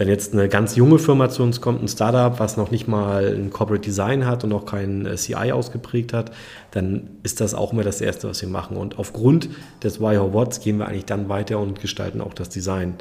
Wenn 0.00 0.08
jetzt 0.08 0.32
eine 0.32 0.48
ganz 0.48 0.76
junge 0.76 0.98
Firma 0.98 1.28
zu 1.28 1.42
uns 1.42 1.60
kommt, 1.60 1.82
ein 1.82 1.86
Startup, 1.86 2.40
was 2.40 2.56
noch 2.56 2.70
nicht 2.70 2.88
mal 2.88 3.34
ein 3.36 3.50
Corporate 3.50 3.84
Design 3.84 4.24
hat 4.24 4.44
und 4.44 4.52
auch 4.54 4.64
kein 4.64 5.04
äh, 5.04 5.16
CI 5.16 5.52
ausgeprägt 5.52 6.14
hat, 6.14 6.32
dann 6.70 7.10
ist 7.22 7.42
das 7.42 7.52
auch 7.52 7.74
immer 7.74 7.82
das 7.82 8.00
Erste, 8.00 8.26
was 8.26 8.40
wir 8.40 8.48
machen. 8.48 8.78
Und 8.78 8.98
aufgrund 8.98 9.50
des 9.82 10.00
Why 10.00 10.16
or 10.16 10.32
What's 10.32 10.60
gehen 10.60 10.78
wir 10.78 10.88
eigentlich 10.88 11.04
dann 11.04 11.28
weiter 11.28 11.58
und 11.58 11.82
gestalten 11.82 12.22
auch 12.22 12.32
das 12.32 12.48
Design. 12.48 12.94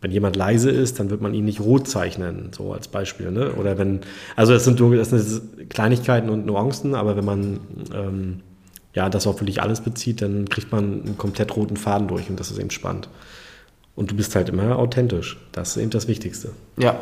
Wenn 0.00 0.10
jemand 0.10 0.34
leise 0.34 0.70
ist, 0.70 0.98
dann 0.98 1.10
wird 1.10 1.20
man 1.20 1.34
ihn 1.34 1.44
nicht 1.44 1.60
rot 1.60 1.86
zeichnen, 1.86 2.48
so 2.56 2.72
als 2.72 2.88
Beispiel. 2.88 3.30
Ne? 3.30 3.52
Oder 3.52 3.76
wenn, 3.76 4.00
also 4.34 4.54
das 4.54 4.64
sind, 4.64 4.80
das 4.80 5.10
sind 5.10 5.68
Kleinigkeiten 5.68 6.30
und 6.30 6.46
Nuancen, 6.46 6.94
aber 6.94 7.14
wenn 7.14 7.26
man 7.26 7.60
ähm, 7.94 8.40
ja, 8.94 9.10
das 9.10 9.26
auf 9.26 9.38
wirklich 9.42 9.60
alles 9.60 9.82
bezieht, 9.82 10.22
dann 10.22 10.48
kriegt 10.48 10.72
man 10.72 11.02
einen 11.02 11.18
komplett 11.18 11.54
roten 11.54 11.76
Faden 11.76 12.08
durch 12.08 12.30
und 12.30 12.40
das 12.40 12.50
ist 12.50 12.58
eben 12.58 12.70
spannend. 12.70 13.10
Und 13.94 14.10
du 14.10 14.16
bist 14.16 14.34
halt 14.34 14.48
immer 14.48 14.78
authentisch. 14.78 15.38
Das 15.52 15.76
ist 15.76 15.82
eben 15.82 15.90
das 15.90 16.08
Wichtigste. 16.08 16.52
Ja. 16.78 16.98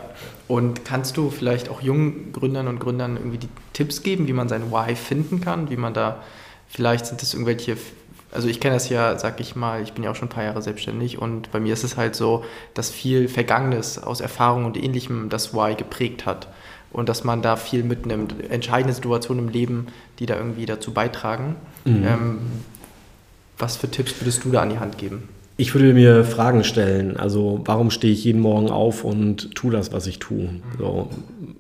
Und 0.49 0.85
kannst 0.85 1.17
du 1.17 1.31
vielleicht 1.31 1.69
auch 1.69 1.83
jungen 1.83 2.33
Gründern 2.33 2.67
und 2.67 2.81
Gründern 2.81 3.17
irgendwie 3.17 3.39
die 3.39 3.49
Tipps 3.73 4.03
geben, 4.03 4.27
wie 4.27 4.33
man 4.33 4.49
sein 4.49 4.73
Why 4.73 4.97
finden 4.97 5.41
kann? 5.41 5.71
Wie 5.71 5.77
man 5.77 5.95
da, 5.95 6.21
vielleicht 6.69 7.07
sind 7.07 7.23
das 7.23 7.33
irgendwelche, 7.33 7.77
also 8.33 8.49
ich 8.49 8.59
kenne 8.59 8.75
das 8.75 8.89
ja, 8.89 9.17
sag 9.19 9.39
ich 9.39 9.55
mal, 9.55 9.83
ich 9.83 9.93
bin 9.93 10.03
ja 10.03 10.11
auch 10.11 10.17
schon 10.17 10.27
ein 10.27 10.33
paar 10.33 10.43
Jahre 10.43 10.63
selbstständig 10.63 11.19
und 11.19 11.53
bei 11.53 11.61
mir 11.61 11.73
ist 11.73 11.85
es 11.85 11.97
halt 11.97 12.17
so, 12.17 12.45
dass 12.75 12.91
viel 12.91 13.29
Vergangenes 13.29 14.03
aus 14.03 14.21
Erfahrung 14.21 14.65
und 14.65 14.77
Ähnlichem 14.77 15.29
das 15.29 15.55
Why 15.55 15.77
geprägt 15.77 16.27
hat. 16.27 16.49
Und 16.93 17.09
dass 17.09 17.23
man 17.23 17.41
da 17.41 17.55
viel 17.55 17.85
mitnimmt. 17.85 18.35
Entscheidende 18.51 18.93
Situationen 18.93 19.47
im 19.47 19.53
Leben, 19.53 19.87
die 20.19 20.27
da 20.27 20.37
irgendwie 20.37 20.67
dazu 20.67 20.93
beitragen. 20.93 21.55
Mhm. 21.85 22.05
Ähm, 22.05 22.39
was 23.59 23.77
für 23.77 23.89
Tipps 23.89 24.21
würdest 24.21 24.43
du 24.43 24.51
da 24.51 24.63
an 24.63 24.71
die 24.71 24.81
Hand 24.81 24.99
geben? 24.99 25.29
Ich 25.61 25.75
würde 25.75 25.93
mir 25.93 26.25
Fragen 26.25 26.65
stellen. 26.65 27.19
Also, 27.19 27.61
warum 27.67 27.91
stehe 27.91 28.15
ich 28.15 28.25
jeden 28.25 28.41
Morgen 28.41 28.71
auf 28.71 29.05
und 29.05 29.55
tue 29.55 29.71
das, 29.71 29.93
was 29.93 30.07
ich 30.07 30.19
tue? 30.19 30.49
So, 30.79 31.11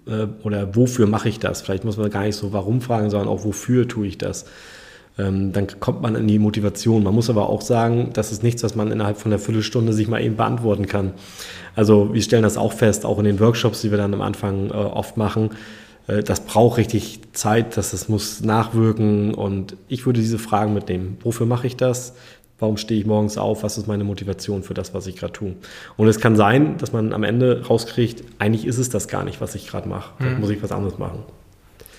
äh, 0.06 0.26
oder 0.42 0.74
wofür 0.74 1.06
mache 1.06 1.28
ich 1.28 1.38
das? 1.38 1.60
Vielleicht 1.60 1.84
muss 1.84 1.98
man 1.98 2.08
gar 2.08 2.22
nicht 2.22 2.36
so 2.36 2.54
warum 2.54 2.80
fragen, 2.80 3.10
sondern 3.10 3.28
auch 3.28 3.44
wofür 3.44 3.86
tue 3.86 4.06
ich 4.06 4.16
das? 4.16 4.46
Ähm, 5.18 5.52
dann 5.52 5.66
kommt 5.80 6.00
man 6.00 6.14
in 6.14 6.26
die 6.26 6.38
Motivation. 6.38 7.02
Man 7.02 7.14
muss 7.14 7.28
aber 7.28 7.50
auch 7.50 7.60
sagen, 7.60 8.08
das 8.14 8.32
ist 8.32 8.42
nichts, 8.42 8.62
was 8.62 8.74
man 8.74 8.90
innerhalb 8.90 9.18
von 9.18 9.32
einer 9.32 9.38
Viertelstunde 9.38 9.92
sich 9.92 10.08
mal 10.08 10.22
eben 10.22 10.36
beantworten 10.36 10.86
kann. 10.86 11.12
Also, 11.76 12.14
wir 12.14 12.22
stellen 12.22 12.42
das 12.42 12.56
auch 12.56 12.72
fest, 12.72 13.04
auch 13.04 13.18
in 13.18 13.26
den 13.26 13.38
Workshops, 13.38 13.82
die 13.82 13.90
wir 13.90 13.98
dann 13.98 14.14
am 14.14 14.22
Anfang 14.22 14.70
äh, 14.70 14.72
oft 14.72 15.18
machen. 15.18 15.50
Äh, 16.06 16.22
das 16.22 16.40
braucht 16.40 16.78
richtig 16.78 17.20
Zeit, 17.32 17.76
das, 17.76 17.90
das 17.90 18.08
muss 18.08 18.40
nachwirken 18.40 19.34
und 19.34 19.76
ich 19.88 20.06
würde 20.06 20.20
diese 20.20 20.38
Fragen 20.38 20.72
mitnehmen. 20.72 21.18
Wofür 21.22 21.44
mache 21.44 21.66
ich 21.66 21.76
das? 21.76 22.14
Warum 22.60 22.76
stehe 22.76 23.00
ich 23.00 23.06
morgens 23.06 23.38
auf? 23.38 23.62
Was 23.62 23.78
ist 23.78 23.88
meine 23.88 24.04
Motivation 24.04 24.62
für 24.62 24.74
das, 24.74 24.94
was 24.94 25.06
ich 25.06 25.16
gerade 25.16 25.32
tue? 25.32 25.54
Und 25.96 26.08
es 26.08 26.20
kann 26.20 26.36
sein, 26.36 26.76
dass 26.76 26.92
man 26.92 27.12
am 27.12 27.24
Ende 27.24 27.64
rauskriegt, 27.66 28.22
eigentlich 28.38 28.66
ist 28.66 28.78
es 28.78 28.90
das 28.90 29.08
gar 29.08 29.24
nicht, 29.24 29.40
was 29.40 29.54
ich 29.54 29.66
gerade 29.66 29.88
mache. 29.88 30.12
Mhm. 30.22 30.40
muss 30.40 30.50
ich 30.50 30.62
was 30.62 30.70
anderes 30.70 30.98
machen. 30.98 31.20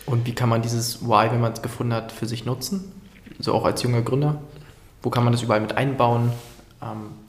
Und 0.06 0.28
wie 0.28 0.34
kann 0.34 0.50
man 0.50 0.62
dieses 0.62 1.02
Why, 1.02 1.32
wenn 1.32 1.42
man 1.42 1.54
es 1.54 1.62
gefunden 1.62 1.94
hat, 1.94 2.12
für 2.12 2.28
sich 2.28 2.46
nutzen? 2.46 2.92
So 3.40 3.54
auch 3.54 3.66
als 3.66 3.82
junger 3.82 4.04
Gründer? 4.04 4.40
Wo 5.02 5.10
kann 5.10 5.24
man 5.24 5.34
das 5.34 5.42
überall 5.42 5.62
mit 5.62 5.76
einbauen? 5.76 6.32
Ähm 6.82 7.22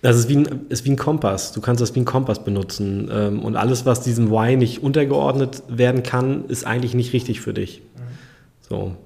das 0.00 0.16
ist 0.16 0.28
wie, 0.28 0.36
ein, 0.36 0.66
ist 0.68 0.84
wie 0.84 0.90
ein 0.90 0.96
Kompass. 0.96 1.52
Du 1.52 1.60
kannst 1.60 1.80
das 1.80 1.94
wie 1.94 2.00
ein 2.00 2.04
Kompass 2.04 2.44
benutzen. 2.44 3.10
Ähm, 3.12 3.40
und 3.40 3.56
alles, 3.56 3.86
was 3.86 4.00
diesem 4.00 4.30
Why 4.30 4.56
nicht 4.56 4.82
untergeordnet 4.82 5.62
werden 5.68 6.02
kann, 6.02 6.46
ist 6.46 6.66
eigentlich 6.66 6.94
nicht 6.94 7.12
richtig 7.12 7.40
für 7.40 7.54
dich. 7.54 7.82
Mhm. 7.96 8.02
So. 8.68 8.96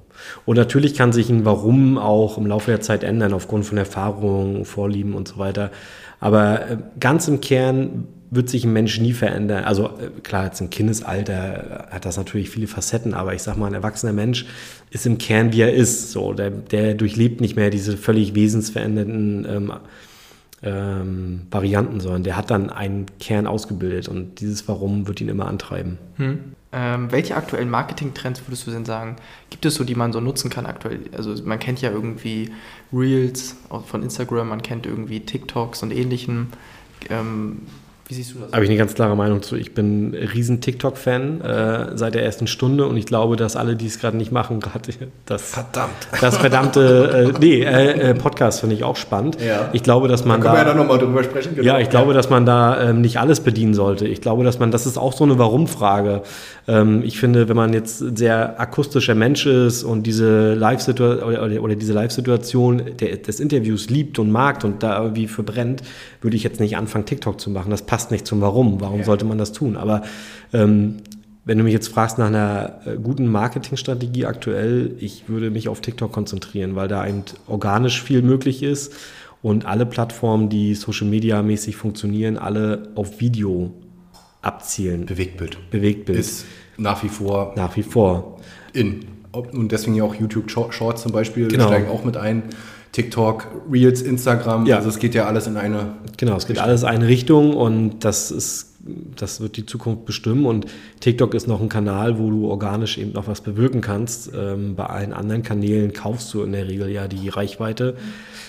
Und 0.45 0.57
natürlich 0.57 0.95
kann 0.95 1.13
sich 1.13 1.31
ein 1.31 1.45
Warum 1.45 1.99
auch 1.99 2.39
im 2.39 2.47
Laufe 2.47 2.71
der 2.71 2.81
Zeit 2.81 3.05
ändern, 3.05 3.33
aufgrund 3.33 3.65
von 3.67 3.79
Erfahrungen, 3.79 4.65
Vorlieben 4.65 5.15
und 5.15 5.29
so 5.29 5.39
weiter. 5.39 5.71
Aber 6.21 6.69
äh, 6.69 6.77
ganz 6.99 7.29
im 7.29 7.41
Kern 7.41 8.09
wird 8.31 8.49
sich 8.49 8.65
ein 8.65 8.73
Mensch 8.73 8.99
nie 9.01 9.13
verändern. 9.13 9.65
Also 9.65 9.87
äh, 9.87 10.21
klar, 10.23 10.47
jetzt 10.47 10.61
im 10.61 10.71
Kindesalter 10.71 11.89
hat 11.91 12.05
das 12.05 12.17
natürlich 12.17 12.51
viele 12.51 12.67
Facetten, 12.67 13.15
aber 13.15 13.35
ich 13.35 13.43
sag 13.43 13.57
mal, 13.57 13.67
ein 13.67 13.75
erwachsener 13.75 14.13
Mensch 14.13 14.47
ist 14.91 15.07
im 15.07 15.19
Kern, 15.19 15.53
wie 15.53 15.61
er 15.61 15.73
ist. 15.73 16.13
So, 16.13 16.33
der, 16.33 16.51
der 16.51 16.95
durchlebt 16.95 17.41
nicht 17.41 17.57
mehr 17.57 17.71
diese 17.71 17.97
völlig 17.97 18.35
wesensverändernden 18.35 19.47
ähm, 19.49 19.73
ähm, 20.63 21.47
Varianten, 21.51 22.01
sondern 22.01 22.23
der 22.23 22.37
hat 22.37 22.51
dann 22.51 22.71
einen 22.71 23.07
Kern 23.21 23.47
ausgebildet 23.47 24.09
und 24.09 24.41
dieses 24.41 24.67
Warum 24.69 25.07
wird 25.07 25.21
ihn 25.21 25.29
immer 25.29 25.47
antreiben. 25.47 25.99
Hm. 26.17 26.57
Ähm, 26.73 27.13
welche 27.13 27.37
aktuellen 27.37 27.71
Marketing-Trends 27.71 28.43
würdest 28.47 28.67
du 28.67 28.71
denn 28.71 28.85
sagen, 28.85 29.17
gibt 29.51 29.65
es 29.65 29.77
so, 29.77 29.85
die 29.85 29.95
man 29.95 30.13
so 30.13 30.21
nutzen 30.21 30.51
kann 30.51 30.67
aktuell? 30.67 31.01
Also 31.17 31.35
man 31.45 31.59
kennt 31.59 31.81
ja 31.81 31.91
irgendwie 31.91 32.51
Reels 32.93 33.57
von 33.87 34.03
Instagram, 34.03 34.49
man 34.49 34.63
kennt 34.63 34.87
irgendwie 34.87 35.21
TikToks 35.21 35.83
und 35.83 35.91
ähnlichem. 35.91 36.49
Ähm, 37.09 37.63
wie 38.09 38.15
siehst 38.15 38.35
du 38.35 38.39
das? 38.39 38.53
Habe 38.53 38.63
ich 38.63 38.71
eine 38.71 38.79
ganz 38.79 38.95
klare 38.95 39.17
Meinung 39.17 39.43
zu. 39.43 39.57
Ich 39.57 39.75
bin 39.75 40.11
ein 40.11 40.15
riesen 40.15 40.61
TikTok-Fan 40.61 41.41
äh, 41.41 41.97
seit 41.97 42.15
der 42.15 42.23
ersten 42.23 42.47
Stunde 42.47 42.87
und 42.87 42.97
ich 42.97 43.07
glaube, 43.07 43.35
dass 43.35 43.57
alle, 43.57 43.75
die 43.75 43.87
es 43.87 43.99
gerade 43.99 44.17
nicht 44.17 44.31
machen, 44.31 44.61
gerade 44.61 44.91
das, 45.25 45.43
Verdammt. 45.51 45.91
das 46.21 46.37
verdammte, 46.37 47.33
äh, 47.35 47.39
nee, 47.41 47.63
äh, 47.63 48.11
äh, 48.11 48.15
Podcast 48.15 48.61
finde 48.61 48.77
ich 48.77 48.85
auch 48.85 48.95
spannend. 48.95 49.39
Ja. 49.45 49.71
Ich 49.73 49.83
glaube, 49.83 50.07
dass 50.07 50.25
man 50.25 50.41
da. 50.41 50.53
Können 50.53 50.57
da, 50.57 50.67
wir 50.67 50.73
ja 50.73 50.79
nochmal 50.79 50.99
drüber 50.99 51.25
sprechen. 51.25 51.57
Genau. 51.57 51.67
Ja, 51.67 51.81
ich 51.81 51.91
glaube, 51.91 52.15
dass 52.15 52.31
man 52.31 52.47
da 52.47 52.91
ähm, 52.91 53.01
nicht 53.01 53.19
alles 53.19 53.41
bedienen 53.41 53.75
sollte. 53.75 54.07
Ich 54.07 54.21
glaube, 54.21 54.45
dass 54.45 54.61
man, 54.61 54.71
das 54.71 54.87
ist 54.87 54.99
auch 54.99 55.13
so 55.13 55.25
eine 55.25 55.39
Warum-Frage. 55.41 56.23
Ähm, 56.69 57.03
ich 57.05 57.19
finde, 57.19 57.49
wenn 57.49 57.57
man 57.57 57.73
jetzt 57.73 57.99
sehr 58.17 58.61
akustischer 58.61 59.17
Mensch 59.17 59.47
ist 59.47 59.83
und 59.83 60.05
diese 60.05 60.55
Live-Situation 60.55 61.25
oder, 61.25 61.63
oder, 61.63 61.75
diese 61.75 61.93
Live-Situation 61.93 62.83
des 63.01 63.41
Interviews 63.41 63.91
liebt 63.91 64.21
und 64.21 64.31
mag 64.31 64.63
und 64.63 64.85
da 64.85 65.03
irgendwie 65.03 65.27
verbrennt, 65.27 65.83
würde 66.27 66.37
ich 66.37 66.43
jetzt 66.43 66.59
nicht 66.59 66.77
anfangen, 66.77 67.07
TikTok 67.07 67.41
zu 67.41 67.51
machen. 67.51 67.71
Das 67.71 67.83
passt 67.83 68.11
nicht 68.11 68.27
zum 68.27 68.41
Warum. 68.41 68.81
Warum 68.81 68.99
ja. 68.99 69.05
sollte 69.05 69.25
man 69.25 69.39
das 69.39 69.53
tun? 69.53 69.77
Aber 69.77 70.03
ähm, 70.53 70.97
wenn 71.45 71.57
du 71.57 71.63
mich 71.63 71.73
jetzt 71.73 71.87
fragst 71.87 72.19
nach 72.19 72.27
einer 72.27 72.81
äh, 72.85 72.97
guten 72.97 73.29
Marketingstrategie 73.29 74.27
aktuell, 74.27 74.97
ich 74.99 75.29
würde 75.29 75.53
mich 75.53 75.69
auf 75.69 75.81
TikTok 75.81 76.11
konzentrieren, 76.11 76.75
weil 76.75 76.89
da 76.89 77.07
eben 77.07 77.23
organisch 77.47 78.03
viel 78.03 78.23
möglich 78.23 78.65
ist 78.65 78.93
und 79.41 79.67
alle 79.67 79.87
Plattformen, 79.87 80.49
die 80.49 80.75
Social 80.75 81.07
Media 81.07 81.41
mäßig 81.43 81.77
funktionieren, 81.77 82.39
alle 82.39 82.89
auf 82.97 83.21
Video 83.21 83.73
abzielen. 84.43 85.07
Bewegtbild. 85.07 85.71
Bewegtbild. 85.71 86.19
Ist 86.19 86.45
nach 86.77 87.05
wie 87.05 87.09
vor. 87.09 87.53
Nach 87.55 87.77
wie 87.77 87.85
vor. 87.85 88.41
In. 88.73 89.05
Und 89.31 89.71
deswegen 89.71 89.95
ja 89.95 90.03
auch 90.03 90.17
YouTube 90.17 90.51
Shorts 90.51 91.03
zum 91.03 91.13
Beispiel 91.13 91.47
genau. 91.47 91.69
steigen 91.69 91.89
auch 91.89 92.03
mit 92.03 92.17
ein. 92.17 92.43
TikTok, 92.93 93.47
Reels, 93.71 94.03
Instagram. 94.03 94.67
Ja. 94.67 94.77
Also 94.77 94.89
es 94.89 94.99
geht 94.99 95.15
ja 95.15 95.27
alles 95.27 95.47
in 95.47 95.57
eine. 95.57 95.95
Genau, 96.17 96.37
es 96.37 96.47
geht 96.47 96.57
Richtung. 96.57 96.65
alles 96.65 96.83
in 96.83 96.89
eine 96.89 97.07
Richtung 97.07 97.55
und 97.55 98.01
das 98.01 98.31
ist, 98.31 98.77
das 99.17 99.41
wird 99.41 99.57
die 99.57 99.67
Zukunft 99.67 100.05
bestimmen. 100.05 100.47
Und 100.47 100.67
TikTok 101.01 101.35
ist 101.35 101.47
noch 101.47 101.61
ein 101.61 101.69
Kanal, 101.69 102.19
wo 102.19 102.31
du 102.31 102.49
organisch 102.49 102.99
eben 102.99 103.13
noch 103.13 103.29
was 103.29 103.41
bewirken 103.43 103.81
kannst. 103.81 104.31
Ähm, 104.35 104.77
bei 104.77 104.87
allen 104.87 105.13
anderen 105.13 105.43
Kanälen 105.43 105.93
kaufst 105.93 106.33
du 106.33 106.43
in 106.43 106.53
der 106.53 106.69
Regel 106.69 106.89
ja 106.89 107.07
die 107.09 107.29
Reichweite. 107.29 107.97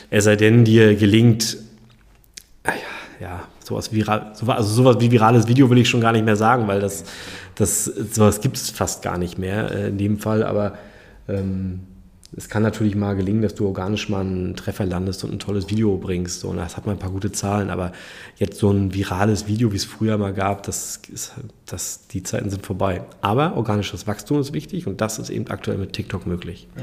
Es 0.09 0.23
sei 0.23 0.35
denn, 0.35 0.63
dir 0.63 0.95
gelingt, 0.95 1.57
ah 2.63 2.71
ja, 2.71 3.27
ja, 3.27 3.43
sowas, 3.63 3.91
viral, 3.91 4.33
also 4.47 4.69
sowas 4.69 4.97
wie 4.99 5.11
virales 5.11 5.47
Video 5.47 5.69
will 5.69 5.77
ich 5.79 5.89
schon 5.89 6.01
gar 6.01 6.13
nicht 6.13 6.25
mehr 6.25 6.35
sagen, 6.35 6.67
weil 6.67 6.79
das, 6.79 7.03
das 7.55 7.85
sowas 7.85 8.41
gibt 8.41 8.57
es 8.57 8.69
fast 8.69 9.01
gar 9.01 9.17
nicht 9.17 9.37
mehr 9.37 9.71
äh, 9.71 9.87
in 9.89 9.97
dem 9.97 10.19
Fall, 10.19 10.43
aber 10.43 10.77
ähm, 11.27 11.81
es 12.37 12.49
kann 12.49 12.61
natürlich 12.61 12.95
mal 12.95 13.15
gelingen, 13.15 13.41
dass 13.41 13.55
du 13.55 13.65
organisch 13.65 14.09
mal 14.09 14.21
einen 14.21 14.55
Treffer 14.55 14.85
landest 14.85 15.23
und 15.23 15.33
ein 15.33 15.39
tolles 15.39 15.71
Video 15.71 15.97
bringst. 15.97 16.41
So, 16.41 16.49
und 16.49 16.57
das 16.57 16.77
hat 16.77 16.85
mal 16.85 16.91
ein 16.91 16.99
paar 16.99 17.09
gute 17.09 17.31
Zahlen, 17.31 17.71
aber 17.71 17.93
jetzt 18.37 18.59
so 18.59 18.69
ein 18.69 18.93
virales 18.93 19.47
Video, 19.47 19.71
wie 19.71 19.75
es 19.75 19.85
früher 19.85 20.19
mal 20.19 20.33
gab, 20.33 20.61
das 20.61 21.01
ist, 21.11 21.33
das, 21.65 22.05
die 22.07 22.21
Zeiten 22.21 22.51
sind 22.51 22.63
vorbei. 22.63 23.01
Aber 23.21 23.57
organisches 23.57 24.05
Wachstum 24.05 24.39
ist 24.39 24.53
wichtig 24.53 24.85
und 24.85 25.01
das 25.01 25.17
ist 25.17 25.31
eben 25.31 25.47
aktuell 25.47 25.79
mit 25.79 25.93
TikTok 25.93 26.27
möglich. 26.27 26.67
Mhm. 26.75 26.81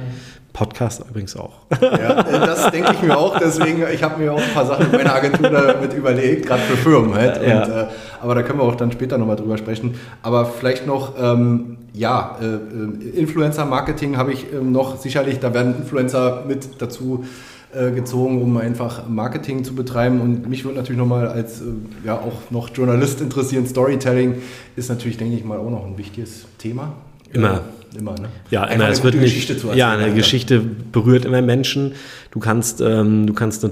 Podcast 0.52 1.04
übrigens 1.08 1.36
auch. 1.36 1.60
Ja, 1.80 2.22
das 2.22 2.70
denke 2.70 2.92
ich 2.92 3.02
mir 3.02 3.16
auch. 3.16 3.38
Deswegen, 3.38 3.84
ich 3.92 4.02
habe 4.02 4.22
mir 4.22 4.32
auch 4.32 4.40
ein 4.40 4.54
paar 4.54 4.66
Sachen 4.66 4.86
in 4.86 4.92
meiner 4.92 5.14
Agentur 5.14 5.50
damit 5.50 5.92
überlegt, 5.94 6.46
gerade 6.46 6.62
für 6.62 6.76
Firmen 6.76 7.14
halt. 7.14 7.42
Ja. 7.46 7.62
Und, 7.62 7.70
äh, 7.70 7.86
aber 8.24 8.34
da 8.34 8.42
können 8.42 8.58
wir 8.58 8.64
auch 8.64 8.74
dann 8.74 8.90
später 8.90 9.18
nochmal 9.18 9.36
drüber 9.36 9.58
sprechen. 9.58 9.96
Aber 10.22 10.46
vielleicht 10.46 10.86
noch, 10.86 11.12
ähm, 11.20 11.76
ja, 11.92 12.38
äh, 12.40 12.46
äh 12.46 13.20
Influencer-Marketing 13.20 14.16
habe 14.16 14.32
ich 14.32 14.46
ähm, 14.52 14.72
noch 14.72 14.98
sicherlich, 14.98 15.40
da 15.40 15.52
werden 15.52 15.76
Influencer 15.76 16.44
mit 16.48 16.80
dazu 16.80 17.26
äh, 17.74 17.90
gezogen, 17.90 18.40
um 18.40 18.56
einfach 18.56 19.06
Marketing 19.08 19.62
zu 19.62 19.74
betreiben. 19.74 20.22
Und 20.22 20.48
mich 20.48 20.64
würde 20.64 20.78
natürlich 20.78 20.98
nochmal 20.98 21.28
als 21.28 21.60
äh, 21.60 21.64
ja 22.06 22.14
auch 22.14 22.50
noch 22.50 22.70
Journalist 22.74 23.20
interessieren. 23.20 23.66
Storytelling 23.66 24.36
ist 24.74 24.88
natürlich, 24.88 25.18
denke 25.18 25.36
ich 25.36 25.44
mal, 25.44 25.58
auch 25.58 25.70
noch 25.70 25.84
ein 25.84 25.98
wichtiges 25.98 26.46
Thema. 26.56 26.94
Immer. 27.30 27.60
Immer, 27.96 28.14
ne? 28.14 28.28
Ja, 28.50 28.64
immer, 28.64 28.88
es 28.88 29.04
wird 29.04 29.14
nicht, 29.14 29.24
Geschichte 29.24 29.56
zu 29.56 29.68
erzählen, 29.68 29.78
ja, 29.78 29.90
eine 29.92 30.08
ja. 30.08 30.14
Geschichte 30.14 30.60
berührt 30.60 31.24
immer 31.24 31.42
Menschen. 31.42 31.92
Du 32.34 32.40
kannst, 32.40 32.80
ähm, 32.80 33.28
du 33.28 33.32
kannst 33.32 33.64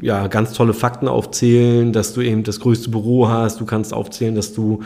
ja, 0.00 0.26
ganz 0.26 0.54
tolle 0.54 0.74
Fakten 0.74 1.06
aufzählen, 1.06 1.92
dass 1.92 2.12
du 2.14 2.20
eben 2.20 2.42
das 2.42 2.58
größte 2.58 2.90
Büro 2.90 3.28
hast. 3.28 3.60
Du 3.60 3.64
kannst 3.64 3.94
aufzählen, 3.94 4.34
dass 4.34 4.52
du 4.52 4.80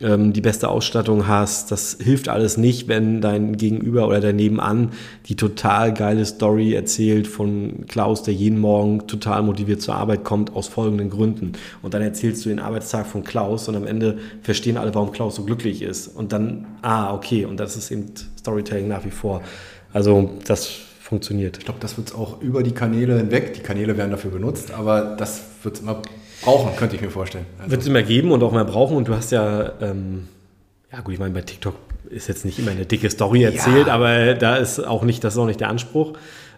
ähm, 0.00 0.32
die 0.32 0.40
beste 0.40 0.70
Ausstattung 0.70 1.28
hast. 1.28 1.70
Das 1.70 1.98
hilft 2.00 2.30
alles 2.30 2.56
nicht, 2.56 2.88
wenn 2.88 3.20
dein 3.20 3.58
Gegenüber 3.58 4.08
oder 4.08 4.20
dein 4.20 4.36
Nebenan 4.36 4.92
die 5.26 5.36
total 5.36 5.92
geile 5.92 6.24
Story 6.24 6.72
erzählt 6.72 7.26
von 7.26 7.84
Klaus, 7.86 8.22
der 8.22 8.32
jeden 8.32 8.58
Morgen 8.58 9.06
total 9.08 9.42
motiviert 9.42 9.82
zur 9.82 9.96
Arbeit 9.96 10.24
kommt, 10.24 10.56
aus 10.56 10.68
folgenden 10.68 11.10
Gründen. 11.10 11.52
Und 11.82 11.92
dann 11.92 12.00
erzählst 12.00 12.46
du 12.46 12.48
den 12.48 12.60
Arbeitstag 12.60 13.06
von 13.06 13.24
Klaus 13.24 13.68
und 13.68 13.76
am 13.76 13.86
Ende 13.86 14.16
verstehen 14.40 14.78
alle, 14.78 14.94
warum 14.94 15.12
Klaus 15.12 15.34
so 15.34 15.44
glücklich 15.44 15.82
ist. 15.82 16.08
Und 16.08 16.32
dann, 16.32 16.64
ah, 16.80 17.12
okay, 17.12 17.44
und 17.44 17.60
das 17.60 17.76
ist 17.76 17.90
eben 17.90 18.06
Storytelling 18.38 18.88
nach 18.88 19.04
wie 19.04 19.10
vor. 19.10 19.42
Also 19.92 20.30
das 20.46 20.80
funktioniert. 21.04 21.58
Ich 21.58 21.66
glaube, 21.66 21.80
das 21.80 21.98
wird 21.98 22.08
es 22.08 22.14
auch 22.14 22.40
über 22.40 22.62
die 22.62 22.72
Kanäle 22.72 23.18
hinweg. 23.18 23.52
Die 23.52 23.60
Kanäle 23.60 23.98
werden 23.98 24.10
dafür 24.10 24.30
benutzt, 24.30 24.72
aber 24.72 25.14
das 25.18 25.42
wird 25.62 25.74
es 25.74 25.82
immer 25.82 26.00
brauchen, 26.42 26.74
könnte 26.76 26.96
ich 26.96 27.02
mir 27.02 27.10
vorstellen. 27.10 27.44
Also. 27.58 27.72
Wird 27.72 27.82
es 27.82 27.86
immer 27.86 28.02
geben 28.02 28.32
und 28.32 28.42
auch 28.42 28.52
mehr 28.52 28.64
brauchen. 28.64 28.96
Und 28.96 29.06
du 29.06 29.14
hast 29.14 29.30
ja, 29.30 29.72
ähm, 29.82 30.28
ja 30.90 31.02
gut, 31.02 31.12
ich 31.12 31.20
meine, 31.20 31.34
bei 31.34 31.42
TikTok 31.42 31.74
ist 32.08 32.26
jetzt 32.28 32.46
nicht 32.46 32.58
immer 32.58 32.70
eine 32.70 32.86
dicke 32.86 33.10
Story 33.10 33.42
erzählt, 33.42 33.88
ja. 33.88 33.92
aber 33.94 34.32
da 34.32 34.56
ist 34.56 34.80
auch 34.80 35.02
nicht, 35.02 35.22
das 35.24 35.34
ist 35.34 35.38
auch 35.38 35.46
nicht 35.46 35.60
der 35.60 35.68
Anspruch. 35.68 36.14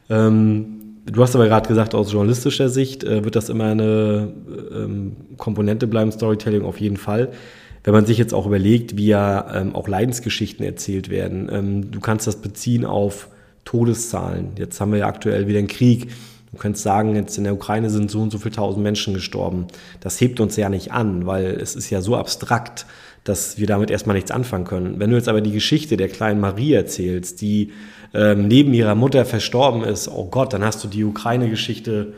Ähm, 0.08 1.00
du 1.06 1.20
hast 1.24 1.34
aber 1.34 1.48
gerade 1.48 1.66
gesagt, 1.66 1.96
aus 1.96 2.12
journalistischer 2.12 2.68
Sicht 2.68 3.02
äh, 3.02 3.24
wird 3.24 3.34
das 3.34 3.48
immer 3.48 3.64
eine 3.64 4.32
ähm, 4.72 5.16
Komponente 5.38 5.88
bleiben, 5.88 6.12
Storytelling 6.12 6.64
auf 6.64 6.78
jeden 6.78 6.98
Fall. 6.98 7.32
Wenn 7.82 7.94
man 7.94 8.06
sich 8.06 8.16
jetzt 8.16 8.32
auch 8.32 8.46
überlegt, 8.46 8.96
wie 8.96 9.08
ja 9.08 9.60
ähm, 9.60 9.74
auch 9.74 9.88
Leidensgeschichten 9.88 10.64
erzählt 10.64 11.10
werden, 11.10 11.48
ähm, 11.52 11.90
du 11.90 11.98
kannst 11.98 12.28
das 12.28 12.36
beziehen 12.36 12.84
auf 12.84 13.28
Todeszahlen. 13.66 14.52
Jetzt 14.56 14.80
haben 14.80 14.92
wir 14.92 15.00
ja 15.00 15.06
aktuell 15.06 15.46
wieder 15.46 15.58
einen 15.58 15.68
Krieg 15.68 16.08
Du 16.56 16.62
könntest 16.62 16.84
sagen, 16.84 17.14
jetzt 17.14 17.36
in 17.36 17.44
der 17.44 17.52
Ukraine 17.52 17.90
sind 17.90 18.10
so 18.10 18.22
und 18.22 18.30
so 18.30 18.38
viele 18.38 18.54
tausend 18.54 18.82
Menschen 18.82 19.12
gestorben. 19.12 19.66
Das 20.00 20.18
hebt 20.22 20.40
uns 20.40 20.56
ja 20.56 20.70
nicht 20.70 20.90
an, 20.90 21.26
weil 21.26 21.44
es 21.60 21.76
ist 21.76 21.90
ja 21.90 22.00
so 22.00 22.16
abstrakt, 22.16 22.86
dass 23.24 23.58
wir 23.58 23.66
damit 23.66 23.90
erstmal 23.90 24.16
nichts 24.16 24.30
anfangen 24.30 24.64
können. 24.64 24.98
Wenn 24.98 25.10
du 25.10 25.16
jetzt 25.16 25.28
aber 25.28 25.42
die 25.42 25.52
Geschichte 25.52 25.98
der 25.98 26.08
kleinen 26.08 26.40
Marie 26.40 26.72
erzählst, 26.72 27.42
die 27.42 27.72
ähm, 28.14 28.48
neben 28.48 28.72
ihrer 28.72 28.94
Mutter 28.94 29.26
verstorben 29.26 29.82
ist, 29.82 30.08
oh 30.08 30.28
Gott, 30.30 30.54
dann 30.54 30.64
hast 30.64 30.82
du 30.82 30.88
die 30.88 31.04
Ukraine-Geschichte 31.04 32.14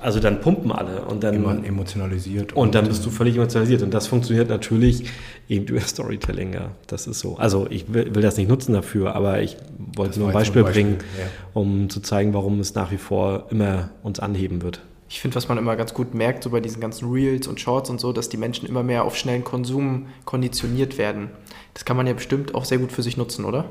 also 0.00 0.18
dann 0.18 0.40
pumpen 0.40 0.72
alle 0.72 1.02
und 1.02 1.22
dann 1.22 1.34
Immer 1.34 1.64
emotionalisiert 1.64 2.52
und, 2.54 2.58
und, 2.58 2.74
dann 2.74 2.88
bist 2.88 3.04
du 3.06 3.10
völlig 3.10 3.36
emotionalisiert 3.36 3.82
und 3.82 3.94
das 3.94 4.08
funktioniert 4.08 4.48
natürlich 4.48 5.04
eben 5.50 5.66
über 5.66 5.80
Storytelling 5.80 6.54
ja 6.54 6.70
das 6.86 7.06
ist 7.06 7.20
so 7.20 7.36
also 7.36 7.66
ich 7.68 7.92
will, 7.92 8.14
will 8.14 8.22
das 8.22 8.38
nicht 8.38 8.48
nutzen 8.48 8.72
dafür 8.72 9.14
aber 9.14 9.42
ich 9.42 9.56
wollte 9.96 10.18
nur 10.18 10.28
ein 10.28 10.34
Beispiel, 10.34 10.62
Beispiel 10.62 10.84
bringen 10.84 10.98
ja. 11.18 11.26
um 11.52 11.90
zu 11.90 12.00
zeigen 12.00 12.32
warum 12.32 12.60
es 12.60 12.74
nach 12.74 12.90
wie 12.90 12.98
vor 12.98 13.48
immer 13.50 13.90
uns 14.02 14.20
anheben 14.20 14.62
wird 14.62 14.80
ich 15.12 15.20
finde, 15.20 15.34
was 15.34 15.48
man 15.48 15.58
immer 15.58 15.74
ganz 15.74 15.92
gut 15.92 16.14
merkt, 16.14 16.44
so 16.44 16.50
bei 16.50 16.60
diesen 16.60 16.80
ganzen 16.80 17.10
Reels 17.10 17.48
und 17.48 17.58
Shorts 17.60 17.90
und 17.90 18.00
so, 18.00 18.12
dass 18.12 18.28
die 18.28 18.36
Menschen 18.36 18.68
immer 18.68 18.84
mehr 18.84 19.04
auf 19.04 19.16
schnellen 19.16 19.42
Konsum 19.42 20.06
konditioniert 20.24 20.98
werden. 20.98 21.30
Das 21.74 21.84
kann 21.84 21.96
man 21.96 22.06
ja 22.06 22.12
bestimmt 22.12 22.54
auch 22.54 22.64
sehr 22.64 22.78
gut 22.78 22.92
für 22.92 23.02
sich 23.02 23.16
nutzen, 23.16 23.44
oder? 23.44 23.64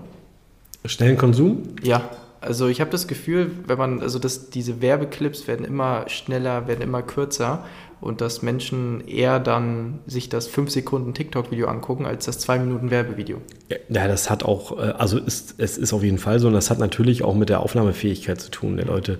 Schnellen 0.83 1.17
Konsum? 1.17 1.63
Ja, 1.81 2.09
also 2.41 2.67
ich 2.67 2.81
habe 2.81 2.91
das 2.91 3.07
Gefühl, 3.07 3.51
wenn 3.67 3.77
man, 3.77 4.01
also 4.01 4.19
dass 4.19 4.49
diese 4.49 4.81
Werbeclips 4.81 5.47
werden 5.47 5.65
immer 5.65 6.09
schneller, 6.09 6.67
werden 6.67 6.81
immer 6.81 7.01
kürzer 7.01 7.65
und 8.01 8.21
dass 8.21 8.41
Menschen 8.41 9.05
eher 9.07 9.39
dann 9.39 9.99
sich 10.07 10.29
das 10.29 10.47
5 10.47 10.69
Sekunden 10.71 11.13
TikTok-Video 11.13 11.67
angucken, 11.67 12.05
als 12.05 12.25
das 12.25 12.39
2 12.39 12.59
Minuten 12.59 12.91
Werbevideo. 12.91 13.41
Ja, 13.89 14.07
das 14.07 14.29
hat 14.29 14.43
auch, 14.43 14.77
äh, 14.77 14.91
also 14.97 15.17
ist, 15.17 15.55
es 15.57 15.77
ist 15.77 15.93
auf 15.93 16.03
jeden 16.03 16.17
Fall 16.17 16.39
so 16.39 16.47
und 16.47 16.53
das 16.53 16.69
hat 16.69 16.79
natürlich 16.79 17.23
auch 17.23 17.35
mit 17.35 17.49
der 17.49 17.61
Aufnahmefähigkeit 17.61 18.39
zu 18.39 18.51
tun 18.51 18.77
der 18.77 18.85
Leute. 18.85 19.19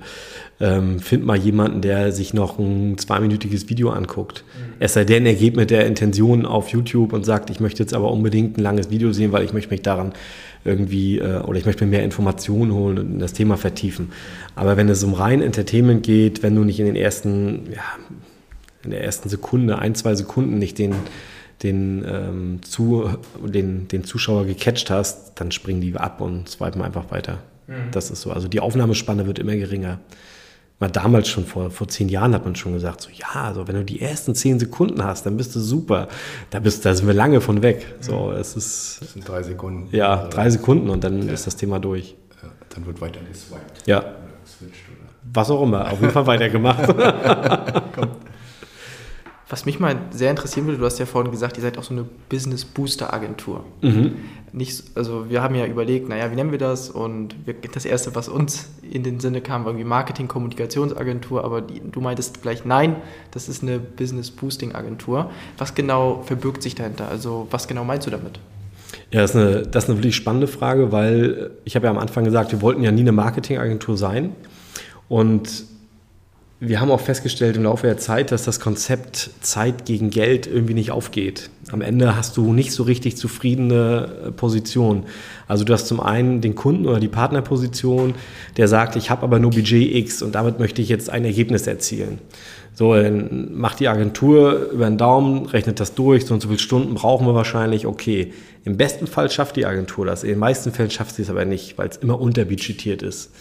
Ähm, 0.62 1.00
find 1.00 1.26
mal 1.26 1.38
jemanden, 1.38 1.82
der 1.82 2.12
sich 2.12 2.34
noch 2.34 2.60
ein 2.60 2.98
zweiminütiges 2.98 3.70
Video 3.70 3.90
anguckt. 3.92 4.44
Mhm. 4.44 4.74
Es 4.80 4.94
sei 4.94 5.06
denn, 5.06 5.26
er 5.26 5.36
geht 5.36 5.56
mit 5.56 5.72
der 5.72 5.86
Intention 5.86 6.46
auf 6.46 6.70
YouTube 6.70 7.14
und 7.14 7.26
sagt, 7.26 7.50
ich 7.50 7.60
möchte 7.60 7.84
jetzt 7.84 7.94
aber 7.94 8.12
unbedingt 8.12 8.58
ein 8.58 8.62
langes 8.62 8.90
Video 8.90 9.12
sehen, 9.14 9.32
weil 9.32 9.44
ich 9.44 9.54
möchte 9.54 9.72
mich 9.72 9.82
daran 9.82 10.14
irgendwie 10.66 11.20
äh, 11.20 11.40
oder 11.42 11.58
ich 11.58 11.66
möchte 11.66 11.86
mir 11.86 11.92
mehr 11.92 12.04
Informationen 12.04 12.74
holen 12.74 12.98
und 12.98 13.20
das 13.20 13.34
Thema 13.34 13.58
vertiefen. 13.58 14.12
Aber 14.56 14.78
wenn 14.78 14.90
es 14.90 15.04
um 15.04 15.14
rein 15.14 15.42
Entertainment 15.42 16.04
geht, 16.04 16.44
wenn 16.44 16.56
du 16.56 16.64
nicht 16.64 16.80
in 16.80 16.86
den 16.86 16.96
ersten, 16.96 17.68
ja, 17.74 17.84
in 18.84 18.92
der 18.92 19.04
ersten 19.04 19.30
Sekunde, 19.30 19.80
ein, 19.80 19.96
zwei 19.96 20.16
Sekunden 20.16 20.58
nicht 20.58 20.78
den, 20.78 20.96
den, 21.64 22.06
ähm, 22.08 22.60
zu, 22.64 23.10
den, 23.44 23.88
den 23.88 24.04
Zuschauer 24.04 24.46
gecatcht 24.46 24.90
hast, 24.90 25.34
dann 25.40 25.52
springen 25.52 25.82
die 25.82 25.96
ab 25.96 26.22
und 26.22 26.50
swipen 26.50 26.82
einfach 26.82 27.12
weiter. 27.12 27.40
Mhm. 27.68 27.92
Das 27.92 28.12
ist 28.12 28.22
so. 28.22 28.32
Also 28.32 28.48
die 28.48 28.60
Aufnahmespanne 28.60 29.26
wird 29.26 29.40
immer 29.40 29.56
geringer 29.56 30.00
mal 30.80 30.90
damals 30.90 31.28
schon 31.28 31.46
vor, 31.46 31.72
vor 31.72 31.88
zehn 31.88 32.10
Jahren 32.10 32.34
hat 32.34 32.46
man 32.46 32.56
schon 32.56 32.74
gesagt, 32.74 33.02
so 33.02 33.10
ja, 33.14 33.44
also 33.44 33.68
wenn 33.68 33.76
du 33.76 33.84
die 33.84 34.02
ersten 34.02 34.34
zehn 34.34 34.60
Sekunden 34.60 35.04
hast, 35.04 35.26
dann 35.26 35.36
bist 35.38 35.56
du 35.56 35.60
super. 35.60 36.08
Da 36.50 36.60
bist, 36.60 36.86
da 36.86 36.94
sind 36.94 37.08
wir 37.08 37.14
lange 37.14 37.42
von 37.42 37.62
weg. 37.62 37.86
So, 38.00 38.28
mhm. 38.28 38.38
es 38.38 38.56
ist. 38.56 39.02
Das 39.02 39.14
sind 39.14 39.28
drei 39.28 39.44
Sekunden. 39.44 39.90
Ja, 39.96 40.28
drei 40.28 40.50
Sekunden 40.50 40.90
und 40.90 41.04
dann 41.04 41.28
ja. 41.28 41.34
ist 41.34 41.48
das 41.48 41.56
Thema 41.56 41.80
durch. 41.80 42.16
Ja, 42.42 42.50
dann 42.70 42.86
wird 42.86 43.02
weiter 43.02 43.20
geswiped. 43.30 43.86
Ja. 43.86 44.16
Was 45.32 45.50
auch 45.52 45.62
immer, 45.62 45.92
auf 45.92 46.00
jeden 46.00 46.14
Fall 46.14 46.26
weitergemacht. 46.26 46.88
Kommt. 47.96 48.29
Was 49.50 49.66
mich 49.66 49.80
mal 49.80 49.96
sehr 50.12 50.30
interessieren 50.30 50.68
würde, 50.68 50.78
du 50.78 50.86
hast 50.86 51.00
ja 51.00 51.08
vorhin 51.08 51.32
gesagt, 51.32 51.58
ihr 51.58 51.64
seid 51.64 51.80
auch 51.80 51.84
so 51.84 51.94
eine 51.94 52.06
Business 52.30 52.64
Booster 52.64 53.12
Agentur. 53.12 53.64
Mhm. 53.82 54.14
Nicht, 54.54 54.84
also 54.94 55.28
wir 55.30 55.42
haben 55.42 55.56
ja 55.56 55.66
überlegt, 55.66 56.08
naja, 56.08 56.30
wie 56.32 56.36
nennen 56.36 56.52
wir 56.52 56.60
das? 56.60 56.92
Und 56.92 57.36
das 57.74 57.86
Erste, 57.86 58.14
was 58.14 58.30
uns 58.30 58.70
in 58.84 59.02
den 59.02 59.20
Sinne 59.20 59.42
kam, 59.42 59.66
war 59.66 59.72
irgendwie 59.72 59.88
Marketing, 59.88 60.28
Kommunikationsagentur, 60.28 61.44
aber 61.44 61.62
die, 61.62 61.82
du 61.84 62.00
meintest 62.00 62.44
gleich, 62.44 62.64
nein, 62.64 62.98
das 63.32 63.50
ist 63.50 63.64
eine 63.64 63.80
Business 63.80 64.30
Boosting 64.30 64.76
Agentur. 64.76 65.32
Was 65.58 65.74
genau 65.74 66.22
verbirgt 66.24 66.62
sich 66.62 66.76
dahinter? 66.76 67.10
Also 67.10 67.48
was 67.50 67.68
genau 67.68 67.84
meinst 67.84 68.06
du 68.06 68.12
damit? 68.12 68.40
Ja, 69.12 69.22
das 69.22 69.32
ist 69.32 69.36
eine, 69.36 69.62
das 69.64 69.84
ist 69.86 69.90
eine 69.90 69.98
wirklich 69.98 70.16
spannende 70.16 70.48
Frage, 70.48 70.92
weil 70.92 71.52
ich 71.66 71.76
habe 71.76 71.86
ja 71.86 71.92
am 71.92 71.98
Anfang 71.98 72.24
gesagt, 72.24 72.52
wir 72.52 72.62
wollten 72.62 72.84
ja 72.84 72.92
nie 72.92 73.02
eine 73.02 73.12
Marketingagentur 73.12 73.98
sein. 73.98 74.36
Und 75.08 75.66
wir 76.62 76.82
haben 76.82 76.92
auch 76.92 77.00
festgestellt 77.00 77.56
im 77.56 77.64
Laufe 77.64 77.88
der 77.88 77.98
Zeit, 77.98 78.34
dass 78.34 78.44
das 78.44 78.60
Konzept 78.60 79.30
Zeit 79.40 79.86
gegen 79.86 80.10
Geld 80.10 80.46
irgendwie 80.46 80.74
nicht 80.74 80.92
aufgeht. 80.92 81.50
Am 81.72 81.80
Ende 81.80 82.18
hast 82.18 82.36
du 82.36 82.52
nicht 82.52 82.74
so 82.74 82.84
richtig 82.84 83.16
zufriedene 83.16 84.10
äh, 84.28 84.32
Position. 84.32 85.06
Also 85.48 85.64
du 85.64 85.72
hast 85.72 85.88
zum 85.88 86.02
einen 86.02 86.42
den 86.42 86.56
Kunden 86.56 86.86
oder 86.86 87.00
die 87.00 87.08
Partnerposition, 87.08 88.14
der 88.58 88.68
sagt, 88.68 88.98
ich 88.98 89.10
habe 89.10 89.24
aber 89.24 89.40
nur 89.40 89.52
Budget 89.52 89.96
X 89.96 90.22
und 90.22 90.36
damit 90.36 90.60
möchte 90.60 90.82
ich 90.82 90.90
jetzt 90.90 91.10
ein 91.10 91.24
Ergebnis 91.24 91.66
erzielen. 91.66 92.20
So, 92.74 92.94
dann 92.94 93.58
macht 93.58 93.80
die 93.80 93.88
Agentur 93.88 94.70
über 94.72 94.86
den 94.86 94.98
Daumen, 94.98 95.46
rechnet 95.46 95.80
das 95.80 95.96
durch, 95.96 96.26
so 96.26 96.34
und 96.34 96.42
so 96.42 96.50
viele 96.50 96.60
Stunden 96.60 96.94
brauchen 96.94 97.26
wir 97.26 97.36
wahrscheinlich, 97.36 97.86
okay. 97.86 98.34
Im 98.66 98.76
besten 98.76 99.08
Fall 99.08 99.32
schafft 99.32 99.56
die 99.56 99.66
Agentur 99.66 100.06
das, 100.06 100.24
in 100.24 100.30
den 100.30 100.40
meisten 100.40 100.74
Fällen 100.74 100.92
schafft 100.92 101.16
sie 101.16 101.22
es 101.22 101.30
aber 101.30 101.46
nicht, 101.46 101.78
weil 101.78 101.88
es 101.88 101.98
immer 101.98 102.20
unterbudgetiert 102.20 103.02
ist. 103.02 103.32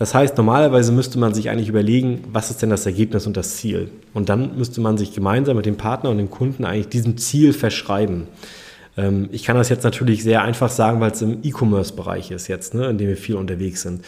Das 0.00 0.14
heißt, 0.14 0.38
normalerweise 0.38 0.92
müsste 0.92 1.18
man 1.18 1.34
sich 1.34 1.50
eigentlich 1.50 1.68
überlegen, 1.68 2.24
was 2.32 2.50
ist 2.50 2.62
denn 2.62 2.70
das 2.70 2.86
Ergebnis 2.86 3.26
und 3.26 3.36
das 3.36 3.58
Ziel? 3.58 3.90
Und 4.14 4.30
dann 4.30 4.56
müsste 4.56 4.80
man 4.80 4.96
sich 4.96 5.12
gemeinsam 5.12 5.58
mit 5.58 5.66
dem 5.66 5.76
Partner 5.76 6.08
und 6.08 6.16
dem 6.16 6.30
Kunden 6.30 6.64
eigentlich 6.64 6.88
diesem 6.88 7.18
Ziel 7.18 7.52
verschreiben. 7.52 8.26
Ähm, 8.96 9.28
ich 9.30 9.44
kann 9.44 9.58
das 9.58 9.68
jetzt 9.68 9.84
natürlich 9.84 10.22
sehr 10.22 10.40
einfach 10.40 10.70
sagen, 10.70 11.02
weil 11.02 11.10
es 11.10 11.20
im 11.20 11.40
E-Commerce-Bereich 11.42 12.30
ist 12.30 12.48
jetzt, 12.48 12.72
ne, 12.72 12.86
in 12.86 12.96
dem 12.96 13.08
wir 13.08 13.18
viel 13.18 13.34
unterwegs 13.34 13.82
sind. 13.82 14.02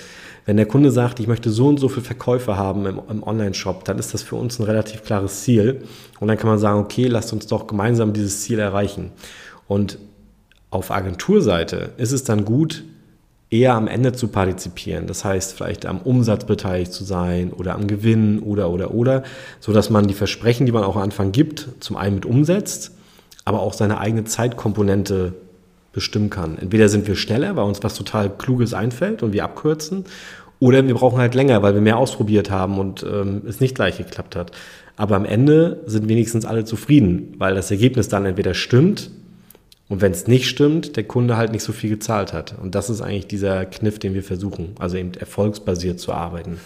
Wenn 0.46 0.56
der 0.56 0.64
Kunde 0.64 0.90
sagt, 0.90 1.20
ich 1.20 1.26
möchte 1.26 1.50
so 1.50 1.68
und 1.68 1.78
so 1.78 1.90
viele 1.90 2.06
Verkäufe 2.06 2.56
haben 2.56 2.86
im, 2.86 2.98
im 3.10 3.22
Online-Shop, 3.22 3.84
dann 3.84 3.98
ist 3.98 4.14
das 4.14 4.22
für 4.22 4.36
uns 4.36 4.58
ein 4.58 4.62
relativ 4.62 5.04
klares 5.04 5.42
Ziel. 5.42 5.82
Und 6.20 6.28
dann 6.28 6.38
kann 6.38 6.48
man 6.48 6.58
sagen, 6.58 6.80
okay, 6.80 7.06
lasst 7.06 7.34
uns 7.34 7.48
doch 7.48 7.66
gemeinsam 7.66 8.14
dieses 8.14 8.40
Ziel 8.40 8.60
erreichen. 8.60 9.12
Und 9.68 9.98
auf 10.70 10.90
Agenturseite 10.90 11.90
ist 11.98 12.12
es 12.12 12.24
dann 12.24 12.46
gut, 12.46 12.82
eher 13.52 13.74
am 13.74 13.86
Ende 13.86 14.12
zu 14.12 14.28
partizipieren. 14.28 15.06
Das 15.06 15.24
heißt, 15.24 15.52
vielleicht 15.54 15.84
am 15.84 15.98
Umsatz 15.98 16.46
beteiligt 16.46 16.92
zu 16.92 17.04
sein 17.04 17.52
oder 17.52 17.74
am 17.74 17.86
Gewinn 17.86 18.38
oder, 18.38 18.70
oder, 18.70 18.94
oder, 18.94 19.22
so 19.60 19.72
dass 19.72 19.90
man 19.90 20.06
die 20.06 20.14
Versprechen, 20.14 20.64
die 20.64 20.72
man 20.72 20.84
auch 20.84 20.96
am 20.96 21.02
Anfang 21.02 21.32
gibt, 21.32 21.68
zum 21.80 21.96
einen 21.96 22.14
mit 22.14 22.24
umsetzt, 22.24 22.92
aber 23.44 23.60
auch 23.60 23.74
seine 23.74 23.98
eigene 23.98 24.24
Zeitkomponente 24.24 25.34
bestimmen 25.92 26.30
kann. 26.30 26.56
Entweder 26.56 26.88
sind 26.88 27.06
wir 27.06 27.14
schneller, 27.14 27.54
weil 27.54 27.64
uns 27.64 27.82
was 27.82 27.94
total 27.94 28.30
Kluges 28.30 28.72
einfällt 28.72 29.22
und 29.22 29.34
wir 29.34 29.44
abkürzen, 29.44 30.06
oder 30.58 30.86
wir 30.86 30.94
brauchen 30.94 31.18
halt 31.18 31.34
länger, 31.34 31.60
weil 31.62 31.74
wir 31.74 31.80
mehr 31.80 31.98
ausprobiert 31.98 32.48
haben 32.48 32.78
und 32.78 33.02
ähm, 33.02 33.42
es 33.48 33.58
nicht 33.58 33.74
gleich 33.74 33.98
geklappt 33.98 34.36
hat. 34.36 34.52
Aber 34.96 35.16
am 35.16 35.24
Ende 35.24 35.80
sind 35.86 36.08
wenigstens 36.08 36.44
alle 36.44 36.64
zufrieden, 36.64 37.34
weil 37.36 37.56
das 37.56 37.70
Ergebnis 37.72 38.08
dann 38.08 38.24
entweder 38.24 38.54
stimmt 38.54 39.10
und 39.88 40.00
wenn 40.00 40.12
es 40.12 40.26
nicht 40.26 40.48
stimmt, 40.48 40.96
der 40.96 41.04
Kunde 41.04 41.36
halt 41.36 41.52
nicht 41.52 41.62
so 41.62 41.72
viel 41.72 41.90
gezahlt 41.90 42.32
hat. 42.32 42.54
Und 42.60 42.74
das 42.74 42.88
ist 42.88 43.00
eigentlich 43.00 43.26
dieser 43.26 43.66
Kniff, 43.66 43.98
den 43.98 44.14
wir 44.14 44.22
versuchen, 44.22 44.74
also 44.78 44.96
eben 44.96 45.12
erfolgsbasiert 45.14 46.00
zu 46.00 46.12
arbeiten. 46.12 46.58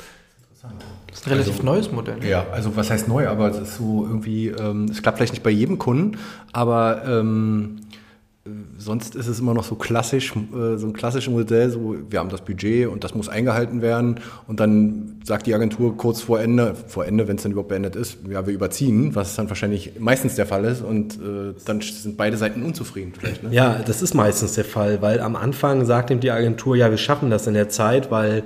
Das 1.09 1.21
ist 1.21 1.27
ein 1.27 1.33
relativ 1.33 1.55
also, 1.55 1.65
neues 1.65 1.93
Modell. 1.93 2.25
Ja, 2.25 2.47
also 2.53 2.77
was 2.77 2.91
heißt 2.91 3.09
neu, 3.09 3.27
aber 3.27 3.49
es 3.49 3.59
ist 3.59 3.77
so 3.79 4.05
irgendwie, 4.07 4.49
ähm, 4.49 4.85
es 4.91 5.03
klappt 5.03 5.19
vielleicht 5.19 5.33
nicht 5.33 5.43
bei 5.43 5.51
jedem 5.51 5.79
Kunden, 5.79 6.19
aber 6.53 7.03
ähm, 7.07 7.79
sonst 8.79 9.15
ist 9.15 9.27
es 9.27 9.41
immer 9.41 9.55
noch 9.55 9.65
so 9.65 9.75
klassisch, 9.75 10.35
äh, 10.35 10.77
so 10.77 10.87
ein 10.87 10.93
klassisches 10.93 11.33
Modell, 11.33 11.71
so 11.71 11.97
wir 12.09 12.19
haben 12.19 12.29
das 12.29 12.43
Budget 12.43 12.89
und 12.89 13.05
das 13.05 13.15
muss 13.15 13.29
eingehalten 13.29 13.83
werden 13.83 14.21
und 14.47 14.61
dann 14.61 15.21
sagt 15.25 15.47
die 15.47 15.55
Agentur 15.55 15.97
kurz 15.97 16.21
vor 16.21 16.41
Ende, 16.41 16.75
vor 16.87 17.07
Ende, 17.07 17.29
wenn 17.29 17.37
es 17.37 17.43
dann 17.43 17.53
überhaupt 17.53 17.71
beendet 17.71 17.97
ist, 17.97 18.19
ja, 18.31 18.47
wir 18.47 18.55
überziehen, 18.55 19.15
was 19.15 19.37
dann 19.37 19.49
wahrscheinlich 19.49 19.93
meistens 19.99 20.35
der 20.35 20.47
Fall 20.47 20.65
ist 20.65 20.83
und 20.83 21.15
äh, 21.15 21.55
dann 21.65 21.81
sind 21.81 22.17
beide 22.17 22.37
Seiten 22.37 22.63
unzufrieden 22.63 23.13
vielleicht. 23.19 23.43
Ne? 23.43 23.51
Ja, 23.53 23.81
das 23.85 24.03
ist 24.03 24.15
meistens 24.15 24.55
der 24.55 24.65
Fall, 24.65 25.03
weil 25.03 25.21
am 25.21 25.37
Anfang 25.37 25.85
sagt 25.85 26.11
ihm 26.11 26.21
die 26.21 26.31
Agentur, 26.31 26.77
ja, 26.77 26.91
wir 26.91 26.99
schaffen 26.99 27.31
das 27.31 27.47
in 27.47 27.55
der 27.55 27.69
Zeit, 27.69 28.11
weil 28.11 28.45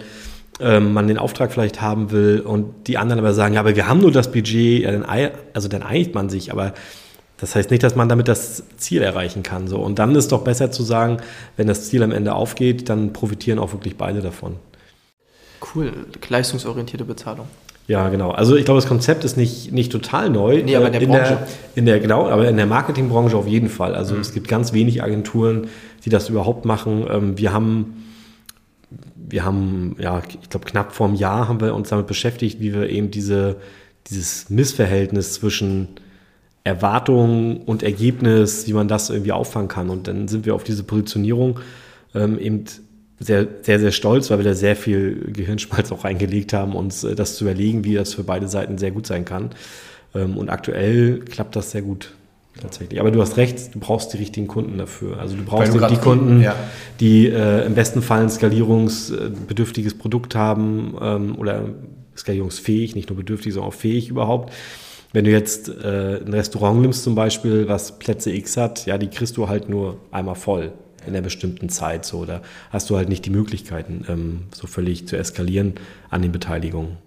ähm, 0.61 0.93
man 0.93 1.09
den 1.09 1.19
Auftrag 1.19 1.53
vielleicht 1.53 1.81
haben 1.81 2.11
will 2.11 2.41
und 2.41 2.87
die 2.87 2.99
anderen 2.99 3.19
aber 3.19 3.33
sagen, 3.33 3.55
ja, 3.55 3.61
aber 3.61 3.77
wir 3.77 3.89
haben 3.89 4.01
nur 4.01 4.13
das 4.13 4.31
Budget, 4.31 4.83
ja, 4.83 4.93
dann, 4.93 5.05
also 5.55 5.69
dann 5.69 5.83
einigt 5.83 6.15
man 6.15 6.29
sich, 6.29 6.53
aber 6.53 6.75
das 7.41 7.55
heißt 7.55 7.71
nicht, 7.71 7.83
dass 7.83 7.97
man 7.97 8.09
damit 8.09 8.29
das 8.29 8.65
Ziel 8.77 9.03
erreichen 9.03 9.43
kann. 9.43 9.67
So. 9.67 9.79
Und 9.79 9.99
dann 9.99 10.15
ist 10.15 10.31
doch 10.33 10.43
besser 10.43 10.71
zu 10.71 10.83
sagen, 10.83 11.19
wenn 11.57 11.67
das 11.67 11.89
Ziel 11.89 12.03
am 12.03 12.13
Ende 12.13 12.35
aufgeht, 12.35 12.89
dann 12.89 13.13
profitieren 13.13 13.59
auch 13.59 13.73
wirklich 13.73 13.97
beide 13.97 14.21
davon. 14.21 14.57
Cool, 15.75 15.93
leistungsorientierte 16.29 17.05
Bezahlung. 17.05 17.47
Ja, 17.87 18.09
genau. 18.09 18.31
Also 18.31 18.57
ich 18.57 18.65
glaube, 18.65 18.79
das 18.79 18.89
Konzept 18.89 19.25
ist 19.25 19.37
nicht, 19.37 19.73
nicht 19.73 19.91
total 19.91 20.31
neu. 20.31 20.63
Nee, 20.63 20.77
aber 20.77 20.87
in 20.87 20.93
der 20.93 21.03
in 21.03 21.09
Branche. 21.09 21.39
Der, 21.39 21.49
in 21.75 21.87
der, 21.87 21.99
genau, 21.99 22.29
aber 22.29 22.49
in 22.49 22.57
der 22.57 22.67
Marketingbranche 22.67 23.37
auf 23.37 23.49
jeden 23.49 23.69
Fall. 23.69 23.95
Also 23.95 24.15
mhm. 24.15 24.21
es 24.21 24.33
gibt 24.33 24.47
ganz 24.47 24.73
wenig 24.73 25.03
Agenturen, 25.03 25.69
die 26.05 26.11
das 26.11 26.29
überhaupt 26.29 26.65
machen. 26.65 27.07
Ähm, 27.11 27.39
wir 27.39 27.53
haben, 27.53 28.05
wir 29.17 29.45
haben, 29.45 29.97
ja, 29.99 30.23
ich 30.29 30.51
glaube, 30.51 30.67
knapp 30.67 30.93
vor 30.93 31.09
einem 31.09 31.17
Jahr 31.17 31.49
haben 31.49 31.61
wir 31.61 31.75
uns 31.75 31.89
damit 31.89 32.07
beschäftigt, 32.07 32.61
wie 32.61 32.73
wir 32.75 32.89
eben 32.89 33.11
diese, 33.11 33.57
dieses 34.09 34.51
Missverhältnis 34.51 35.33
zwischen 35.35 35.89
Erwartung 36.71 37.63
und 37.63 37.83
Ergebnis, 37.83 38.67
wie 38.67 38.73
man 38.73 38.87
das 38.87 39.11
irgendwie 39.11 39.33
auffangen 39.33 39.69
kann. 39.69 39.91
Und 39.91 40.07
dann 40.07 40.29
sind 40.29 40.47
wir 40.47 40.55
auf 40.55 40.65
diese 40.65 40.85
Positionierung 40.85 41.59
ähm, 42.15 42.39
eben 42.39 42.65
sehr, 43.19 43.47
sehr, 43.63 43.81
sehr 43.81 43.93
stolz, 43.93 44.31
weil 44.31 44.39
wir 44.39 44.45
da 44.45 44.55
sehr 44.55 44.77
viel 44.77 45.33
Gehirnschmalz 45.33 45.91
auch 45.93 46.05
reingelegt 46.05 46.53
haben, 46.53 46.75
uns 46.75 47.05
äh, 47.05 47.15
das 47.15 47.37
zu 47.37 47.45
überlegen, 47.45 47.85
wie 47.85 47.95
das 47.95 48.15
für 48.15 48.25
beide 48.25 48.49
Seiten 48.49 48.79
sehr 48.79 48.93
gut 48.93 49.07
sein 49.07 49.25
kann. 49.25 49.51
Ähm, 50.15 50.37
und 50.37 50.49
aktuell 50.49 51.21
klappt 51.21 51.57
das 51.57 51.73
sehr 51.73 51.83
gut. 51.83 52.15
Tatsächlich. 52.61 53.01
Aber 53.01 53.11
du 53.11 53.23
hast 53.23 53.37
recht, 53.37 53.75
du 53.75 53.79
brauchst 53.79 54.13
die 54.13 54.19
richtigen 54.19 54.47
Kunden 54.47 54.77
dafür. 54.77 55.19
Also 55.19 55.37
du 55.37 55.45
brauchst 55.45 55.73
du 55.73 55.79
die 55.87 55.97
Kunden, 55.97 56.43
ja. 56.43 56.55
die 56.99 57.29
äh, 57.29 57.65
im 57.65 57.75
besten 57.75 58.03
Fall 58.03 58.23
ein 58.23 58.29
skalierungsbedürftiges 58.29 59.95
Produkt 59.95 60.35
haben 60.35 60.95
ähm, 61.01 61.37
oder 61.39 61.67
skalierungsfähig, 62.17 62.95
nicht 62.97 63.09
nur 63.09 63.17
bedürftig, 63.17 63.55
sondern 63.55 63.71
auch 63.71 63.75
fähig 63.75 64.09
überhaupt 64.09 64.53
wenn 65.13 65.25
du 65.25 65.31
jetzt 65.31 65.69
äh, 65.69 66.21
ein 66.25 66.33
Restaurant 66.33 66.81
nimmst 66.81 67.03
zum 67.03 67.15
Beispiel, 67.15 67.69
was 67.69 67.99
Plätze 67.99 68.31
X 68.31 68.57
hat, 68.57 68.87
ja, 68.87 68.99
die 68.99 69.09
kriegst 69.09 69.37
du 69.37 69.49
halt 69.49 69.69
nur 69.69 69.99
einmal 70.11 70.37
voll 70.37 70.73
in 71.07 71.15
einer 71.15 71.23
bestimmten 71.23 71.69
Zeit 71.69 72.05
so. 72.05 72.25
Da 72.25 72.43
hast 72.71 72.91
du 72.91 72.97
halt 72.97 73.09
nicht 73.09 73.25
die 73.25 73.31
Möglichkeiten, 73.31 74.05
ähm, 74.09 74.43
so 74.55 74.67
völlig 74.67 75.09
zu 75.09 75.17
eskalieren 75.17 75.75
an 76.11 76.23
den 76.23 76.33
Beteiligungen. 76.33 76.99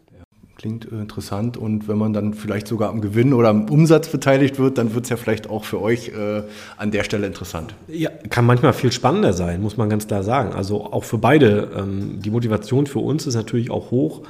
Klingt 0.58 0.92
äh, 0.92 0.96
interessant 0.96 1.58
und 1.58 1.88
wenn 1.88 1.98
man 1.98 2.14
dann 2.14 2.34
vielleicht 2.34 2.68
sogar 2.68 2.90
am 2.90 3.02
Gewinn 3.02 3.34
oder 3.34 3.50
am 3.50 3.70
Umsatz 3.70 4.10
beteiligt 4.10 4.60
wird, 4.60 4.78
dann 4.78 4.94
wird 4.94 5.06
es 5.06 5.10
ja 5.10 5.18
vielleicht 5.18 5.50
auch 5.50 5.64
für 5.64 5.82
euch 5.82 6.10
äh, 6.10 6.44
an 6.78 6.92
der 6.92 7.04
Stelle 7.04 7.28
interessant. 7.28 7.74
Ja, 7.88 8.10
kann 8.30 8.46
manchmal 8.46 8.74
viel 8.74 8.92
spannender 8.92 9.34
sein, 9.34 9.62
muss 9.62 9.78
man 9.78 9.90
ganz 9.90 10.08
klar 10.08 10.24
sagen. 10.24 10.54
Also 10.54 10.86
auch 10.86 11.04
für 11.04 11.18
beide. 11.18 11.70
Ähm, 11.78 12.20
die 12.22 12.30
Motivation 12.30 12.86
für 12.86 13.00
uns 13.00 13.28
ist 13.28 13.36
natürlich 13.36 13.72
auch 13.72 13.92
hoch, 13.92 14.24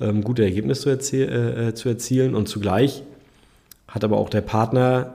ähm, 0.00 0.22
gute 0.22 0.42
Ergebnisse 0.42 0.82
zu, 0.82 0.90
erzie 0.90 1.22
äh, 1.22 1.74
zu 1.74 1.88
erzielen 1.88 2.34
und 2.34 2.48
zugleich 2.48 3.02
hat 3.90 4.04
aber 4.04 4.16
auch 4.16 4.30
der 4.30 4.40
Partner 4.40 5.14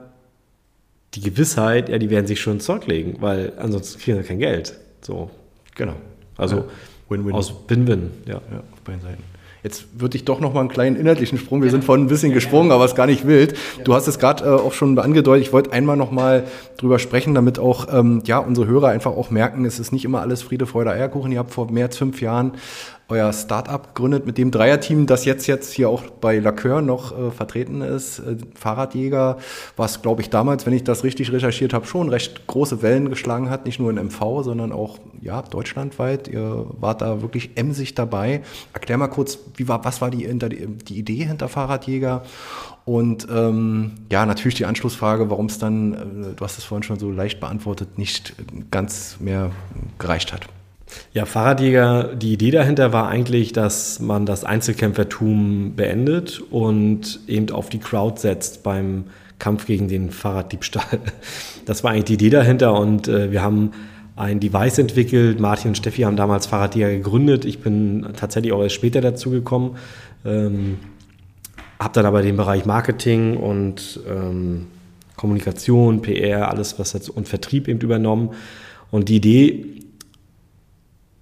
die 1.14 1.20
Gewissheit, 1.20 1.88
ja, 1.88 1.98
die 1.98 2.10
werden 2.10 2.26
sich 2.26 2.40
schon 2.40 2.60
zurücklegen, 2.60 3.16
weil 3.20 3.54
ansonsten 3.58 3.98
kriegen 4.00 4.18
sie 4.18 4.24
kein 4.24 4.38
Geld. 4.38 4.74
So. 5.00 5.30
Genau. 5.74 5.94
Also 6.36 6.66
Win-win. 7.08 7.34
aus 7.34 7.54
Win-Win, 7.68 8.10
ja. 8.26 8.34
ja. 8.34 8.62
Auf 8.72 8.80
beiden 8.84 9.00
Seiten. 9.00 9.22
Jetzt 9.62 10.00
würde 10.00 10.16
ich 10.16 10.24
doch 10.24 10.38
noch 10.38 10.54
mal 10.54 10.60
einen 10.60 10.68
kleinen 10.68 10.94
inhaltlichen 10.94 11.38
Sprung. 11.38 11.60
Wir 11.60 11.70
sind 11.70 11.82
vorhin 11.82 12.04
ein 12.04 12.08
bisschen 12.08 12.32
gesprungen, 12.32 12.70
aber 12.70 12.84
es 12.84 12.92
ist 12.92 12.96
gar 12.96 13.06
nicht 13.06 13.26
wild. 13.26 13.56
Du 13.82 13.94
hast 13.94 14.06
es 14.06 14.20
gerade 14.20 14.44
äh, 14.44 14.48
auch 14.48 14.72
schon 14.72 14.96
angedeutet. 14.98 15.44
Ich 15.44 15.52
wollte 15.52 15.72
einmal 15.72 15.96
noch 15.96 16.12
mal 16.12 16.44
drüber 16.76 17.00
sprechen, 17.00 17.34
damit 17.34 17.58
auch 17.58 17.88
ähm, 17.92 18.22
ja 18.26 18.38
unsere 18.38 18.68
Hörer 18.68 18.88
einfach 18.88 19.10
auch 19.10 19.30
merken, 19.30 19.64
es 19.64 19.80
ist 19.80 19.90
nicht 19.90 20.04
immer 20.04 20.20
alles 20.20 20.42
Friede, 20.42 20.66
Freude, 20.66 20.90
Eierkuchen. 20.90 21.32
Ihr 21.32 21.40
habt 21.40 21.52
vor 21.52 21.68
mehr 21.72 21.86
als 21.86 21.96
fünf 21.96 22.20
Jahren 22.20 22.52
euer 23.08 23.32
Startup 23.32 23.94
gegründet 23.94 24.26
mit 24.26 24.36
dem 24.36 24.50
Dreierteam, 24.50 25.06
das 25.06 25.24
jetzt 25.24 25.46
jetzt 25.46 25.72
hier 25.72 25.88
auch 25.88 26.02
bei 26.02 26.38
Lacœur 26.38 26.80
noch 26.80 27.16
äh, 27.16 27.30
vertreten 27.30 27.80
ist. 27.80 28.18
Äh, 28.18 28.36
Fahrradjäger, 28.54 29.38
was 29.76 30.02
glaube 30.02 30.22
ich 30.22 30.30
damals, 30.30 30.66
wenn 30.66 30.72
ich 30.72 30.82
das 30.82 31.04
richtig 31.04 31.30
recherchiert 31.30 31.72
habe, 31.72 31.86
schon 31.86 32.08
recht 32.08 32.46
große 32.48 32.82
Wellen 32.82 33.08
geschlagen 33.08 33.48
hat, 33.48 33.64
nicht 33.64 33.78
nur 33.78 33.90
in 33.90 33.96
MV, 33.96 34.42
sondern 34.42 34.72
auch 34.72 34.98
ja 35.20 35.42
deutschlandweit. 35.42 36.26
Ihr 36.26 36.66
wart 36.80 37.00
da 37.00 37.22
wirklich 37.22 37.50
emsig 37.56 37.94
dabei. 37.94 38.42
Erklär 38.72 38.98
mal 38.98 39.06
kurz, 39.08 39.38
wie 39.54 39.68
war, 39.68 39.84
was 39.84 40.00
war 40.00 40.10
die, 40.10 40.26
die 40.26 40.98
Idee 40.98 41.24
hinter 41.24 41.48
Fahrradjäger? 41.48 42.22
Und 42.84 43.26
ähm, 43.30 43.92
ja, 44.10 44.26
natürlich 44.26 44.54
die 44.54 44.64
Anschlussfrage, 44.64 45.30
warum 45.30 45.46
es 45.46 45.58
dann, 45.58 45.92
äh, 45.94 46.34
du 46.34 46.44
hast 46.44 46.58
es 46.58 46.64
vorhin 46.64 46.82
schon 46.82 46.98
so 46.98 47.10
leicht 47.10 47.38
beantwortet, 47.38 47.98
nicht 47.98 48.34
ganz 48.70 49.16
mehr 49.20 49.50
gereicht 49.98 50.32
hat. 50.32 50.48
Ja, 51.12 51.24
Fahrradjäger, 51.24 52.14
die 52.14 52.34
Idee 52.34 52.50
dahinter 52.50 52.92
war 52.92 53.08
eigentlich, 53.08 53.52
dass 53.52 54.00
man 54.00 54.26
das 54.26 54.44
Einzelkämpfertum 54.44 55.74
beendet 55.74 56.42
und 56.50 57.20
eben 57.26 57.50
auf 57.50 57.68
die 57.68 57.78
Crowd 57.78 58.20
setzt 58.20 58.62
beim 58.62 59.04
Kampf 59.38 59.66
gegen 59.66 59.88
den 59.88 60.10
Fahrraddiebstahl. 60.10 61.00
Das 61.64 61.82
war 61.82 61.90
eigentlich 61.90 62.04
die 62.04 62.14
Idee 62.14 62.30
dahinter 62.30 62.78
und 62.78 63.08
äh, 63.08 63.32
wir 63.32 63.42
haben 63.42 63.72
ein 64.14 64.38
Device 64.38 64.78
entwickelt. 64.78 65.40
Martin 65.40 65.70
und 65.70 65.74
Steffi 65.74 66.02
haben 66.02 66.16
damals 66.16 66.46
Fahrradjäger 66.46 66.90
gegründet. 66.90 67.44
Ich 67.44 67.58
bin 67.58 68.06
tatsächlich 68.16 68.52
auch 68.52 68.62
erst 68.62 68.76
später 68.76 69.00
dazu 69.00 69.30
gekommen. 69.30 69.76
Ähm, 70.24 70.78
habe 71.80 71.92
dann 71.92 72.06
aber 72.06 72.22
den 72.22 72.36
Bereich 72.36 72.64
Marketing 72.66 73.36
und 73.36 73.98
ähm, 74.08 74.68
Kommunikation, 75.16 76.02
PR, 76.02 76.50
alles 76.50 76.78
was 76.78 76.92
jetzt 76.92 77.08
und 77.10 77.28
Vertrieb 77.28 77.68
eben 77.68 77.80
übernommen. 77.80 78.30
Und 78.90 79.08
die 79.08 79.16
Idee 79.16 79.82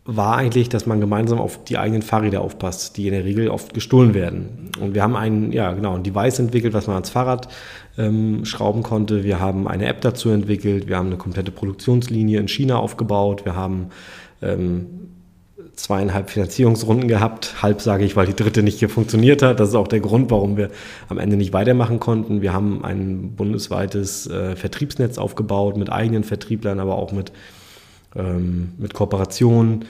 war 0.06 0.36
eigentlich, 0.36 0.68
dass 0.68 0.84
man 0.84 1.00
gemeinsam 1.00 1.38
auf 1.38 1.64
die 1.64 1.78
eigenen 1.78 2.02
Fahrräder 2.02 2.42
aufpasst, 2.42 2.96
die 2.96 3.06
in 3.06 3.14
der 3.14 3.24
Regel 3.24 3.48
oft 3.48 3.72
gestohlen 3.72 4.12
werden. 4.12 4.70
Und 4.78 4.94
wir 4.94 5.02
haben 5.02 5.16
ein, 5.16 5.50
ja 5.50 5.72
genau, 5.72 5.94
ein 5.94 6.02
Device 6.02 6.40
entwickelt, 6.40 6.74
was 6.74 6.86
man 6.86 6.96
ans 6.96 7.08
Fahrrad 7.08 7.48
ähm, 7.96 8.44
schrauben 8.44 8.82
konnte. 8.82 9.24
Wir 9.24 9.40
haben 9.40 9.66
eine 9.66 9.86
App 9.86 10.02
dazu 10.02 10.28
entwickelt. 10.28 10.88
Wir 10.88 10.98
haben 10.98 11.06
eine 11.06 11.16
komplette 11.16 11.52
Produktionslinie 11.52 12.38
in 12.38 12.48
China 12.48 12.76
aufgebaut. 12.76 13.46
Wir 13.46 13.56
haben 13.56 13.88
ähm, 14.42 14.86
zweieinhalb 15.74 16.28
Finanzierungsrunden 16.28 17.08
gehabt. 17.08 17.62
Halb 17.62 17.80
sage 17.80 18.04
ich, 18.04 18.14
weil 18.14 18.26
die 18.26 18.36
dritte 18.36 18.62
nicht 18.62 18.84
funktioniert 18.90 19.42
hat. 19.42 19.58
Das 19.58 19.70
ist 19.70 19.74
auch 19.74 19.88
der 19.88 20.00
Grund, 20.00 20.30
warum 20.30 20.58
wir 20.58 20.70
am 21.08 21.18
Ende 21.18 21.36
nicht 21.36 21.54
weitermachen 21.54 21.98
konnten. 21.98 22.42
Wir 22.42 22.52
haben 22.52 22.84
ein 22.84 23.34
bundesweites 23.36 24.26
äh, 24.26 24.54
Vertriebsnetz 24.54 25.16
aufgebaut 25.16 25.78
mit 25.78 25.90
eigenen 25.90 26.24
Vertrieblern, 26.24 26.78
aber 26.78 26.96
auch 26.96 27.12
mit 27.12 27.32
ähm, 28.16 28.72
mit 28.78 28.94
Kooperationen. 28.94 29.84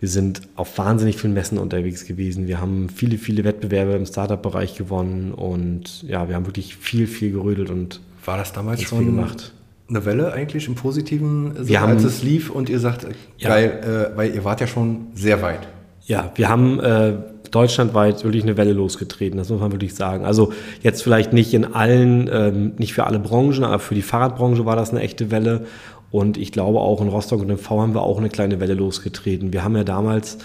Wir 0.00 0.08
sind 0.08 0.40
auf 0.56 0.78
wahnsinnig 0.78 1.18
vielen 1.18 1.34
Messen 1.34 1.58
unterwegs 1.58 2.06
gewesen. 2.06 2.48
Wir 2.48 2.60
haben 2.60 2.88
viele, 2.88 3.18
viele 3.18 3.44
Wettbewerbe 3.44 3.92
im 3.92 4.06
Startup-Bereich 4.06 4.74
gewonnen 4.74 5.32
und 5.32 6.02
ja, 6.04 6.28
wir 6.28 6.36
haben 6.36 6.46
wirklich 6.46 6.76
viel, 6.76 7.06
viel 7.06 7.32
gerödelt 7.32 7.68
und 7.68 8.00
war 8.24 8.38
das 8.38 8.52
damals 8.52 8.82
schon 8.82 9.04
gemacht. 9.04 9.52
eine 9.88 10.04
Welle 10.04 10.32
eigentlich 10.32 10.68
im 10.68 10.74
positiven 10.74 11.54
Sinne, 11.54 11.68
wir 11.68 11.82
als 11.82 12.04
es 12.04 12.22
lief 12.22 12.50
und 12.50 12.70
ihr 12.70 12.80
sagt, 12.80 13.06
ja. 13.38 13.48
geil, 13.48 14.10
äh, 14.14 14.16
weil 14.16 14.34
ihr 14.34 14.44
wart 14.44 14.60
ja 14.60 14.66
schon 14.66 15.08
sehr 15.14 15.42
weit. 15.42 15.68
Ja, 16.06 16.32
wir 16.34 16.48
haben 16.48 16.80
äh, 16.80 17.12
deutschlandweit 17.50 18.24
wirklich 18.24 18.42
eine 18.42 18.56
Welle 18.56 18.72
losgetreten, 18.72 19.36
das 19.38 19.48
muss 19.48 19.60
man 19.60 19.72
wirklich 19.72 19.94
sagen. 19.94 20.24
Also 20.24 20.52
jetzt 20.82 21.02
vielleicht 21.02 21.32
nicht 21.32 21.52
in 21.52 21.74
allen, 21.74 22.30
ähm, 22.32 22.72
nicht 22.78 22.94
für 22.94 23.04
alle 23.04 23.18
Branchen, 23.18 23.64
aber 23.64 23.78
für 23.78 23.94
die 23.94 24.02
Fahrradbranche 24.02 24.64
war 24.64 24.76
das 24.76 24.90
eine 24.90 25.00
echte 25.00 25.30
Welle. 25.30 25.66
Und 26.10 26.36
ich 26.36 26.52
glaube 26.52 26.80
auch 26.80 27.00
in 27.00 27.08
Rostock 27.08 27.40
und 27.40 27.50
in 27.50 27.58
V 27.58 27.80
haben 27.80 27.94
wir 27.94 28.02
auch 28.02 28.18
eine 28.18 28.28
kleine 28.28 28.60
Welle 28.60 28.74
losgetreten. 28.74 29.52
Wir 29.52 29.62
haben 29.62 29.76
ja 29.76 29.84
damals, 29.84 30.38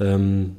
ähm, 0.00 0.56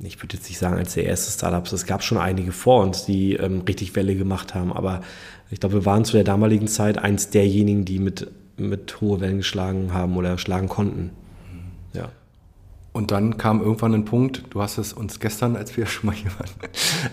ich 0.00 0.22
würde 0.22 0.36
jetzt 0.36 0.48
nicht 0.48 0.58
sagen 0.58 0.76
als 0.76 0.94
der 0.94 1.04
erste 1.04 1.30
Startups, 1.30 1.72
es 1.72 1.86
gab 1.86 2.02
schon 2.02 2.18
einige 2.18 2.52
vor 2.52 2.82
uns, 2.82 3.04
die 3.04 3.34
ähm, 3.34 3.62
richtig 3.68 3.94
Welle 3.96 4.14
gemacht 4.14 4.54
haben, 4.54 4.72
aber 4.72 5.02
ich 5.50 5.60
glaube, 5.60 5.76
wir 5.76 5.84
waren 5.84 6.04
zu 6.04 6.12
der 6.12 6.24
damaligen 6.24 6.68
Zeit 6.68 6.98
eins 6.98 7.30
derjenigen, 7.30 7.84
die 7.84 7.98
mit, 7.98 8.30
mit 8.56 9.00
hohe 9.00 9.20
Wellen 9.20 9.38
geschlagen 9.38 9.92
haben 9.92 10.16
oder 10.16 10.38
schlagen 10.38 10.68
konnten. 10.68 11.10
Ja. 11.92 12.10
Und 12.92 13.10
dann 13.10 13.36
kam 13.36 13.60
irgendwann 13.60 13.94
ein 13.94 14.04
Punkt, 14.04 14.44
du 14.50 14.60
hast 14.60 14.78
es 14.78 14.92
uns 14.92 15.20
gestern, 15.20 15.56
als 15.56 15.76
wir 15.76 15.86
schon 15.86 16.06
mal 16.06 16.16
hier 16.16 16.30
waren, 16.38 16.50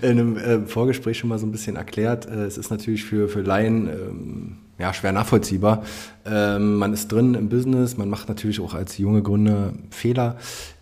in 0.02 0.10
einem 0.12 0.38
äh, 0.38 0.66
Vorgespräch 0.66 1.18
schon 1.18 1.30
mal 1.30 1.40
so 1.40 1.46
ein 1.46 1.52
bisschen 1.52 1.76
erklärt. 1.76 2.26
Äh, 2.26 2.46
es 2.46 2.58
ist 2.58 2.70
natürlich 2.70 3.04
für, 3.04 3.28
für 3.30 3.42
Laien 3.42 3.88
ähm, 3.88 4.58
ja, 4.78 4.94
schwer 4.94 5.12
nachvollziehbar. 5.12 5.84
Ähm, 6.26 6.76
man 6.76 6.94
ist 6.94 7.12
drin 7.12 7.34
im 7.34 7.50
Business, 7.50 7.98
man 7.98 8.10
macht 8.10 8.28
natürlich 8.30 8.60
auch 8.60 8.74
als 8.74 8.98
junge 8.98 9.22
Gründer 9.22 9.74
Fehler. 9.90 10.38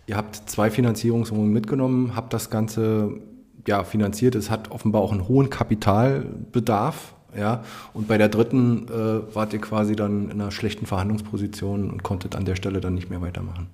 Ihr 0.06 0.16
habt 0.16 0.48
zwei 0.50 0.70
Finanzierungsrunden 0.70 1.52
mitgenommen, 1.52 2.16
habt 2.16 2.32
das 2.32 2.50
Ganze 2.50 3.20
ja, 3.66 3.84
finanziert. 3.84 4.34
Es 4.34 4.50
hat 4.50 4.70
offenbar 4.70 5.00
auch 5.02 5.12
einen 5.12 5.28
hohen 5.28 5.50
Kapitalbedarf. 5.50 7.14
Ja, 7.36 7.64
und 7.94 8.06
bei 8.06 8.16
der 8.16 8.28
dritten 8.28 8.86
äh, 8.88 9.34
wart 9.34 9.52
ihr 9.52 9.60
quasi 9.60 9.96
dann 9.96 10.30
in 10.30 10.40
einer 10.40 10.52
schlechten 10.52 10.86
Verhandlungsposition 10.86 11.90
und 11.90 12.04
konntet 12.04 12.36
an 12.36 12.44
der 12.44 12.54
Stelle 12.54 12.80
dann 12.80 12.94
nicht 12.94 13.10
mehr 13.10 13.22
weitermachen. 13.22 13.70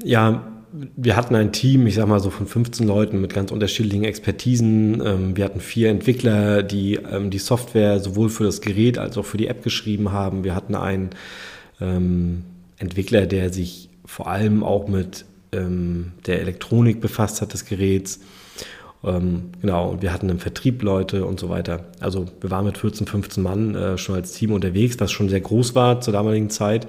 Ja, 0.00 0.42
wir 0.72 1.16
hatten 1.16 1.34
ein 1.34 1.52
Team, 1.52 1.86
ich 1.86 1.94
sag 1.94 2.06
mal 2.08 2.20
so 2.20 2.30
von 2.30 2.46
15 2.46 2.86
Leuten 2.86 3.20
mit 3.20 3.32
ganz 3.32 3.50
unterschiedlichen 3.50 4.04
Expertisen. 4.04 5.02
Ähm, 5.04 5.36
wir 5.36 5.44
hatten 5.44 5.60
vier 5.60 5.90
Entwickler, 5.90 6.62
die 6.62 6.94
ähm, 6.94 7.30
die 7.30 7.38
Software 7.38 8.00
sowohl 8.00 8.28
für 8.28 8.44
das 8.44 8.60
Gerät 8.60 8.98
als 8.98 9.16
auch 9.16 9.24
für 9.24 9.36
die 9.36 9.46
App 9.46 9.62
geschrieben 9.62 10.12
haben. 10.12 10.44
Wir 10.44 10.54
hatten 10.54 10.74
einen 10.74 11.10
ähm, 11.80 12.44
Entwickler, 12.78 13.26
der 13.26 13.52
sich 13.52 13.88
vor 14.04 14.28
allem 14.28 14.62
auch 14.62 14.88
mit 14.88 15.24
der 15.50 16.40
Elektronik 16.42 17.00
befasst 17.00 17.40
hat 17.40 17.54
des 17.54 17.64
Geräts. 17.64 18.20
genau, 19.02 19.92
und 19.92 20.02
wir 20.02 20.12
hatten 20.12 20.28
im 20.28 20.40
Vertrieb 20.40 20.82
Leute 20.82 21.24
und 21.24 21.40
so 21.40 21.48
weiter. 21.48 21.86
Also 22.00 22.26
wir 22.42 22.50
waren 22.50 22.66
mit 22.66 22.76
14, 22.76 23.06
15 23.06 23.42
Mann 23.42 23.74
äh, 23.74 23.96
schon 23.96 24.14
als 24.14 24.32
Team 24.32 24.52
unterwegs, 24.52 25.00
was 25.00 25.10
schon 25.10 25.30
sehr 25.30 25.40
groß 25.40 25.74
war 25.74 26.02
zur 26.02 26.12
damaligen 26.12 26.50
Zeit. 26.50 26.86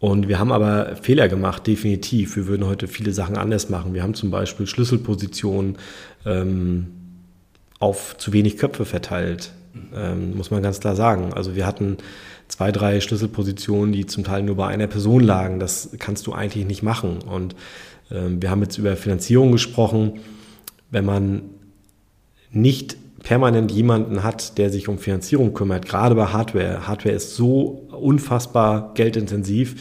Und 0.00 0.28
wir 0.28 0.38
haben 0.38 0.50
aber 0.50 0.96
Fehler 0.96 1.28
gemacht, 1.28 1.66
definitiv. 1.66 2.34
Wir 2.34 2.46
würden 2.46 2.66
heute 2.66 2.88
viele 2.88 3.12
Sachen 3.12 3.36
anders 3.36 3.68
machen. 3.68 3.92
Wir 3.92 4.02
haben 4.02 4.14
zum 4.14 4.30
Beispiel 4.30 4.66
Schlüsselpositionen 4.66 5.76
ähm, 6.24 6.86
auf 7.78 8.16
zu 8.16 8.32
wenig 8.32 8.56
Köpfe 8.56 8.86
verteilt, 8.86 9.52
ähm, 9.94 10.36
muss 10.36 10.50
man 10.50 10.62
ganz 10.62 10.80
klar 10.80 10.96
sagen. 10.96 11.34
Also 11.34 11.54
wir 11.54 11.66
hatten 11.66 11.98
zwei, 12.48 12.72
drei 12.72 13.00
Schlüsselpositionen, 13.00 13.92
die 13.92 14.06
zum 14.06 14.24
Teil 14.24 14.42
nur 14.42 14.56
bei 14.56 14.68
einer 14.68 14.86
Person 14.86 15.22
lagen. 15.22 15.60
Das 15.60 15.90
kannst 15.98 16.26
du 16.26 16.32
eigentlich 16.32 16.66
nicht 16.66 16.82
machen. 16.82 17.18
Und 17.18 17.54
ähm, 18.10 18.40
wir 18.40 18.50
haben 18.50 18.62
jetzt 18.62 18.78
über 18.78 18.96
Finanzierung 18.96 19.52
gesprochen. 19.52 20.20
Wenn 20.90 21.04
man 21.04 21.42
nicht 22.50 22.96
permanent 23.22 23.70
jemanden 23.70 24.22
hat, 24.22 24.58
der 24.58 24.70
sich 24.70 24.88
um 24.88 24.98
Finanzierung 24.98 25.54
kümmert, 25.54 25.86
gerade 25.86 26.14
bei 26.14 26.26
Hardware. 26.26 26.86
Hardware 26.86 27.14
ist 27.14 27.36
so 27.36 27.86
unfassbar 27.90 28.92
geldintensiv. 28.94 29.76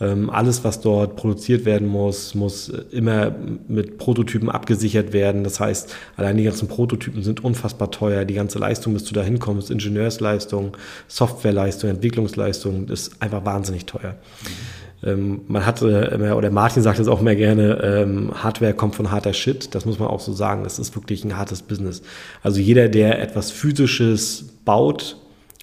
Ähm, 0.00 0.30
alles, 0.30 0.64
was 0.64 0.80
dort 0.80 1.16
produziert 1.16 1.66
werden 1.66 1.86
muss, 1.86 2.34
muss 2.34 2.68
immer 2.90 3.34
mit 3.68 3.98
Prototypen 3.98 4.48
abgesichert 4.48 5.12
werden. 5.12 5.44
Das 5.44 5.60
heißt, 5.60 5.94
allein 6.16 6.38
die 6.38 6.44
ganzen 6.44 6.68
Prototypen 6.68 7.22
sind 7.22 7.44
unfassbar 7.44 7.90
teuer. 7.90 8.24
Die 8.24 8.34
ganze 8.34 8.58
Leistung, 8.58 8.94
bis 8.94 9.04
du 9.04 9.14
da 9.14 9.22
hinkommst, 9.22 9.70
Ingenieursleistung, 9.70 10.76
Softwareleistung, 11.06 11.90
Entwicklungsleistung, 11.90 12.88
ist 12.88 13.20
einfach 13.20 13.44
wahnsinnig 13.44 13.86
teuer. 13.86 14.14
Mhm. 14.42 14.80
Ähm, 15.02 15.42
man 15.48 15.64
hatte 15.64 16.10
immer, 16.14 16.36
oder 16.36 16.50
Martin 16.50 16.82
sagt 16.82 16.98
es 16.98 17.08
auch 17.08 17.20
immer 17.20 17.34
gerne, 17.34 17.80
ähm, 17.82 18.30
Hardware 18.34 18.74
kommt 18.74 18.94
von 18.94 19.10
harter 19.10 19.32
Shit. 19.32 19.74
Das 19.74 19.86
muss 19.86 19.98
man 19.98 20.08
auch 20.08 20.20
so 20.20 20.32
sagen. 20.32 20.64
Das 20.64 20.78
ist 20.78 20.94
wirklich 20.94 21.24
ein 21.24 21.36
hartes 21.36 21.62
Business. 21.62 22.02
Also 22.42 22.60
jeder, 22.60 22.88
der 22.88 23.20
etwas 23.20 23.50
Physisches 23.50 24.46
baut 24.64 25.16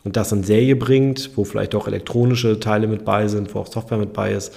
und 0.03 0.15
das 0.15 0.31
in 0.31 0.43
Serie 0.43 0.75
bringt, 0.75 1.31
wo 1.35 1.43
vielleicht 1.43 1.75
auch 1.75 1.87
elektronische 1.87 2.59
Teile 2.59 2.87
mit 2.87 3.05
bei 3.05 3.27
sind, 3.27 3.53
wo 3.53 3.59
auch 3.59 3.67
Software 3.67 3.97
mit 3.97 4.13
bei 4.13 4.31
ist, 4.31 4.53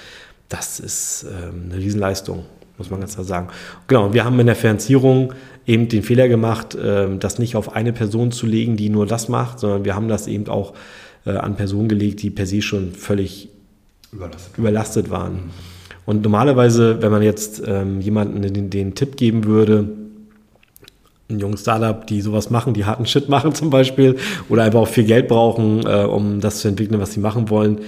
das 0.48 0.80
ist 0.80 1.26
ähm, 1.28 1.70
eine 1.70 1.80
Riesenleistung, 1.80 2.44
muss 2.76 2.90
man 2.90 3.00
ganz 3.00 3.14
klar 3.14 3.24
sagen. 3.24 3.48
Genau, 3.86 4.14
wir 4.14 4.24
haben 4.24 4.38
in 4.40 4.46
der 4.46 4.56
Finanzierung 4.56 5.34
eben 5.66 5.88
den 5.88 6.02
Fehler 6.02 6.28
gemacht, 6.28 6.76
ähm, 6.82 7.20
das 7.20 7.38
nicht 7.38 7.54
auf 7.54 7.74
eine 7.74 7.92
Person 7.92 8.32
zu 8.32 8.46
legen, 8.46 8.76
die 8.76 8.88
nur 8.88 9.06
das 9.06 9.28
macht, 9.28 9.60
sondern 9.60 9.84
wir 9.84 9.94
haben 9.94 10.08
das 10.08 10.26
eben 10.26 10.48
auch 10.48 10.72
äh, 11.26 11.30
an 11.30 11.56
Personen 11.56 11.88
gelegt, 11.88 12.22
die 12.22 12.30
per 12.30 12.46
se 12.46 12.62
schon 12.62 12.92
völlig 12.92 13.50
überlastet, 14.12 14.58
überlastet 14.58 15.10
waren. 15.10 15.34
Mhm. 15.34 15.50
Und 16.06 16.22
normalerweise, 16.22 17.02
wenn 17.02 17.12
man 17.12 17.22
jetzt 17.22 17.62
ähm, 17.66 18.00
jemanden 18.00 18.42
den, 18.42 18.70
den 18.70 18.94
Tipp 18.94 19.16
geben 19.16 19.44
würde, 19.44 19.88
ein 21.28 21.38
junges 21.38 21.60
Startup, 21.60 22.06
die 22.06 22.20
sowas 22.20 22.50
machen, 22.50 22.74
die 22.74 22.84
harten 22.84 23.06
Shit 23.06 23.28
machen 23.28 23.54
zum 23.54 23.70
Beispiel, 23.70 24.16
oder 24.48 24.64
einfach 24.64 24.80
auch 24.80 24.88
viel 24.88 25.04
Geld 25.04 25.28
brauchen, 25.28 25.86
äh, 25.86 26.04
um 26.04 26.40
das 26.40 26.60
zu 26.60 26.68
entwickeln, 26.68 27.00
was 27.00 27.12
sie 27.12 27.20
machen 27.20 27.48
wollen, 27.50 27.80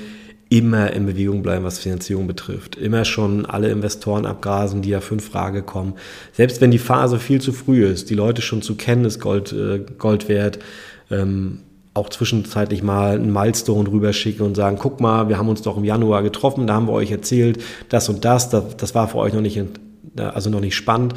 immer 0.49 0.93
in 0.93 1.07
Bewegung 1.07 1.43
bleiben, 1.43 1.65
was 1.65 1.79
Finanzierung 1.79 2.27
betrifft. 2.27 2.77
Immer 2.77 3.07
schon 3.07 3.47
alle 3.47 3.71
Investoren 3.71 4.27
abgrasen, 4.27 4.83
die 4.83 4.91
da 4.91 5.01
für 5.01 5.19
Frage 5.19 5.63
kommen. 5.63 5.95
Selbst 6.33 6.61
wenn 6.61 6.71
die 6.71 6.79
Phase 6.79 7.19
viel 7.19 7.41
zu 7.41 7.53
früh 7.53 7.87
ist, 7.87 8.11
die 8.11 8.15
Leute 8.15 8.43
schon 8.43 8.61
zu 8.61 8.75
kennen, 8.75 9.07
ist 9.07 9.19
Gold, 9.19 9.53
äh, 9.53 9.81
Gold 9.97 10.29
wert. 10.29 10.59
Ähm, 11.11 11.61
auch 11.95 12.09
zwischenzeitlich 12.09 12.83
mal 12.83 13.17
einen 13.17 13.33
Milestone 13.33 13.91
rüberschicken 13.91 14.47
und 14.47 14.55
sagen, 14.55 14.79
guck 14.81 15.01
mal, 15.01 15.29
wir 15.29 15.39
haben 15.39 15.49
uns 15.49 15.63
doch 15.63 15.77
im 15.77 15.85
Januar 15.85 16.23
getroffen, 16.23 16.67
da 16.67 16.75
haben 16.75 16.87
wir 16.87 16.93
euch 16.93 17.11
erzählt, 17.11 17.63
das 17.89 18.09
und 18.09 18.25
das, 18.25 18.49
das, 18.49 18.77
das 18.77 18.95
war 18.95 19.09
für 19.09 19.19
euch 19.19 19.35
noch 19.35 19.43
nicht, 19.43 19.63
also 20.17 20.49
noch 20.49 20.61
nicht 20.61 20.75
spannend. 20.75 21.15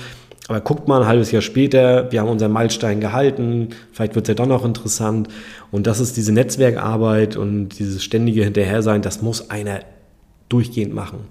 Aber 0.47 0.61
guckt 0.61 0.88
mal 0.88 1.01
ein 1.01 1.07
halbes 1.07 1.31
Jahr 1.31 1.41
später, 1.41 2.11
wir 2.11 2.21
haben 2.21 2.29
unseren 2.29 2.51
Meilenstein 2.51 2.99
gehalten, 2.99 3.69
vielleicht 3.93 4.13
wird 4.13 4.25
es 4.25 4.29
ja 4.29 4.35
doch 4.35 4.45
noch 4.45 4.63
interessant. 4.63 5.27
Und 5.71 5.88
das 5.88 5.99
ist 5.99 6.17
diese 6.17 6.33
Netzwerkarbeit 6.33 7.35
und 7.35 7.69
dieses 7.79 8.03
ständige 8.03 8.43
Hinterhersein, 8.43 9.01
das 9.01 9.21
muss 9.21 9.49
einer 9.49 9.79
durchgehend 10.49 10.93
machen. 10.93 11.21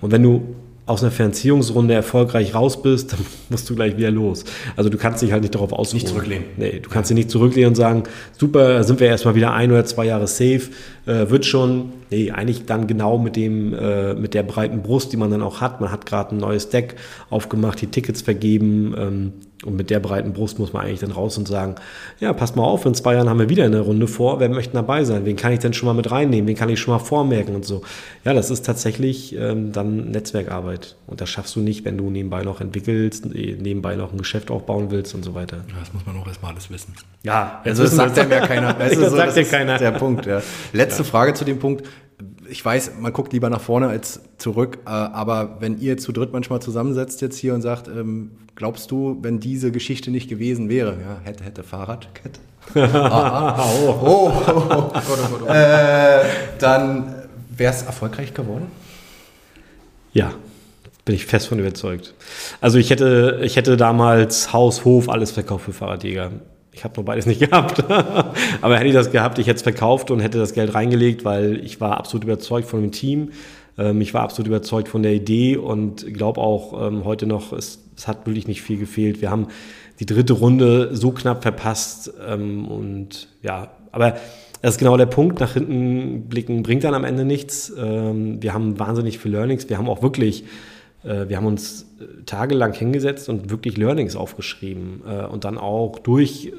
Und 0.00 0.12
wenn 0.12 0.22
du 0.22 0.42
aus 0.84 1.02
einer 1.02 1.12
Finanzierungsrunde 1.12 1.94
erfolgreich 1.94 2.54
raus 2.54 2.82
bist, 2.82 3.12
dann 3.12 3.20
musst 3.48 3.68
du 3.70 3.74
gleich 3.74 3.96
wieder 3.96 4.10
los. 4.10 4.44
Also 4.76 4.90
du 4.90 4.98
kannst 4.98 5.22
dich 5.22 5.32
halt 5.32 5.42
nicht 5.42 5.54
darauf 5.54 5.72
ausruhen. 5.72 5.98
Nicht 5.98 6.08
zurücklehnen. 6.08 6.44
Nee, 6.56 6.80
du 6.80 6.90
kannst 6.90 7.10
dich 7.10 7.14
nicht 7.14 7.30
zurücklehnen 7.30 7.68
und 7.68 7.74
sagen, 7.76 8.02
super, 8.36 8.82
sind 8.84 8.98
wir 9.00 9.06
erstmal 9.06 9.34
wieder 9.34 9.52
ein 9.52 9.70
oder 9.70 9.84
zwei 9.84 10.06
Jahre 10.06 10.26
safe, 10.26 10.62
äh, 11.06 11.28
wird 11.30 11.44
schon. 11.44 11.92
Nee, 12.10 12.30
eigentlich 12.30 12.66
dann 12.66 12.86
genau 12.86 13.18
mit 13.18 13.36
dem, 13.36 13.74
äh, 13.74 14.14
mit 14.14 14.34
der 14.34 14.42
breiten 14.42 14.82
Brust, 14.82 15.12
die 15.12 15.16
man 15.16 15.30
dann 15.30 15.42
auch 15.42 15.60
hat. 15.60 15.80
Man 15.80 15.90
hat 15.90 16.06
gerade 16.06 16.34
ein 16.34 16.38
neues 16.38 16.68
Deck 16.68 16.96
aufgemacht, 17.30 17.80
die 17.80 17.86
Tickets 17.86 18.22
vergeben, 18.22 18.94
ähm, 18.96 19.32
und 19.64 19.76
mit 19.76 19.90
der 19.90 20.00
breiten 20.00 20.32
Brust 20.32 20.58
muss 20.58 20.72
man 20.72 20.84
eigentlich 20.84 21.00
dann 21.00 21.12
raus 21.12 21.38
und 21.38 21.46
sagen, 21.46 21.76
ja, 22.18 22.32
passt 22.32 22.56
mal 22.56 22.64
auf, 22.64 22.84
in 22.84 22.94
zwei 22.94 23.14
Jahren 23.14 23.28
haben 23.28 23.38
wir 23.38 23.48
wieder 23.48 23.64
eine 23.64 23.80
Runde 23.80 24.08
vor, 24.08 24.40
wer 24.40 24.48
möchte 24.48 24.74
dabei 24.74 25.04
sein? 25.04 25.24
Wen 25.24 25.36
kann 25.36 25.52
ich 25.52 25.60
denn 25.60 25.72
schon 25.72 25.86
mal 25.86 25.94
mit 25.94 26.10
reinnehmen? 26.10 26.48
Wen 26.48 26.56
kann 26.56 26.68
ich 26.68 26.80
schon 26.80 26.92
mal 26.92 26.98
vormerken 26.98 27.54
und 27.54 27.64
so? 27.64 27.82
Ja, 28.24 28.34
das 28.34 28.50
ist 28.50 28.66
tatsächlich 28.66 29.36
ähm, 29.36 29.72
dann 29.72 30.10
Netzwerkarbeit. 30.10 30.96
Und 31.06 31.20
das 31.20 31.30
schaffst 31.30 31.54
du 31.54 31.60
nicht, 31.60 31.84
wenn 31.84 31.96
du 31.96 32.10
nebenbei 32.10 32.42
noch 32.42 32.60
entwickelst, 32.60 33.26
äh, 33.26 33.56
nebenbei 33.60 33.94
noch 33.94 34.12
ein 34.12 34.18
Geschäft 34.18 34.50
aufbauen 34.50 34.90
willst 34.90 35.14
und 35.14 35.24
so 35.24 35.34
weiter. 35.34 35.58
Ja, 35.68 35.78
das 35.78 35.92
muss 35.92 36.04
man 36.06 36.16
auch 36.16 36.26
erstmal 36.26 36.52
alles 36.52 36.68
wissen. 36.70 36.94
Ja, 37.22 37.60
also 37.64 37.84
das 37.84 37.94
sagt 37.94 38.16
ja 38.16 38.24
keiner. 38.24 38.72
das, 38.78 38.98
das 38.98 39.12
sagt 39.12 39.36
ja 39.36 39.44
keiner. 39.44 39.78
Der 39.78 39.92
Punkt, 39.92 40.26
ja. 40.26 40.42
Letzte. 40.98 41.04
Frage 41.10 41.34
zu 41.34 41.44
dem 41.44 41.58
Punkt 41.58 41.84
ich 42.48 42.64
weiß, 42.64 42.92
man 43.00 43.12
guckt 43.12 43.32
lieber 43.32 43.50
nach 43.50 43.60
vorne 43.60 43.88
als 43.88 44.20
zurück, 44.38 44.78
äh, 44.84 44.90
aber 44.90 45.56
wenn 45.60 45.80
ihr 45.80 45.96
zu 45.96 46.12
dritt 46.12 46.32
manchmal 46.32 46.60
zusammensetzt 46.60 47.20
jetzt 47.20 47.38
hier 47.38 47.54
und 47.54 47.62
sagt, 47.62 47.88
ähm, 47.88 48.32
glaubst 48.54 48.90
du, 48.90 49.18
wenn 49.22 49.40
diese 49.40 49.72
Geschichte 49.72 50.10
nicht 50.10 50.28
gewesen 50.28 50.68
wäre, 50.68 50.92
ja, 51.00 51.20
hätte, 51.24 51.44
hätte 51.44 51.62
Fahrradkette, 51.62 52.40
ah, 52.74 53.54
ah, 53.56 53.70
oh, 53.84 54.00
oh, 54.02 54.32
oh, 54.48 54.92
oh. 55.42 55.46
äh, 55.48 56.24
dann 56.58 57.14
wäre 57.56 57.72
es 57.72 57.82
erfolgreich 57.82 58.34
geworden? 58.34 58.66
Ja, 60.12 60.32
bin 61.04 61.14
ich 61.14 61.26
fest 61.26 61.48
von 61.48 61.58
überzeugt. 61.58 62.14
Also 62.60 62.78
ich 62.78 62.90
hätte, 62.90 63.40
ich 63.42 63.56
hätte 63.56 63.76
damals 63.76 64.52
Haus, 64.52 64.84
Hof, 64.84 65.08
alles 65.08 65.32
verkauft 65.32 65.64
für 65.64 65.72
Fahrradjäger. 65.72 66.32
Ich 66.72 66.84
habe 66.84 66.94
nur 66.96 67.04
beides 67.04 67.26
nicht 67.26 67.40
gehabt. 67.50 67.84
Aber 67.90 68.76
hätte 68.76 68.88
ich 68.88 68.94
das 68.94 69.10
gehabt, 69.10 69.38
ich 69.38 69.46
hätte 69.46 69.56
es 69.56 69.62
verkauft 69.62 70.10
und 70.10 70.20
hätte 70.20 70.38
das 70.38 70.54
Geld 70.54 70.74
reingelegt, 70.74 71.24
weil 71.24 71.64
ich 71.64 71.80
war 71.80 71.98
absolut 71.98 72.24
überzeugt 72.24 72.68
von 72.68 72.80
dem 72.80 72.92
Team. 72.92 73.30
Ähm, 73.78 74.00
ich 74.00 74.14
war 74.14 74.22
absolut 74.22 74.48
überzeugt 74.48 74.88
von 74.88 75.02
der 75.02 75.12
Idee 75.12 75.56
und 75.56 76.12
glaube 76.14 76.40
auch 76.40 76.86
ähm, 76.86 77.04
heute 77.04 77.26
noch, 77.26 77.52
es, 77.52 77.84
es, 77.96 78.08
hat 78.08 78.26
wirklich 78.26 78.48
nicht 78.48 78.62
viel 78.62 78.78
gefehlt. 78.78 79.20
Wir 79.20 79.30
haben 79.30 79.48
die 80.00 80.06
dritte 80.06 80.32
Runde 80.32 80.90
so 80.96 81.12
knapp 81.12 81.42
verpasst. 81.42 82.12
Ähm, 82.26 82.66
und 82.66 83.28
ja, 83.42 83.70
aber 83.92 84.16
Das 84.62 84.74
ist 84.74 84.78
genau 84.78 84.96
der 84.96 85.06
Punkt. 85.06 85.40
Nach 85.40 85.52
hinten 85.52 86.28
blicken 86.28 86.62
bringt 86.62 86.84
dann 86.84 86.94
am 86.94 87.04
Ende 87.04 87.24
nichts. 87.24 87.72
Wir 87.76 88.54
haben 88.54 88.78
wahnsinnig 88.78 89.18
viel 89.18 89.32
Learnings. 89.32 89.68
Wir 89.68 89.76
haben 89.76 89.88
auch 89.88 90.02
wirklich, 90.02 90.44
äh, 91.04 91.28
wir 91.28 91.36
haben 91.36 91.46
uns 91.46 91.91
tagelang 92.26 92.72
hingesetzt 92.72 93.28
und 93.28 93.50
wirklich 93.50 93.76
Learnings 93.76 94.16
aufgeschrieben 94.16 95.02
äh, 95.06 95.26
und 95.26 95.44
dann 95.44 95.58
auch 95.58 95.98
durch 95.98 96.52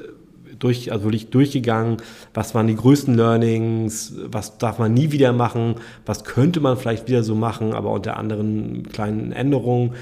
durch, 0.60 0.92
also 0.92 1.06
wirklich 1.06 1.30
durchgegangen, 1.30 1.98
was 2.34 2.56
waren 2.56 2.68
die 2.68 2.76
größten 2.76 3.16
Learnings, 3.16 4.16
was 4.28 4.58
darf 4.58 4.80
man 4.80 4.94
nie 4.94 5.12
wieder 5.12 5.34
machen, 5.34 5.76
was 6.06 6.24
könnte 6.24 6.62
man 6.62 6.78
vielleicht 6.78 7.08
wieder 7.08 7.24
so 7.24 7.36
machen, 7.36 7.74
aber 7.74 7.92
unter 7.92 8.16
anderen 8.18 8.84
kleinen 8.92 9.34
Änderungen. 9.34 9.94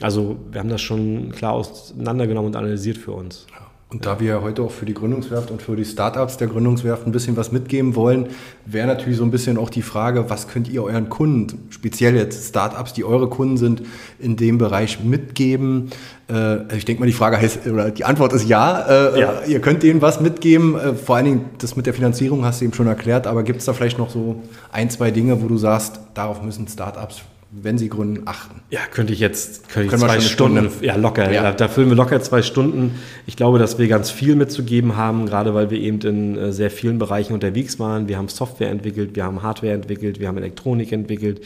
Also 0.00 0.36
wir 0.50 0.60
haben 0.60 0.70
das 0.70 0.80
schon 0.80 1.30
klar 1.30 1.52
auseinandergenommen 1.52 2.48
und 2.48 2.56
analysiert 2.56 2.98
für 2.98 3.12
uns. 3.12 3.46
Ja. 3.52 3.67
Und 3.90 4.04
da 4.04 4.20
wir 4.20 4.42
heute 4.42 4.62
auch 4.62 4.70
für 4.70 4.84
die 4.84 4.92
Gründungswerft 4.92 5.50
und 5.50 5.62
für 5.62 5.74
die 5.74 5.86
Startups 5.86 6.36
der 6.36 6.48
Gründungswerft 6.48 7.06
ein 7.06 7.12
bisschen 7.12 7.38
was 7.38 7.52
mitgeben 7.52 7.96
wollen, 7.96 8.28
wäre 8.66 8.86
natürlich 8.86 9.16
so 9.16 9.24
ein 9.24 9.30
bisschen 9.30 9.56
auch 9.56 9.70
die 9.70 9.80
Frage, 9.80 10.28
was 10.28 10.46
könnt 10.46 10.68
ihr 10.68 10.84
euren 10.84 11.08
Kunden, 11.08 11.68
speziell 11.70 12.14
jetzt 12.14 12.50
Startups, 12.50 12.92
die 12.92 13.02
eure 13.02 13.30
Kunden 13.30 13.56
sind, 13.56 13.82
in 14.18 14.36
dem 14.36 14.58
Bereich 14.58 15.02
mitgeben? 15.02 15.88
Äh, 16.30 16.76
ich 16.76 16.84
denke 16.84 17.00
mal, 17.00 17.06
die 17.06 17.14
Frage 17.14 17.38
heißt, 17.38 17.66
oder 17.66 17.90
die 17.90 18.04
Antwort 18.04 18.34
ist 18.34 18.46
ja. 18.46 18.82
Äh, 18.82 19.20
ja. 19.20 19.42
Ihr 19.46 19.60
könnt 19.60 19.82
denen 19.82 20.02
was 20.02 20.20
mitgeben. 20.20 20.78
Äh, 20.78 20.92
vor 20.92 21.16
allen 21.16 21.24
Dingen 21.24 21.44
das 21.56 21.74
mit 21.74 21.86
der 21.86 21.94
Finanzierung 21.94 22.44
hast 22.44 22.60
du 22.60 22.66
eben 22.66 22.74
schon 22.74 22.88
erklärt, 22.88 23.26
aber 23.26 23.42
gibt 23.42 23.60
es 23.60 23.64
da 23.64 23.72
vielleicht 23.72 23.96
noch 23.96 24.10
so 24.10 24.42
ein, 24.70 24.90
zwei 24.90 25.10
Dinge, 25.10 25.40
wo 25.42 25.48
du 25.48 25.56
sagst, 25.56 25.98
darauf 26.12 26.42
müssen 26.42 26.68
Startups 26.68 27.22
wenn 27.50 27.78
Sie 27.78 27.88
gründen, 27.88 28.22
achten? 28.26 28.60
Ja, 28.70 28.80
könnte 28.90 29.12
ich 29.12 29.20
jetzt 29.20 29.68
könnte 29.70 29.94
ich 29.94 30.00
zwei 30.00 30.20
Stunden, 30.20 30.68
Stunde. 30.70 30.86
ja 30.86 30.96
locker, 30.96 31.30
ja. 31.32 31.42
Da, 31.42 31.52
da, 31.52 31.68
füllen 31.68 31.88
wir 31.88 31.96
locker 31.96 32.20
zwei 32.20 32.42
Stunden. 32.42 32.98
Ich 33.26 33.36
glaube, 33.36 33.58
dass 33.58 33.78
wir 33.78 33.88
ganz 33.88 34.10
viel 34.10 34.36
mitzugeben 34.36 34.96
haben, 34.96 35.26
gerade 35.26 35.54
weil 35.54 35.70
wir 35.70 35.78
eben 35.78 36.00
in 36.00 36.36
äh, 36.36 36.52
sehr 36.52 36.70
vielen 36.70 36.98
Bereichen 36.98 37.32
unterwegs 37.32 37.78
waren. 37.78 38.06
Wir 38.06 38.18
haben 38.18 38.28
Software 38.28 38.70
entwickelt, 38.70 39.16
wir 39.16 39.24
haben 39.24 39.42
Hardware 39.42 39.72
entwickelt, 39.72 40.20
wir 40.20 40.28
haben 40.28 40.36
Elektronik 40.36 40.92
entwickelt, 40.92 41.40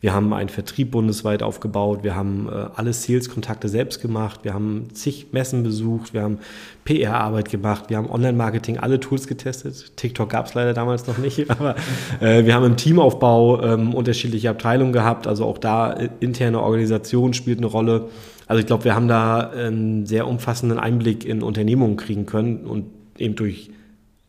wir 0.00 0.12
haben 0.12 0.32
einen 0.32 0.48
Vertrieb 0.48 0.90
bundesweit 0.90 1.42
aufgebaut, 1.42 2.00
wir 2.02 2.14
haben 2.14 2.48
äh, 2.50 2.66
alle 2.74 2.92
Sales-Kontakte 2.92 3.68
selbst 3.68 4.02
gemacht, 4.02 4.40
wir 4.42 4.52
haben 4.52 4.88
zig 4.92 5.28
Messen 5.32 5.62
besucht, 5.62 6.12
wir 6.12 6.22
haben 6.22 6.38
PR-Arbeit 6.84 7.50
gemacht, 7.50 7.84
wir 7.88 7.96
haben 7.96 8.10
Online-Marketing, 8.10 8.78
alle 8.78 9.00
Tools 9.00 9.26
getestet. 9.26 9.96
TikTok 9.96 10.28
gab 10.28 10.46
es 10.46 10.54
leider 10.54 10.74
damals 10.74 11.06
noch 11.06 11.18
nicht, 11.18 11.50
aber 11.50 11.76
äh, 12.20 12.44
wir 12.44 12.54
haben 12.54 12.64
im 12.64 12.76
Teamaufbau 12.76 13.62
ähm, 13.62 13.94
unterschiedliche 13.94 14.50
Abteilungen 14.50 14.92
gehabt, 14.92 15.26
also 15.26 15.44
auch 15.44 15.58
da 15.58 15.92
äh, 15.94 16.08
interne 16.20 16.60
Organisation 16.60 17.32
spielt 17.32 17.58
eine 17.58 17.66
Rolle. 17.66 18.08
Also 18.46 18.60
ich 18.60 18.66
glaube, 18.66 18.84
wir 18.84 18.94
haben 18.94 19.08
da 19.08 19.50
einen 19.50 20.06
sehr 20.06 20.26
umfassenden 20.26 20.78
Einblick 20.78 21.24
in 21.24 21.42
Unternehmungen 21.42 21.96
kriegen 21.96 22.26
können 22.26 22.66
und 22.66 22.84
eben 23.18 23.34
durch 23.34 23.70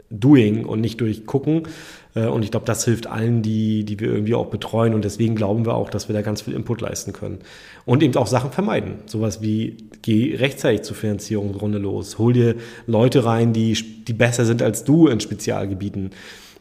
Doing 0.09 0.65
und 0.65 0.79
nicht 0.79 1.01
durch 1.01 1.25
Gucken. 1.25 1.63
Äh, 2.17 2.27
und 2.27 2.43
ich 2.43 2.51
glaube, 2.51 2.65
das 2.65 2.83
hilft 2.85 3.07
allen, 3.07 3.41
die, 3.41 3.83
die 3.83 3.99
wir 3.99 4.09
irgendwie 4.09 4.35
auch 4.35 4.47
betreuen. 4.47 4.93
Und 4.93 5.05
deswegen 5.05 5.35
glauben 5.35 5.65
wir 5.65 5.75
auch, 5.75 5.89
dass 5.89 6.09
wir 6.09 6.13
da 6.13 6.21
ganz 6.21 6.41
viel 6.41 6.53
Input 6.53 6.81
leisten 6.81 7.13
können. 7.13 7.39
Und 7.85 8.03
eben 8.03 8.15
auch 8.15 8.27
Sachen 8.27 8.51
vermeiden. 8.51 8.95
Sowas 9.05 9.41
wie, 9.41 9.77
geh 10.01 10.35
rechtzeitig 10.35 10.81
zur 10.81 10.95
Finanzierungsrunde 10.95 11.77
los. 11.77 12.17
Hol 12.17 12.33
dir 12.33 12.55
Leute 12.85 13.25
rein, 13.25 13.53
die, 13.53 13.77
die 14.07 14.13
besser 14.13 14.45
sind 14.45 14.61
als 14.61 14.83
du 14.83 15.07
in 15.07 15.19
Spezialgebieten. 15.19 16.11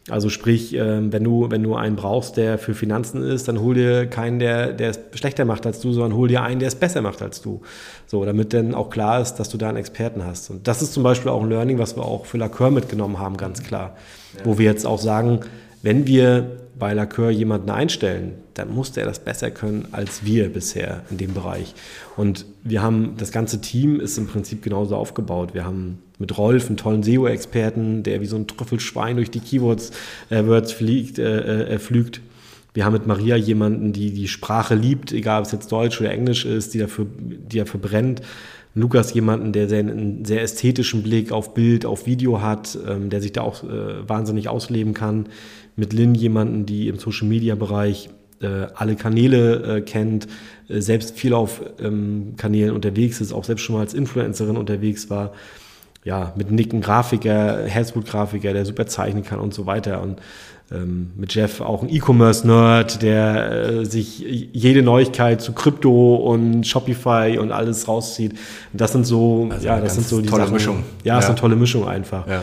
Also 0.09 0.29
sprich, 0.29 0.73
ähm, 0.75 1.13
wenn 1.13 1.25
du, 1.25 1.51
wenn 1.51 1.65
du 1.65 1.75
einen 1.75 1.97
brauchst, 1.97 2.37
der 2.37 2.59
für 2.59 2.75
Finanzen 2.75 3.23
ist, 3.23 3.49
dann 3.49 3.61
hol 3.61 3.75
dir 3.75 4.07
keinen, 4.07 4.39
der, 4.39 4.73
der 4.73 4.91
es 4.91 5.01
schlechter 5.15 5.45
macht 5.45 5.67
als 5.67 5.81
du, 5.81 5.93
sondern 5.93 6.15
hol 6.15 6.29
dir 6.29 6.43
einen, 6.43 6.61
der 6.61 6.69
es 6.69 6.77
besser 6.77 7.03
macht 7.03 7.23
als 7.23 7.43
du. 7.43 7.61
So, 8.07 8.25
damit 8.25 8.53
dann 8.53 8.75
auch 8.75 8.91
klar 8.91 9.21
ist, 9.21 9.35
dass 9.35 9.49
du 9.49 9.59
da 9.59 9.69
einen 9.69 9.79
Experten 9.79 10.25
hast. 10.25 10.51
Und 10.51 10.69
das 10.69 10.81
ist 10.81 10.93
zum 10.93 11.03
Beispiel 11.03 11.31
auch 11.31 11.43
ein 11.43 11.49
Learning, 11.49 11.79
was 11.79 11.97
wir 11.97 12.05
auch 12.05 12.25
für 12.25 12.39
Lacœur 12.39 12.71
mitgenommen 12.71 13.19
haben, 13.19 13.37
ganz 13.37 13.65
klar. 13.65 13.97
Ja. 14.37 14.45
Wo 14.45 14.59
wir 14.59 14.67
jetzt 14.67 14.87
auch 14.87 15.01
sagen, 15.01 15.41
wenn 15.83 16.07
wir 16.07 16.67
bei 16.79 16.93
Lacœur 16.93 17.31
jemanden 17.31 17.71
einstellen, 17.71 18.33
dann 18.55 18.75
muss 18.75 18.93
der 18.93 19.07
das 19.07 19.19
besser 19.19 19.51
können 19.51 19.89
als 19.93 20.25
wir 20.25 20.51
bisher 20.51 21.03
in 21.11 21.17
dem 21.17 21.33
Bereich. 21.33 21.75
Und 22.17 22.45
wir 22.65 22.83
haben, 22.83 23.15
das 23.17 23.33
ganze 23.33 23.61
Team 23.61 24.01
ist 24.01 24.19
im 24.19 24.27
Prinzip 24.27 24.63
genauso 24.63 24.97
aufgebaut. 24.97 25.55
Wir 25.55 25.65
haben 25.65 25.99
mit 26.19 26.37
Rolf 26.37 26.67
einen 26.67 26.77
tollen 26.77 27.03
SEO-Experten, 27.03 28.03
der 28.03 28.21
wie 28.21 28.27
so 28.27 28.37
ein 28.37 28.47
Trüffelschwein 28.47 29.17
durch 29.17 29.31
die 29.31 29.41
Keywords 29.41 29.93
äh, 30.31 30.43
fliegt, 30.65 31.19
äh, 31.19 31.75
äh, 31.75 31.79
flügt. 31.79 32.21
Wir 32.75 32.85
haben 32.85 32.93
mit 32.93 33.07
Maria 33.07 33.37
jemanden, 33.37 33.95
die 33.95 34.13
die 34.13 34.29
Sprache 34.29 34.75
liebt, 34.75 35.13
egal 35.13 35.41
ob 35.41 35.47
es 35.47 35.53
jetzt 35.53 35.73
Deutsch 35.73 35.99
oder 36.01 36.11
Englisch 36.11 36.45
ist, 36.45 36.75
die 36.75 36.79
dafür, 36.79 37.07
die 37.19 37.59
dafür 37.59 37.81
brennt. 37.81 38.21
Lukas 38.75 39.15
jemanden, 39.15 39.53
der 39.53 39.71
sehr, 39.71 39.79
einen 39.79 40.27
sehr 40.27 40.43
ästhetischen 40.43 41.03
Blick 41.03 41.33
auf 41.33 41.55
Bild, 41.55 41.87
auf 41.87 42.07
Video 42.07 42.43
hat, 42.43 42.79
ähm, 42.87 43.09
der 43.09 43.23
sich 43.23 43.33
da 43.33 43.41
auch 43.41 43.65
äh, 43.65 44.07
wahnsinnig 44.07 44.49
ausleben 44.51 44.93
kann 44.93 45.27
mit 45.77 45.93
Lynn 45.93 46.15
jemanden, 46.15 46.67
die 46.67 46.89
im 46.89 46.99
Social 46.99 47.29
Media 47.29 47.55
Bereich 47.55 48.09
äh, 48.41 48.67
alle 48.75 48.97
Kanäle 48.97 49.77
äh, 49.77 49.81
kennt, 49.81 50.27
äh, 50.69 50.81
selbst 50.81 51.19
viel 51.19 51.33
auf 51.33 51.61
ähm, 51.81 52.35
Kanälen 52.37 52.75
unterwegs 52.75 53.21
ist, 53.21 53.33
auch 53.33 53.45
selbst 53.45 53.63
schon 53.63 53.77
mal 53.77 53.81
als 53.81 53.95
Influencerin 53.95 54.57
unterwegs 54.57 55.09
war. 55.11 55.33
Ja, 56.05 56.33
mit 56.37 56.51
Nick 56.53 56.73
ein 56.73 56.81
Grafiker, 56.81 57.65
Herzblut-Grafiker, 57.65 58.53
der 58.53 58.65
super 58.65 58.87
zeichnen 58.87 59.25
kann 59.25 59.41
und 59.41 59.55
so 59.55 59.67
weiter. 59.67 60.03
Und 60.03 60.21
ähm, 60.71 61.11
mit 61.17 61.35
Jeff 61.35 61.61
auch 61.61 61.83
ein 61.83 61.89
E-Commerce-Nerd, 61.89 63.03
der 63.03 63.53
äh, 63.53 63.85
sich 63.85 64.19
jede 64.53 64.83
Neuigkeit 64.83 65.41
zu 65.41 65.53
Krypto 65.53 66.17
und 66.17 66.67
Shopify 66.67 67.39
und 67.41 67.53
alles 67.53 67.89
rauszieht. 67.89 68.35
Das 68.73 68.93
sind 68.93 69.07
so, 69.07 69.49
also 69.51 69.67
ja, 69.67 69.81
das 69.81 69.95
sind 69.95 70.07
so 70.07 70.21
die 70.21 70.29
tolle 70.29 70.43
Sachen. 70.43 70.55
Mischung. 70.55 70.83
Ja, 71.05 71.15
ja, 71.15 71.19
ist 71.21 71.27
eine 71.27 71.37
tolle 71.37 71.57
Mischung 71.57 71.87
einfach. 71.89 72.27
Ja. 72.27 72.43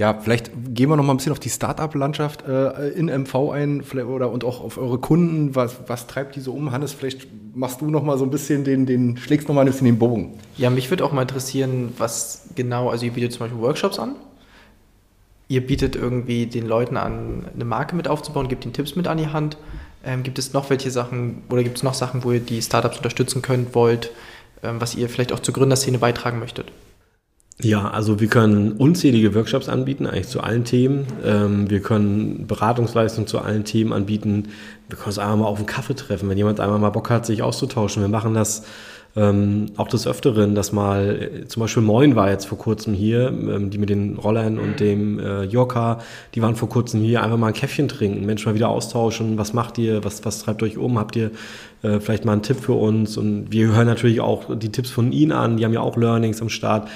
Ja, 0.00 0.14
vielleicht 0.18 0.50
gehen 0.70 0.88
wir 0.88 0.96
noch 0.96 1.04
mal 1.04 1.12
ein 1.12 1.18
bisschen 1.18 1.32
auf 1.32 1.40
die 1.40 1.50
Startup-Landschaft 1.50 2.48
äh, 2.48 2.88
in 2.88 3.10
MV 3.10 3.50
ein 3.50 3.82
oder 3.82 4.30
und 4.30 4.44
auch 4.44 4.64
auf 4.64 4.78
eure 4.78 4.96
Kunden. 4.96 5.54
Was, 5.54 5.76
was 5.88 6.06
treibt 6.06 6.36
die 6.36 6.40
so 6.40 6.54
um? 6.54 6.72
Hannes, 6.72 6.94
vielleicht 6.94 7.28
machst 7.54 7.82
du 7.82 7.90
noch 7.90 8.02
mal 8.02 8.16
so 8.16 8.24
ein 8.24 8.30
bisschen 8.30 8.64
den, 8.64 8.86
den 8.86 9.18
schlägst 9.18 9.46
noch 9.46 9.54
mal 9.54 9.60
ein 9.60 9.66
bisschen 9.66 9.84
den 9.84 9.98
Bogen. 9.98 10.38
Ja, 10.56 10.70
mich 10.70 10.88
würde 10.88 11.04
auch 11.04 11.12
mal 11.12 11.20
interessieren, 11.20 11.92
was 11.98 12.46
genau, 12.54 12.88
also 12.88 13.04
ihr 13.04 13.12
bietet 13.12 13.32
zum 13.32 13.40
Beispiel 13.40 13.60
Workshops 13.60 13.98
an. 13.98 14.14
Ihr 15.48 15.66
bietet 15.66 15.96
irgendwie 15.96 16.46
den 16.46 16.64
Leuten 16.64 16.96
an, 16.96 17.44
eine 17.54 17.66
Marke 17.66 17.94
mit 17.94 18.08
aufzubauen, 18.08 18.48
gibt 18.48 18.64
ihnen 18.64 18.72
Tipps 18.72 18.96
mit 18.96 19.06
an 19.06 19.18
die 19.18 19.26
Hand. 19.26 19.58
Ähm, 20.02 20.22
gibt 20.22 20.38
es 20.38 20.54
noch 20.54 20.70
welche 20.70 20.90
Sachen 20.90 21.42
oder 21.50 21.62
gibt 21.62 21.76
es 21.76 21.82
noch 21.82 21.92
Sachen, 21.92 22.24
wo 22.24 22.32
ihr 22.32 22.40
die 22.40 22.62
Startups 22.62 22.96
unterstützen 22.96 23.42
könnt, 23.42 23.74
wollt, 23.74 24.12
ähm, 24.62 24.80
was 24.80 24.94
ihr 24.94 25.10
vielleicht 25.10 25.34
auch 25.34 25.40
zur 25.40 25.52
Gründerszene 25.52 25.98
beitragen 25.98 26.38
möchtet? 26.38 26.72
Ja, 27.62 27.90
also 27.90 28.20
wir 28.20 28.28
können 28.28 28.72
unzählige 28.72 29.34
Workshops 29.34 29.68
anbieten, 29.68 30.06
eigentlich 30.06 30.28
zu 30.28 30.40
allen 30.40 30.64
Themen. 30.64 31.06
Ähm, 31.24 31.68
wir 31.68 31.80
können 31.80 32.46
Beratungsleistungen 32.46 33.26
zu 33.26 33.38
allen 33.38 33.64
Themen 33.64 33.92
anbieten. 33.92 34.48
Wir 34.88 34.96
können 34.96 35.08
uns 35.08 35.18
einmal 35.18 35.36
mal 35.36 35.46
auf 35.46 35.58
einen 35.58 35.66
Kaffee 35.66 35.94
treffen, 35.94 36.28
wenn 36.28 36.38
jemand 36.38 36.60
einmal 36.60 36.78
mal 36.78 36.90
Bock 36.90 37.10
hat, 37.10 37.26
sich 37.26 37.42
auszutauschen. 37.42 38.02
Wir 38.02 38.08
machen 38.08 38.34
das 38.34 38.64
ähm, 39.16 39.66
auch 39.76 39.88
des 39.88 40.06
Öfteren, 40.06 40.54
dass 40.54 40.72
mal, 40.72 41.42
äh, 41.42 41.48
zum 41.48 41.60
Beispiel 41.60 41.82
Moin 41.82 42.14
war 42.14 42.30
jetzt 42.30 42.46
vor 42.46 42.58
kurzem 42.58 42.94
hier, 42.94 43.28
ähm, 43.28 43.70
die 43.70 43.78
mit 43.78 43.90
den 43.90 44.16
Rollern 44.16 44.58
und 44.58 44.78
dem 44.78 45.18
äh, 45.18 45.42
Yorka, 45.44 45.98
die 46.34 46.42
waren 46.42 46.54
vor 46.54 46.68
kurzem 46.68 47.02
hier, 47.02 47.22
einfach 47.22 47.36
mal 47.36 47.48
ein 47.48 47.52
Käffchen 47.52 47.88
trinken, 47.88 48.24
Menschen 48.24 48.48
mal 48.48 48.54
wieder 48.54 48.68
austauschen, 48.68 49.36
was 49.36 49.52
macht 49.52 49.78
ihr, 49.78 50.04
was, 50.04 50.24
was 50.24 50.40
treibt 50.40 50.62
euch 50.62 50.78
um, 50.78 50.98
habt 50.98 51.16
ihr 51.16 51.32
äh, 51.82 51.98
vielleicht 51.98 52.24
mal 52.24 52.32
einen 52.32 52.42
Tipp 52.42 52.60
für 52.60 52.74
uns 52.74 53.16
und 53.16 53.50
wir 53.50 53.72
hören 53.74 53.86
natürlich 53.86 54.20
auch 54.20 54.56
die 54.56 54.70
Tipps 54.70 54.90
von 54.90 55.10
ihnen 55.10 55.32
an, 55.32 55.56
die 55.56 55.64
haben 55.64 55.72
ja 55.72 55.80
auch 55.80 55.96
Learnings 55.96 56.40
am 56.40 56.48
Start. 56.48 56.88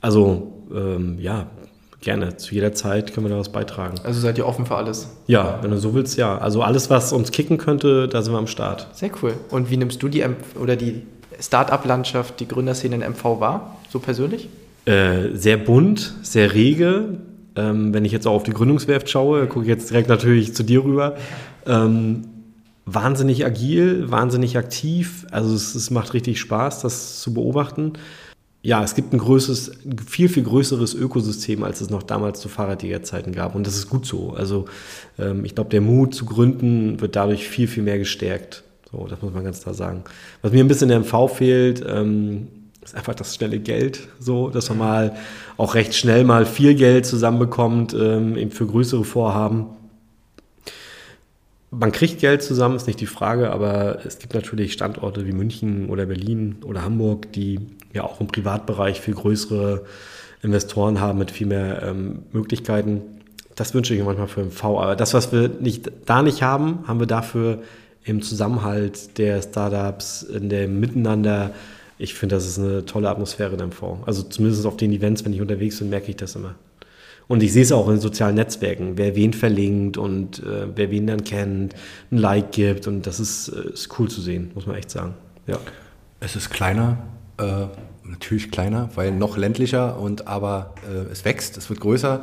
Also 0.00 0.52
ähm, 0.74 1.18
ja, 1.18 1.46
gerne. 2.00 2.36
Zu 2.36 2.54
jeder 2.54 2.72
Zeit 2.72 3.12
können 3.12 3.26
wir 3.26 3.30
da 3.30 3.38
was 3.38 3.50
beitragen. 3.50 3.96
Also 4.04 4.20
seid 4.20 4.38
ihr 4.38 4.46
offen 4.46 4.66
für 4.66 4.76
alles? 4.76 5.08
Ja, 5.26 5.58
wenn 5.62 5.70
du 5.70 5.78
so 5.78 5.94
willst, 5.94 6.16
ja. 6.16 6.38
Also 6.38 6.62
alles, 6.62 6.90
was 6.90 7.12
uns 7.12 7.30
kicken 7.32 7.58
könnte, 7.58 8.08
da 8.08 8.22
sind 8.22 8.32
wir 8.32 8.38
am 8.38 8.46
Start. 8.46 8.88
Sehr 8.92 9.10
cool. 9.22 9.34
Und 9.50 9.70
wie 9.70 9.76
nimmst 9.76 10.02
du 10.02 10.08
die 10.08 10.24
oder 10.60 10.76
die 10.76 11.02
Start-up-Landschaft, 11.40 12.40
die 12.40 12.48
Gründerszene 12.48 12.94
in 12.94 13.02
MV 13.02 13.40
wahr, 13.40 13.76
so 13.90 13.98
persönlich? 13.98 14.48
Äh, 14.84 15.34
sehr 15.34 15.56
bunt, 15.56 16.14
sehr 16.22 16.54
rege. 16.54 17.18
Ähm, 17.56 17.92
wenn 17.92 18.04
ich 18.04 18.12
jetzt 18.12 18.26
auch 18.26 18.34
auf 18.34 18.42
die 18.44 18.52
Gründungswerft 18.52 19.08
schaue, 19.10 19.46
gucke 19.46 19.64
ich 19.64 19.68
jetzt 19.68 19.90
direkt 19.90 20.08
natürlich 20.08 20.54
zu 20.54 20.62
dir 20.62 20.84
rüber. 20.84 21.16
Ähm, 21.66 22.22
wahnsinnig 22.84 23.44
agil, 23.44 24.10
wahnsinnig 24.10 24.56
aktiv. 24.56 25.26
Also 25.32 25.54
es, 25.54 25.74
es 25.74 25.90
macht 25.90 26.14
richtig 26.14 26.38
Spaß, 26.38 26.82
das 26.82 27.20
zu 27.20 27.34
beobachten 27.34 27.94
ja, 28.66 28.82
es 28.82 28.96
gibt 28.96 29.12
ein 29.12 29.18
größeres, 29.18 29.78
viel, 30.08 30.28
viel 30.28 30.42
größeres 30.42 30.94
Ökosystem, 30.94 31.62
als 31.62 31.80
es 31.80 31.88
noch 31.88 32.02
damals 32.02 32.40
zu 32.40 32.48
Fahrradjägerzeiten 32.48 33.32
gab. 33.32 33.54
Und 33.54 33.64
das 33.64 33.76
ist 33.76 33.88
gut 33.88 34.04
so. 34.04 34.32
Also 34.32 34.64
ähm, 35.20 35.44
ich 35.44 35.54
glaube, 35.54 35.70
der 35.70 35.80
Mut 35.80 36.16
zu 36.16 36.24
gründen 36.24 37.00
wird 37.00 37.14
dadurch 37.14 37.48
viel, 37.48 37.68
viel 37.68 37.84
mehr 37.84 37.96
gestärkt. 37.96 38.64
So, 38.90 39.06
das 39.06 39.22
muss 39.22 39.32
man 39.32 39.44
ganz 39.44 39.62
klar 39.62 39.72
sagen. 39.76 40.02
Was 40.42 40.50
mir 40.50 40.64
ein 40.64 40.66
bisschen 40.66 40.90
in 40.90 41.00
der 41.00 41.18
MV 41.18 41.32
fehlt, 41.32 41.84
ähm, 41.88 42.48
ist 42.82 42.96
einfach 42.96 43.14
das 43.14 43.36
schnelle 43.36 43.60
Geld, 43.60 44.08
so, 44.18 44.50
dass 44.50 44.68
man 44.70 44.78
mal 44.78 45.16
auch 45.56 45.76
recht 45.76 45.94
schnell 45.94 46.24
mal 46.24 46.44
viel 46.44 46.74
Geld 46.74 47.06
zusammenbekommt, 47.06 47.94
ähm, 47.94 48.36
eben 48.36 48.50
für 48.50 48.66
größere 48.66 49.04
Vorhaben. 49.04 49.66
Man 51.70 51.92
kriegt 51.92 52.18
Geld 52.18 52.42
zusammen, 52.42 52.74
ist 52.74 52.88
nicht 52.88 53.00
die 53.00 53.06
Frage, 53.06 53.52
aber 53.52 54.04
es 54.04 54.18
gibt 54.18 54.34
natürlich 54.34 54.72
Standorte 54.72 55.24
wie 55.24 55.32
München 55.32 55.88
oder 55.88 56.06
Berlin 56.06 56.56
oder 56.64 56.82
Hamburg, 56.82 57.30
die 57.32 57.60
ja 57.96 58.04
auch 58.04 58.20
im 58.20 58.28
Privatbereich 58.28 59.00
viel 59.00 59.14
größere 59.14 59.84
Investoren 60.42 61.00
haben 61.00 61.18
mit 61.18 61.30
viel 61.30 61.46
mehr 61.46 61.82
ähm, 61.82 62.20
Möglichkeiten. 62.32 63.02
das 63.56 63.74
wünsche 63.74 63.94
ich 63.94 64.00
mir 64.00 64.06
manchmal 64.06 64.28
für 64.28 64.44
MV. 64.44 64.64
Aber 64.64 64.96
das, 64.96 65.14
was 65.14 65.32
wir 65.32 65.48
nicht, 65.48 65.90
da 66.04 66.22
nicht 66.22 66.42
haben, 66.42 66.86
haben 66.86 67.00
wir 67.00 67.06
dafür 67.06 67.62
im 68.04 68.22
Zusammenhalt 68.22 69.18
der 69.18 69.42
Startups, 69.42 70.22
in 70.22 70.48
dem 70.48 70.78
Miteinander. 70.78 71.52
Ich 71.98 72.14
finde, 72.14 72.36
das 72.36 72.46
ist 72.46 72.58
eine 72.58 72.84
tolle 72.84 73.08
Atmosphäre 73.08 73.54
in 73.54 73.68
MV. 73.68 74.04
Also 74.06 74.22
zumindest 74.22 74.66
auf 74.66 74.76
den 74.76 74.92
Events, 74.92 75.24
wenn 75.24 75.32
ich 75.32 75.40
unterwegs 75.40 75.78
bin, 75.78 75.90
merke 75.90 76.10
ich 76.10 76.16
das 76.16 76.36
immer. 76.36 76.54
Und 77.28 77.42
ich 77.42 77.52
sehe 77.52 77.62
es 77.62 77.72
auch 77.72 77.88
in 77.88 77.98
sozialen 77.98 78.36
Netzwerken, 78.36 78.96
wer 78.96 79.16
wen 79.16 79.32
verlinkt 79.32 79.96
und 79.96 80.38
äh, 80.44 80.68
wer 80.74 80.90
wen 80.90 81.08
dann 81.08 81.24
kennt, 81.24 81.74
ein 82.12 82.18
Like 82.18 82.52
gibt. 82.52 82.86
Und 82.86 83.06
das 83.06 83.18
ist, 83.18 83.48
äh, 83.48 83.72
ist 83.72 83.98
cool 83.98 84.08
zu 84.08 84.20
sehen, 84.20 84.52
muss 84.54 84.66
man 84.66 84.76
echt 84.76 84.90
sagen. 84.90 85.14
Ja. 85.46 85.58
Es 86.20 86.36
ist 86.36 86.50
kleiner, 86.50 86.98
äh, 87.38 87.66
natürlich 88.04 88.50
kleiner, 88.50 88.88
weil 88.94 89.12
noch 89.12 89.36
ländlicher 89.36 89.98
und 89.98 90.28
aber 90.28 90.74
äh, 90.88 91.10
es 91.12 91.24
wächst, 91.24 91.56
es 91.56 91.68
wird 91.68 91.80
größer 91.80 92.20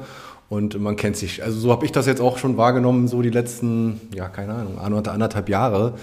und 0.50 0.80
man 0.80 0.96
kennt 0.96 1.18
sich. 1.18 1.44
Also 1.44 1.60
so 1.60 1.72
habe 1.72 1.86
ich 1.86 1.92
das 1.92 2.06
jetzt 2.06 2.22
auch 2.22 2.38
schon 2.38 2.58
wahrgenommen, 2.58 3.08
so 3.08 3.22
die 3.22 3.30
letzten, 3.30 4.00
ja, 4.14 4.30
keine 4.30 4.54
Ahnung, 4.54 4.80
anderthalb 4.80 5.50
Jahre. 5.50 5.96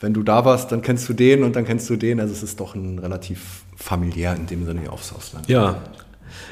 Wenn 0.00 0.12
du 0.12 0.22
da 0.22 0.44
warst, 0.44 0.72
dann 0.72 0.82
kennst 0.82 1.08
du 1.08 1.14
den 1.14 1.42
und 1.42 1.56
dann 1.56 1.64
kennst 1.64 1.88
du 1.88 1.96
den. 1.96 2.20
Also 2.20 2.34
es 2.34 2.42
ist 2.42 2.60
doch 2.60 2.74
ein 2.74 2.98
relativ 2.98 3.64
familiär 3.76 4.36
in 4.36 4.46
dem 4.46 4.66
Sinne 4.66 4.90
aufs 4.90 5.12
Ausland. 5.14 5.48
Ja, 5.48 5.76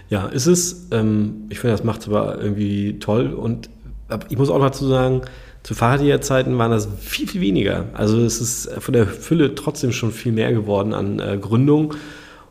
ja, 0.09 0.27
ist 0.27 0.47
es. 0.47 0.87
Ähm, 0.91 1.45
ich 1.51 1.59
finde, 1.59 1.77
das 1.77 1.85
macht 1.85 2.01
es 2.01 2.09
aber 2.09 2.41
irgendwie 2.41 2.99
toll. 2.99 3.35
Und 3.35 3.69
ich 4.29 4.39
muss 4.39 4.49
auch 4.49 4.61
dazu 4.61 4.87
sagen, 4.87 5.23
zu 5.65 5.75
Fahrradzeiten 5.75 6.59
waren 6.59 6.71
das 6.71 6.89
viel, 7.01 7.27
viel 7.27 7.41
weniger. 7.41 7.87
Also 7.95 8.21
es 8.21 8.41
ist 8.41 8.71
von 8.81 8.93
der 8.93 9.07
Fülle 9.07 9.55
trotzdem 9.55 9.93
schon 9.93 10.13
viel 10.13 10.31
mehr 10.31 10.53
geworden 10.53 10.93
an 10.93 11.19
äh, 11.19 11.39
Gründung. 11.41 11.95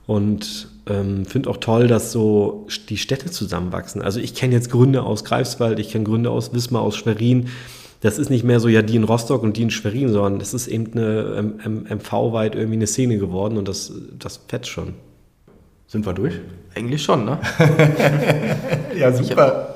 Und 0.08 0.68
ähm, 0.88 1.26
finde 1.26 1.50
auch 1.50 1.58
toll, 1.58 1.88
dass 1.88 2.12
so 2.12 2.68
die 2.90 2.98
Städte 2.98 3.30
zusammenwachsen. 3.32 4.02
Also 4.02 4.20
ich 4.20 4.34
kenne 4.34 4.54
jetzt 4.56 4.70
Gründe 4.70 5.04
aus 5.04 5.24
Greifswald, 5.24 5.80
ich 5.80 5.92
kenne 5.92 6.04
Gründe 6.04 6.32
aus 6.32 6.54
Wismar, 6.54 6.82
aus 6.82 6.98
Schwerin. 6.98 7.50
Das 8.02 8.18
ist 8.18 8.30
nicht 8.30 8.44
mehr 8.44 8.60
so, 8.60 8.68
ja, 8.68 8.82
die 8.82 8.96
in 8.96 9.04
Rostock 9.04 9.44
und 9.44 9.56
die 9.58 9.62
in 9.62 9.70
Schwerin, 9.70 10.12
sondern 10.12 10.40
das 10.40 10.54
ist 10.54 10.68
eben 10.68 10.92
eine 10.94 11.86
MV-weit 11.88 12.56
irgendwie 12.56 12.76
eine 12.76 12.88
Szene 12.88 13.18
geworden 13.20 13.58
und 13.58 13.68
das, 13.68 13.94
das 14.20 14.42
fetzt 14.48 14.70
schon. 14.70 14.96
Sind 15.88 16.06
wir 16.06 16.14
durch? 16.14 16.34
Eigentlich 16.76 17.04
schon, 17.04 17.26
ne? 17.26 17.38
ja, 18.98 19.14
super. 19.14 19.73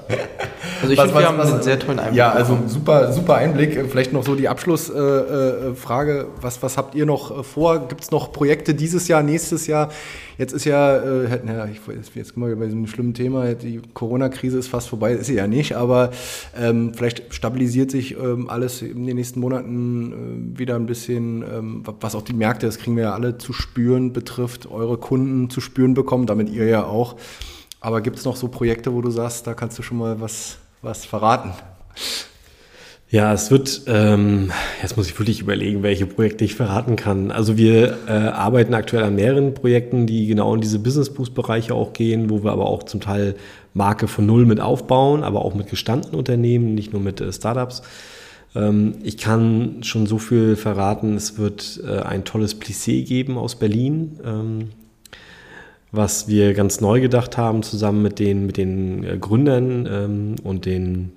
Also 0.82 0.94
ich 0.94 1.00
finde, 1.00 1.16
wir 1.16 1.28
haben 1.28 1.38
was, 1.38 1.52
einen 1.52 1.64
sehr 1.64 1.80
tollen 1.80 2.00
Einblick. 2.00 2.18
Ja, 2.18 2.32
also 2.32 2.58
super, 2.68 3.12
super 3.12 3.36
Einblick. 3.36 3.90
Vielleicht 3.90 4.14
noch 4.14 4.24
so 4.24 4.36
die 4.36 4.48
Abschlussfrage. 4.48 6.20
Äh, 6.20 6.26
was, 6.42 6.62
was 6.62 6.78
habt 6.78 6.96
ihr 6.96 7.06
noch 7.06 7.40
äh, 7.40 7.44
vor? 7.44 7.88
Gibt 7.88 8.02
es 8.02 8.12
noch 8.12 8.32
Projekte 8.32 8.76
dieses 8.76 9.08
Jahr, 9.08 9.24
nächstes 9.24 9.68
Jahr? 9.68 9.90
Jetzt 10.38 10.54
ist 10.54 10.66
ja, 10.66 10.98
äh, 10.98 11.40
ja 11.48 11.66
ich 11.66 11.82
jetzt 12.14 12.38
mal 12.38 12.56
bei 12.56 12.70
so 12.70 12.76
einem 12.76 12.88
schlimmen 12.88 13.14
Thema, 13.14 13.56
die 13.56 13.82
Corona-Krise 13.94 14.60
ist 14.60 14.68
fast 14.68 14.88
vorbei, 14.88 15.14
ist 15.14 15.26
sie 15.26 15.36
ja 15.36 15.48
nicht, 15.48 15.76
aber 15.76 16.12
ähm, 16.56 16.94
vielleicht 16.94 17.34
stabilisiert 17.34 17.90
sich 17.90 18.16
ähm, 18.16 18.48
alles 18.50 18.84
in 18.84 19.08
den 19.08 19.16
nächsten 19.16 19.40
Monaten 19.40 20.54
äh, 20.56 20.60
wieder 20.60 20.76
ein 20.76 20.86
bisschen, 20.86 21.42
ähm, 21.42 21.84
was 22.00 22.14
auch 22.14 22.22
die 22.22 22.34
Märkte, 22.34 22.68
das 22.68 22.78
kriegen 22.78 22.96
wir 22.96 23.04
ja 23.04 23.14
alle 23.14 23.40
zu 23.40 23.52
spüren, 23.52 24.14
betrifft, 24.14 24.70
eure 24.70 24.98
Kunden 24.98 25.50
zu 25.50 25.60
spüren 25.60 25.96
bekommen, 25.96 26.28
damit 26.28 26.50
ihr 26.50 26.66
ja 26.66 26.84
auch. 26.84 27.16
Aber 27.80 28.02
gibt 28.02 28.18
es 28.18 28.26
noch 28.26 28.36
so 28.36 28.48
Projekte, 28.48 28.94
wo 28.94 29.02
du 29.02 29.12
sagst, 29.12 29.48
da 29.48 29.54
kannst 29.54 29.78
du 29.78 29.84
schon 29.84 29.98
mal 29.98 30.20
was, 30.20 30.58
was 30.82 31.06
verraten? 31.06 31.52
Ja, 33.10 33.32
es 33.32 33.52
wird, 33.52 33.84
ähm, 33.88 34.52
jetzt 34.82 34.98
muss 34.98 35.08
ich 35.08 35.18
wirklich 35.18 35.40
überlegen, 35.40 35.82
welche 35.82 36.06
Projekte 36.06 36.44
ich 36.44 36.56
verraten 36.56 36.98
kann. 36.98 37.32
Also 37.32 37.56
wir 37.56 37.98
äh, 38.06 38.12
arbeiten 38.12 38.74
aktuell 38.74 39.04
an 39.04 39.16
mehreren 39.16 39.54
Projekten, 39.54 40.08
die 40.08 40.28
genau 40.28 40.54
in 40.54 40.60
diese 40.60 40.80
Business 40.80 41.14
Boost 41.14 41.34
Bereiche 41.34 41.74
auch 41.74 41.94
gehen, 41.94 42.30
wo 42.30 42.44
wir 42.44 42.52
aber 42.52 42.66
auch 42.66 42.84
zum 42.84 43.00
Teil 43.00 43.36
Marke 43.74 44.10
von 44.10 44.26
Null 44.26 44.46
mit 44.46 44.60
aufbauen, 44.60 45.24
aber 45.24 45.46
auch 45.46 45.56
mit 45.56 45.70
gestandenen 45.70 46.16
Unternehmen, 46.16 46.76
nicht 46.76 46.92
nur 46.92 47.02
mit 47.02 47.22
äh, 47.22 47.32
Startups. 47.32 47.82
Ähm, 48.56 48.96
ich 49.04 49.18
kann 49.18 49.84
schon 49.84 50.06
so 50.06 50.18
viel 50.18 50.58
verraten, 50.58 51.16
es 51.16 51.38
wird 51.38 51.82
äh, 51.88 52.00
ein 52.00 52.26
tolles 52.26 52.60
Plissé 52.60 53.06
geben 53.06 53.38
aus 53.38 53.56
Berlin. 53.56 54.20
Ähm, 54.26 54.70
was 55.92 56.28
wir 56.28 56.54
ganz 56.54 56.82
neu 56.82 57.02
gedacht 57.02 57.38
haben, 57.38 57.64
zusammen 57.64 58.02
mit 58.02 58.20
den, 58.20 58.46
mit 58.46 58.58
den 58.58 59.04
äh, 59.04 59.18
Gründern 59.18 59.88
ähm, 59.90 60.36
und 60.44 60.66
den 60.66 61.14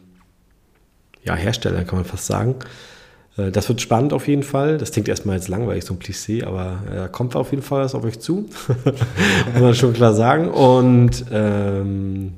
ja, 1.25 1.35
Hersteller, 1.35 1.85
kann 1.85 1.99
man 1.99 2.05
fast 2.05 2.27
sagen. 2.27 2.57
Äh, 3.37 3.51
das 3.51 3.69
wird 3.69 3.81
spannend 3.81 4.13
auf 4.13 4.29
jeden 4.29 4.43
Fall. 4.43 4.79
Das 4.79 4.93
klingt 4.93 5.09
erstmal 5.09 5.37
jetzt 5.37 5.49
langweilig, 5.49 5.85
so 5.85 5.95
ein 5.95 5.99
Plissé, 5.99 6.45
aber 6.45 6.83
äh, 6.91 7.09
kommt 7.09 7.37
auf 7.37 7.51
jeden 7.51 7.63
Fall 7.63 7.83
was 7.83 7.95
auf 7.95 8.05
euch 8.05 8.21
zu. 8.21 8.49
Muss 9.53 9.61
man 9.61 9.75
schon 9.75 9.93
klar 9.93 10.15
sagen. 10.15 10.49
Und 10.49 11.25
ähm, 11.33 12.35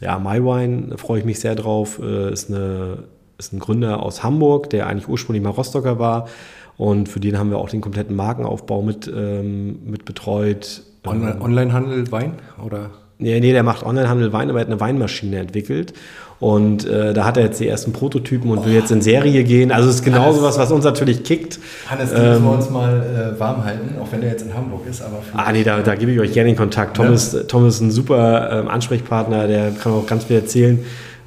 ja, 0.00 0.18
MyWine 0.18 0.96
freue 0.98 1.20
ich 1.20 1.24
mich 1.24 1.40
sehr 1.40 1.54
drauf. 1.54 2.00
Äh, 2.02 2.32
ist, 2.32 2.50
eine, 2.50 3.04
ist 3.38 3.52
ein 3.52 3.58
Gründer 3.58 4.02
aus 4.02 4.22
Hamburg, 4.22 4.70
der 4.70 4.86
eigentlich 4.86 5.08
ursprünglich 5.08 5.42
mal 5.42 5.50
Rostocker 5.50 5.98
war. 5.98 6.28
Und 6.76 7.08
für 7.08 7.20
den 7.20 7.38
haben 7.38 7.50
wir 7.50 7.58
auch 7.58 7.68
den 7.68 7.82
kompletten 7.82 8.16
Markenaufbau 8.16 8.80
mit, 8.80 9.10
ähm, 9.14 9.80
mit 9.84 10.06
betreut. 10.06 10.82
Onlinehandel 11.04 12.10
Wein 12.12 12.34
oder? 12.64 12.90
Nee, 13.18 13.38
nee, 13.40 13.52
der 13.52 13.62
macht 13.62 13.84
Onlinehandel 13.84 14.32
Wein, 14.32 14.48
aber 14.48 14.60
er 14.60 14.62
hat 14.62 14.68
eine 14.68 14.80
Weinmaschine 14.80 15.38
entwickelt. 15.38 15.92
Und 16.40 16.86
äh, 16.86 17.12
da 17.12 17.26
hat 17.26 17.36
er 17.36 17.44
jetzt 17.44 17.60
die 17.60 17.68
ersten 17.68 17.92
Prototypen 17.92 18.50
und 18.50 18.58
oh. 18.58 18.64
will 18.64 18.72
jetzt 18.72 18.90
in 18.90 19.02
Serie 19.02 19.44
gehen. 19.44 19.70
Also 19.70 19.90
es 19.90 19.96
ist 19.96 20.04
genau 20.04 20.32
sowas, 20.32 20.58
was 20.58 20.72
uns 20.72 20.86
natürlich 20.86 21.22
kickt. 21.22 21.58
Hannes, 21.86 22.10
die 22.10 22.16
ähm, 22.16 22.28
müssen 22.30 22.44
wir 22.44 22.52
uns 22.52 22.70
mal 22.70 23.34
äh, 23.36 23.38
warm 23.38 23.62
halten, 23.62 23.96
auch 24.00 24.10
wenn 24.10 24.22
er 24.22 24.30
jetzt 24.30 24.42
in 24.46 24.54
Hamburg 24.54 24.86
ist. 24.88 25.02
Aber 25.02 25.18
ah, 25.34 25.52
nee, 25.52 25.64
da, 25.64 25.80
da 25.82 25.94
gebe 25.96 26.12
ich 26.12 26.18
euch 26.18 26.32
gerne 26.32 26.48
den 26.48 26.56
Kontakt. 26.56 26.96
Tom, 26.96 27.06
ja. 27.06 27.12
ist, 27.12 27.48
Tom 27.48 27.68
ist 27.68 27.80
ein 27.82 27.90
super 27.90 28.50
ähm, 28.52 28.68
Ansprechpartner, 28.68 29.48
der 29.48 29.72
kann 29.72 29.92
auch 29.92 30.06
ganz 30.06 30.24
viel 30.24 30.36
erzählen. 30.36 30.78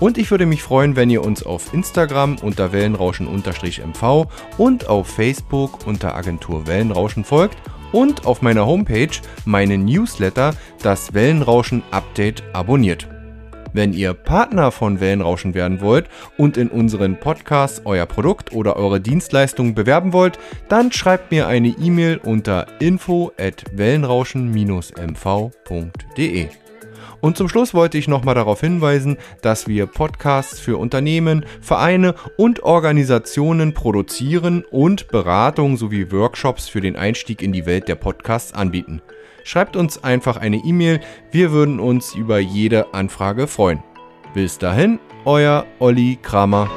Und 0.00 0.18
ich 0.18 0.32
würde 0.32 0.46
mich 0.46 0.64
freuen, 0.64 0.96
wenn 0.96 1.08
ihr 1.08 1.24
uns 1.24 1.46
auf 1.46 1.72
Instagram 1.72 2.38
unter 2.42 2.72
Wellenrauschen-MV 2.72 4.26
und 4.58 4.88
auf 4.88 5.06
Facebook 5.06 5.86
unter 5.86 6.16
Agentur 6.16 6.66
Wellenrauschen 6.66 7.22
folgt 7.22 7.58
und 7.92 8.26
auf 8.26 8.42
meiner 8.42 8.66
Homepage 8.66 9.10
meinen 9.44 9.84
Newsletter, 9.84 10.54
das 10.82 11.14
Wellenrauschen 11.14 11.84
Update, 11.90 12.42
abonniert. 12.52 13.08
Wenn 13.72 13.94
ihr 13.94 14.12
Partner 14.12 14.70
von 14.70 15.00
Wellenrauschen 15.00 15.54
werden 15.54 15.80
wollt 15.80 16.10
und 16.36 16.58
in 16.58 16.68
unseren 16.68 17.18
Podcasts 17.18 17.82
euer 17.84 18.06
Produkt 18.06 18.52
oder 18.52 18.76
eure 18.76 19.00
Dienstleistung 19.00 19.74
bewerben 19.74 20.12
wollt, 20.12 20.38
dann 20.68 20.92
schreibt 20.92 21.30
mir 21.30 21.46
eine 21.46 21.68
E-Mail 21.68 22.18
unter 22.18 22.66
info 22.80 23.32
at 23.38 23.64
wellenrauschen-mv.de. 23.72 26.48
Und 27.22 27.36
zum 27.36 27.48
Schluss 27.48 27.72
wollte 27.72 27.96
ich 27.96 28.08
nochmal 28.08 28.34
darauf 28.34 28.60
hinweisen, 28.60 29.16
dass 29.42 29.68
wir 29.68 29.86
Podcasts 29.86 30.58
für 30.58 30.76
Unternehmen, 30.76 31.46
Vereine 31.60 32.16
und 32.36 32.64
Organisationen 32.64 33.74
produzieren 33.74 34.64
und 34.70 35.06
Beratung 35.06 35.76
sowie 35.76 36.10
Workshops 36.10 36.68
für 36.68 36.80
den 36.80 36.96
Einstieg 36.96 37.40
in 37.40 37.52
die 37.52 37.64
Welt 37.64 37.86
der 37.86 37.94
Podcasts 37.94 38.52
anbieten. 38.52 39.00
Schreibt 39.44 39.76
uns 39.76 40.02
einfach 40.02 40.36
eine 40.36 40.56
E-Mail, 40.56 41.00
wir 41.30 41.52
würden 41.52 41.78
uns 41.78 42.12
über 42.14 42.40
jede 42.40 42.92
Anfrage 42.92 43.46
freuen. 43.46 43.84
Bis 44.34 44.58
dahin, 44.58 44.98
euer 45.24 45.64
Olli 45.78 46.18
Kramer. 46.20 46.68